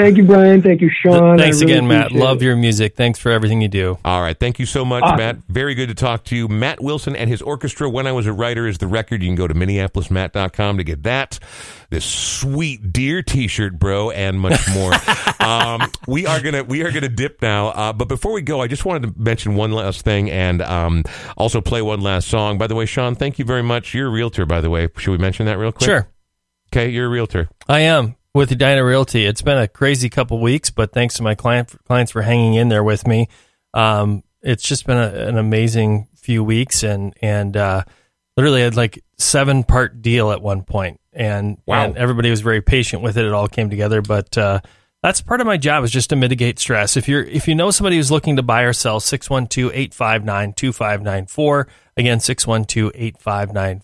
Th- 0.00 0.06
Thank 0.06 0.16
you, 0.16 0.24
Brian. 0.24 0.62
Thank 0.62 0.80
you, 0.80 0.90
Sean. 0.90 1.38
I 1.38 1.44
Thanks 1.44 1.60
really 1.60 1.72
again, 1.74 1.88
Matt. 1.88 2.12
Love 2.12 2.42
it. 2.42 2.44
your 2.44 2.56
music. 2.56 2.96
Thanks 2.96 3.18
for 3.18 3.30
everything 3.30 3.60
you 3.60 3.68
do. 3.68 3.98
All 4.04 4.20
right. 4.22 4.38
Thank 4.38 4.58
you 4.58 4.66
so 4.66 4.84
much, 4.84 5.02
Awesome. 5.02 5.16
Matt. 5.18 5.36
Very 5.48 5.74
good 5.74 5.88
to 5.88 5.94
talk 5.94 6.24
to 6.24 6.36
you. 6.36 6.48
Matt 6.48 6.82
Wilson 6.82 7.14
and 7.14 7.28
his 7.28 7.42
orchestra, 7.42 7.88
When 7.88 8.06
I 8.06 8.12
Was 8.12 8.26
a 8.26 8.32
Writer, 8.32 8.66
is 8.66 8.78
the 8.78 8.86
record. 8.86 9.22
You 9.22 9.28
can 9.28 9.36
go 9.36 9.46
to 9.46 9.54
minneapolismatt.com 9.54 10.78
to 10.78 10.84
get 10.84 11.02
that. 11.04 11.38
This 11.90 12.04
sweet 12.04 12.92
deer 12.92 13.22
t-shirt, 13.22 13.78
bro, 13.78 14.10
and 14.10 14.40
much 14.40 14.60
more. 14.72 14.92
um, 15.40 15.90
we 16.06 16.26
are 16.26 16.40
gonna 16.40 16.62
we 16.62 16.82
are 16.84 16.92
gonna 16.92 17.08
dip 17.08 17.42
now. 17.42 17.68
Uh, 17.68 17.92
but 17.92 18.06
before 18.08 18.32
we 18.32 18.42
go, 18.42 18.60
I 18.60 18.68
just 18.68 18.84
wanted 18.84 19.08
to 19.14 19.20
mention 19.20 19.54
one 19.54 19.72
last 19.72 20.02
thing 20.02 20.30
and 20.30 20.62
um, 20.62 21.02
also 21.36 21.60
play 21.60 21.82
one 21.82 22.00
last 22.00 22.28
song. 22.28 22.58
By 22.58 22.68
the 22.68 22.74
way, 22.74 22.86
Sean, 22.86 23.14
thank 23.16 23.38
you 23.38 23.44
very 23.44 23.62
much. 23.62 23.92
You're 23.92 24.06
a 24.06 24.10
realtor, 24.10 24.46
by 24.46 24.60
the 24.60 24.70
way. 24.70 24.88
Should 24.96 25.10
we 25.10 25.18
mention 25.18 25.46
that 25.46 25.58
real 25.58 25.72
quick? 25.72 25.88
Sure. 25.88 26.08
Okay, 26.72 26.88
you're 26.90 27.06
a 27.06 27.10
realtor. 27.10 27.48
I 27.68 27.80
am 27.80 28.14
with 28.34 28.50
Edina 28.52 28.84
Realty. 28.84 29.24
It's 29.26 29.42
been 29.42 29.58
a 29.58 29.68
crazy 29.68 30.08
couple 30.08 30.40
weeks, 30.40 30.70
but 30.70 30.92
thanks 30.92 31.14
to 31.16 31.22
my 31.22 31.34
client 31.34 31.74
clients 31.84 32.12
for 32.12 32.22
hanging 32.22 32.54
in 32.54 32.68
there 32.68 32.84
with 32.84 33.06
me. 33.06 33.28
Um, 33.74 34.22
it's 34.42 34.62
just 34.62 34.86
been 34.86 34.96
a, 34.98 35.08
an 35.28 35.36
amazing 35.38 36.08
few 36.16 36.42
weeks, 36.44 36.82
and 36.82 37.14
and 37.22 37.56
uh, 37.56 37.84
literally 38.36 38.62
had 38.62 38.76
like 38.76 39.02
seven 39.18 39.64
part 39.64 40.02
deal 40.02 40.30
at 40.32 40.42
one 40.42 40.62
point, 40.62 41.00
and 41.12 41.58
Wow. 41.66 41.84
and 41.84 41.96
everybody 41.96 42.30
was 42.30 42.40
very 42.40 42.62
patient 42.62 43.02
with 43.02 43.16
it. 43.18 43.24
It 43.24 43.32
all 43.32 43.48
came 43.48 43.70
together, 43.70 44.02
but. 44.02 44.36
Uh, 44.38 44.60
that's 45.02 45.22
part 45.22 45.40
of 45.40 45.46
my 45.46 45.56
job 45.56 45.82
is 45.82 45.90
just 45.90 46.10
to 46.10 46.16
mitigate 46.16 46.58
stress. 46.58 46.94
If 46.94 47.08
you're 47.08 47.24
if 47.24 47.48
you 47.48 47.54
know 47.54 47.70
somebody 47.70 47.96
who's 47.96 48.10
looking 48.10 48.36
to 48.36 48.42
buy 48.42 48.64
or 48.64 48.74
sell, 48.74 49.00
612-859-2594. 49.00 51.66
Again, 51.96 52.18
612-859 52.18 53.80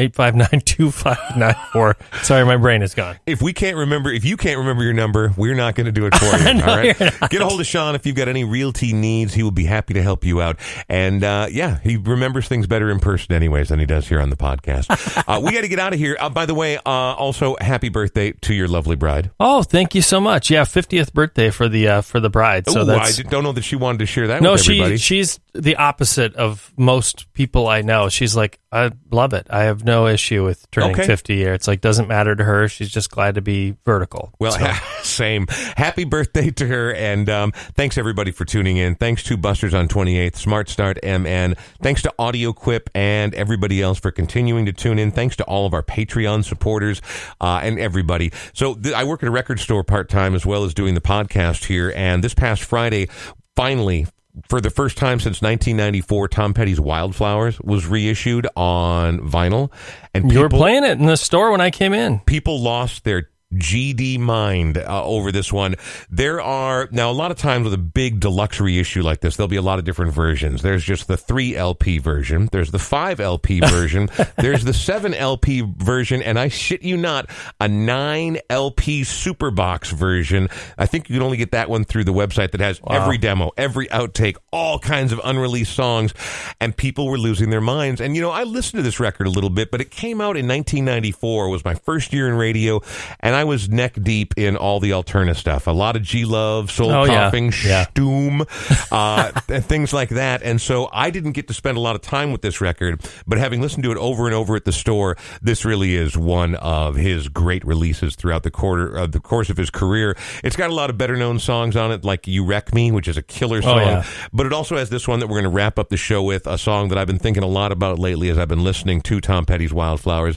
859-2594. 0.00 1.94
Sorry, 2.24 2.44
my 2.44 2.56
brain 2.56 2.82
is 2.82 2.94
gone. 2.94 3.18
If 3.26 3.42
we 3.42 3.52
can't 3.52 3.76
remember, 3.76 4.10
if 4.12 4.24
you 4.24 4.36
can't 4.36 4.58
remember 4.58 4.82
your 4.82 4.92
number, 4.92 5.32
we're 5.36 5.54
not 5.54 5.74
going 5.74 5.86
to 5.86 5.92
do 5.92 6.06
it 6.06 6.14
for 6.14 6.24
you. 6.38 6.54
No, 6.54 6.64
all 6.64 6.76
right. 6.76 6.96
Get 7.30 7.40
a 7.40 7.46
hold 7.46 7.60
of 7.60 7.66
Sean 7.66 7.94
if 7.94 8.06
you've 8.06 8.16
got 8.16 8.28
any 8.28 8.44
realty 8.44 8.92
needs. 8.92 9.34
He 9.34 9.42
will 9.42 9.50
be 9.50 9.64
happy 9.64 9.94
to 9.94 10.02
help 10.02 10.24
you 10.24 10.40
out. 10.40 10.58
And 10.88 11.22
uh, 11.24 11.48
yeah, 11.50 11.78
he 11.82 11.96
remembers 11.96 12.48
things 12.48 12.66
better 12.66 12.90
in 12.90 12.98
person, 13.00 13.34
anyways, 13.34 13.68
than 13.68 13.78
he 13.78 13.86
does 13.86 14.08
here 14.08 14.20
on 14.20 14.30
the 14.30 14.36
podcast. 14.36 14.86
uh, 15.28 15.40
we 15.40 15.52
got 15.52 15.62
to 15.62 15.68
get 15.68 15.78
out 15.78 15.92
of 15.92 15.98
here. 15.98 16.16
Uh, 16.18 16.28
by 16.30 16.46
the 16.46 16.54
way, 16.54 16.76
uh, 16.78 16.80
also 16.84 17.56
happy 17.60 17.88
birthday 17.88 18.32
to 18.32 18.54
your 18.54 18.68
lovely 18.68 18.96
bride. 18.96 19.30
Oh, 19.38 19.62
thank 19.62 19.94
you 19.94 20.02
so 20.02 20.20
much. 20.20 20.50
Yeah, 20.50 20.62
50th 20.62 21.12
birthday 21.12 21.50
for 21.50 21.68
the 21.68 21.88
uh, 21.88 22.00
for 22.00 22.20
the 22.20 22.30
bride. 22.30 22.68
So 22.68 22.82
Ooh, 22.82 22.84
that's 22.84 23.18
I 23.18 23.22
don't 23.24 23.44
know 23.44 23.52
that 23.52 23.64
she 23.64 23.76
wanted 23.76 23.98
to 23.98 24.06
share 24.06 24.28
that 24.28 24.42
No, 24.42 24.52
with 24.52 24.62
she 24.62 24.96
she's 24.96 25.40
the 25.54 25.76
opposite 25.76 26.34
of 26.36 26.72
most 26.76 27.32
people 27.32 27.68
I 27.68 27.82
know. 27.82 28.08
She's 28.08 28.36
like, 28.36 28.60
I 28.72 28.92
love 29.10 29.32
it. 29.34 29.46
I 29.50 29.64
have 29.64 29.84
no 29.84 29.89
issue 30.06 30.44
with 30.44 30.70
turning 30.70 30.92
Okay. 30.92 31.06
50 31.06 31.34
year. 31.34 31.54
It's 31.54 31.66
like 31.68 31.80
doesn't 31.80 32.08
matter 32.08 32.34
to 32.34 32.44
her. 32.44 32.68
She's 32.68 32.90
just 32.90 33.10
glad 33.10 33.34
to 33.36 33.40
be 33.42 33.76
vertical. 33.84 34.32
Well, 34.38 34.52
So- 34.52 34.72
same. 35.02 35.46
Happy 35.76 36.04
birthday 36.04 36.50
to 36.50 36.66
her. 36.66 36.92
And 36.94 37.28
um, 37.28 37.52
thanks, 37.74 37.98
everybody, 37.98 38.30
for 38.30 38.44
tuning 38.44 38.76
in. 38.76 38.94
Thanks 38.94 39.22
to 39.24 39.36
Busters 39.36 39.74
on 39.74 39.88
28th, 39.88 40.36
Smart 40.36 40.68
Start 40.68 40.98
MN. 41.02 41.54
Thanks 41.82 42.02
to 42.02 42.12
Audio 42.18 42.52
Quip 42.52 42.88
and 42.94 43.34
everybody 43.34 43.80
else 43.82 43.98
for 43.98 44.10
continuing 44.10 44.66
to 44.66 44.72
tune 44.72 44.98
in. 44.98 45.10
Thanks 45.10 45.36
to 45.36 45.44
all 45.44 45.66
of 45.66 45.74
our 45.74 45.82
Patreon 45.82 46.44
supporters 46.44 47.02
uh, 47.40 47.60
and 47.62 47.78
everybody. 47.78 48.32
So 48.52 48.74
th- 48.74 48.94
I 48.94 49.04
work 49.04 49.22
at 49.22 49.28
a 49.28 49.32
record 49.32 49.60
store 49.60 49.84
part 49.84 50.08
time 50.08 50.34
as 50.34 50.44
well 50.46 50.64
as 50.64 50.74
doing 50.74 50.94
the 50.94 51.00
podcast 51.00 51.64
here. 51.64 51.92
And 51.96 52.22
this 52.24 52.34
past 52.34 52.62
Friday, 52.62 53.08
finally, 53.56 54.06
for 54.48 54.60
the 54.60 54.70
first 54.70 54.96
time 54.96 55.18
since 55.18 55.42
1994, 55.42 56.28
Tom 56.28 56.54
Petty's 56.54 56.80
Wildflowers 56.80 57.60
was 57.60 57.86
reissued 57.86 58.46
on 58.56 59.20
vinyl. 59.20 59.72
And 60.14 60.30
you 60.32 60.40
were 60.40 60.48
playing 60.48 60.84
it 60.84 60.98
in 60.98 61.06
the 61.06 61.16
store 61.16 61.50
when 61.50 61.60
I 61.60 61.70
came 61.70 61.92
in. 61.92 62.20
people 62.20 62.60
lost 62.60 63.04
their 63.04 63.29
GD 63.54 64.18
mind 64.18 64.78
uh, 64.78 65.04
over 65.04 65.32
this 65.32 65.52
one. 65.52 65.76
There 66.10 66.40
are 66.40 66.88
now 66.92 67.10
a 67.10 67.12
lot 67.12 67.30
of 67.30 67.36
times 67.36 67.64
with 67.64 67.74
a 67.74 67.78
big 67.78 68.20
deluxe 68.20 68.60
issue 68.60 69.02
like 69.02 69.20
this, 69.20 69.36
there'll 69.36 69.48
be 69.48 69.56
a 69.56 69.62
lot 69.62 69.78
of 69.78 69.84
different 69.84 70.12
versions. 70.12 70.62
There's 70.62 70.84
just 70.84 71.08
the 71.08 71.16
3 71.16 71.56
LP 71.56 71.98
version, 71.98 72.48
there's 72.52 72.70
the 72.70 72.78
5 72.78 73.20
LP 73.20 73.60
version, 73.64 74.08
there's 74.36 74.64
the 74.64 74.74
7 74.74 75.14
LP 75.14 75.62
version, 75.62 76.22
and 76.22 76.38
I 76.38 76.48
shit 76.48 76.82
you 76.82 76.96
not, 76.96 77.30
a 77.60 77.68
9 77.68 78.38
LP 78.50 79.04
super 79.04 79.50
box 79.50 79.90
version. 79.90 80.48
I 80.76 80.86
think 80.86 81.08
you 81.08 81.16
can 81.16 81.22
only 81.22 81.36
get 81.36 81.52
that 81.52 81.70
one 81.70 81.84
through 81.84 82.04
the 82.04 82.12
website 82.12 82.52
that 82.52 82.60
has 82.60 82.80
every 82.88 83.18
demo, 83.18 83.50
every 83.56 83.86
outtake, 83.88 84.36
all 84.52 84.78
kinds 84.78 85.12
of 85.12 85.20
unreleased 85.24 85.74
songs, 85.74 86.12
and 86.60 86.76
people 86.76 87.06
were 87.06 87.18
losing 87.18 87.50
their 87.50 87.60
minds. 87.60 88.00
And 88.00 88.14
you 88.14 88.22
know, 88.22 88.30
I 88.30 88.44
listened 88.44 88.78
to 88.78 88.82
this 88.82 89.00
record 89.00 89.26
a 89.26 89.30
little 89.30 89.50
bit, 89.50 89.70
but 89.70 89.80
it 89.80 89.90
came 89.90 90.20
out 90.20 90.36
in 90.36 90.46
1994. 90.46 91.46
It 91.46 91.50
was 91.50 91.64
my 91.64 91.74
first 91.74 92.12
year 92.12 92.28
in 92.28 92.34
radio, 92.34 92.80
and 93.20 93.34
I 93.34 93.39
was 93.44 93.68
neck 93.68 93.94
deep 94.02 94.34
in 94.36 94.56
all 94.56 94.80
the 94.80 94.92
alternative 94.92 95.38
stuff. 95.38 95.66
A 95.66 95.70
lot 95.70 95.96
of 95.96 96.02
G 96.02 96.24
Love, 96.24 96.70
Soul 96.70 96.90
Oh. 96.92 97.06
Coughing, 97.06 97.52
Yeah. 97.64 97.86
Doom, 97.94 98.44
uh, 98.92 99.32
and 99.48 99.64
things 99.64 99.92
like 99.92 100.10
that. 100.10 100.42
And 100.42 100.60
so 100.60 100.88
I 100.92 101.10
didn't 101.10 101.32
get 101.32 101.48
to 101.48 101.54
spend 101.54 101.76
a 101.76 101.80
lot 101.80 101.94
of 101.96 102.02
time 102.02 102.32
with 102.32 102.42
this 102.42 102.60
record, 102.60 103.00
but 103.26 103.38
having 103.38 103.60
listened 103.60 103.84
to 103.84 103.92
it 103.92 103.98
over 103.98 104.26
and 104.26 104.34
over 104.34 104.56
at 104.56 104.64
the 104.64 104.72
store, 104.72 105.16
this 105.42 105.64
really 105.64 105.94
is 105.94 106.16
one 106.16 106.54
of 106.56 106.96
his 106.96 107.28
great 107.28 107.64
releases 107.64 108.16
throughout 108.16 108.42
the 108.42 108.50
quarter 108.50 108.96
uh, 108.98 109.06
the 109.06 109.20
course 109.20 109.50
of 109.50 109.56
his 109.56 109.70
career. 109.70 110.16
It's 110.44 110.56
got 110.56 110.70
a 110.70 110.74
lot 110.74 110.90
of 110.90 110.98
better 110.98 111.16
known 111.16 111.38
songs 111.38 111.76
on 111.76 111.92
it, 111.92 112.04
like 112.04 112.26
"You 112.26 112.44
Wreck 112.44 112.74
Me," 112.74 112.90
which 112.92 113.08
is 113.08 113.16
a 113.16 113.22
killer 113.22 113.62
song. 113.62 113.78
yeah. 113.78 114.04
But 114.32 114.46
it 114.46 114.52
also 114.52 114.76
has 114.76 114.90
this 114.90 115.06
one 115.08 115.20
that 115.20 115.26
we're 115.26 115.40
going 115.40 115.44
to 115.44 115.50
wrap 115.50 115.78
up 115.78 115.88
the 115.88 115.96
show 115.96 116.22
with, 116.22 116.46
a 116.46 116.58
song 116.58 116.88
that 116.88 116.98
I've 116.98 117.06
been 117.06 117.18
thinking 117.18 117.42
a 117.42 117.46
lot 117.48 117.72
about 117.72 117.98
lately 117.98 118.28
as 118.30 118.38
I've 118.38 118.48
been 118.48 118.64
listening 118.64 119.00
to 119.02 119.20
Tom 119.20 119.44
Petty's 119.46 119.72
Wildflowers. 119.72 120.36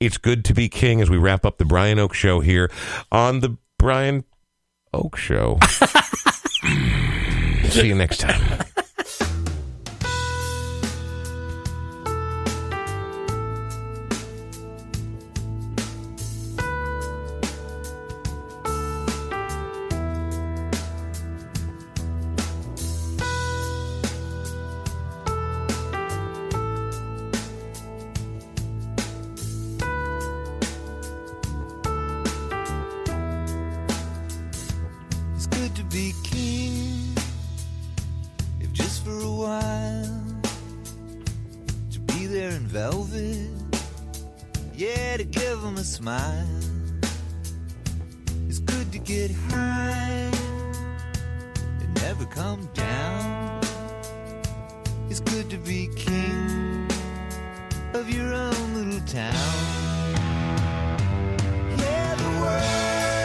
It's 0.00 0.16
good 0.16 0.44
to 0.46 0.54
be 0.54 0.68
king 0.68 1.00
as 1.02 1.10
we 1.10 1.18
wrap 1.18 1.44
up 1.44 1.58
the 1.58 1.64
Brian 1.64 1.98
Oake 1.98 2.14
Show 2.40 2.44
here 2.44 2.70
on 3.12 3.40
the 3.40 3.56
Brian 3.78 4.24
Oake 4.94 5.16
Show. 5.16 5.58
See 7.68 7.88
you 7.88 7.94
next 7.94 8.20
time. 8.20 8.64
a 45.80 45.84
smile. 45.84 46.46
It's 48.48 48.58
good 48.58 48.92
to 48.92 48.98
get 48.98 49.30
high 49.48 50.30
and 51.80 51.94
never 52.02 52.26
come 52.26 52.68
down. 52.74 53.60
It's 55.08 55.20
good 55.20 55.48
to 55.48 55.56
be 55.56 55.88
king 55.96 56.86
of 57.94 58.10
your 58.10 58.30
own 58.34 58.74
little 58.74 59.06
town. 59.06 59.34
Yeah, 61.78 62.14
the 62.14 62.30
world. 62.40 63.19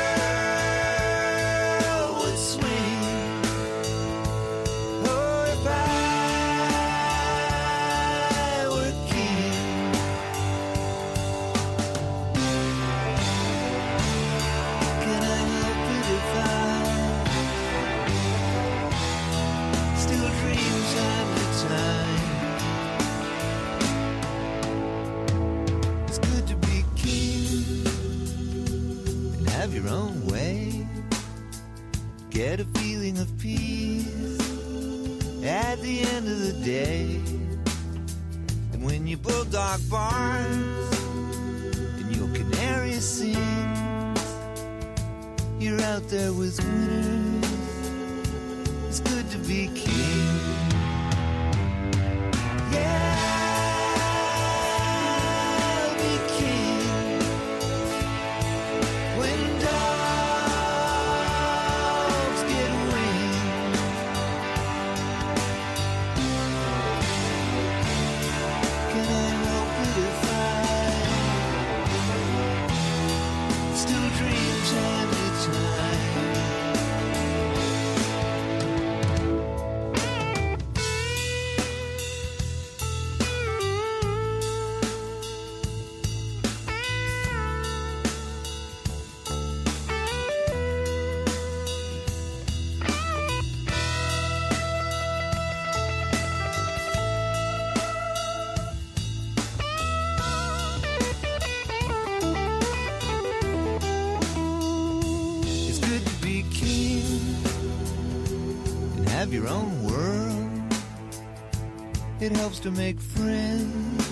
helps 112.45 112.59
to 112.59 112.69
make 112.69 112.99
friends. 112.99 114.07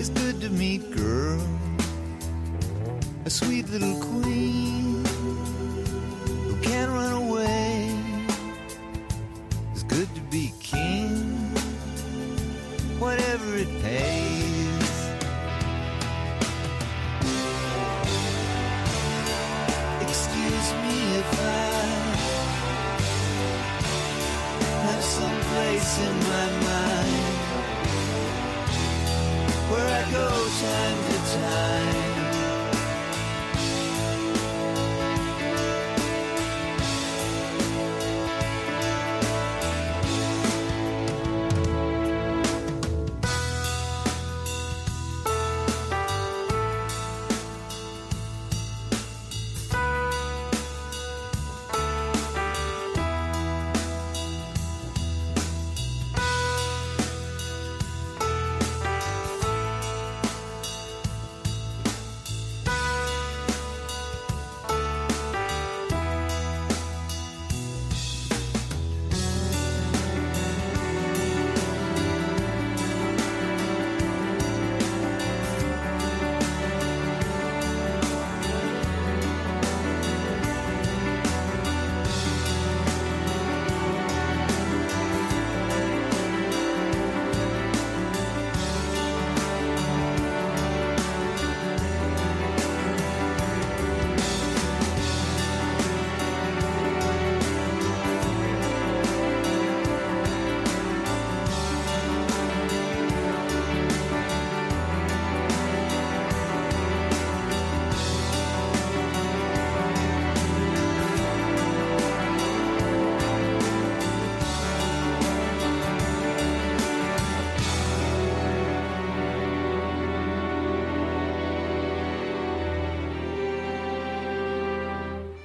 It's 0.00 0.08
good 0.08 0.40
to 0.40 0.50
meet 0.50 0.90
girl, 0.90 1.40
a 3.24 3.30
sweet 3.30 3.70
little 3.70 4.00
queen 4.00 5.04
who 6.48 6.56
can't 6.60 6.90
run 6.90 7.12
away. 7.12 7.88
It's 9.74 9.84
good 9.84 10.12
to 10.12 10.20
be 10.22 10.52
king, 10.58 11.54
whatever 12.98 13.54
it 13.54 13.70
pays. 13.80 14.27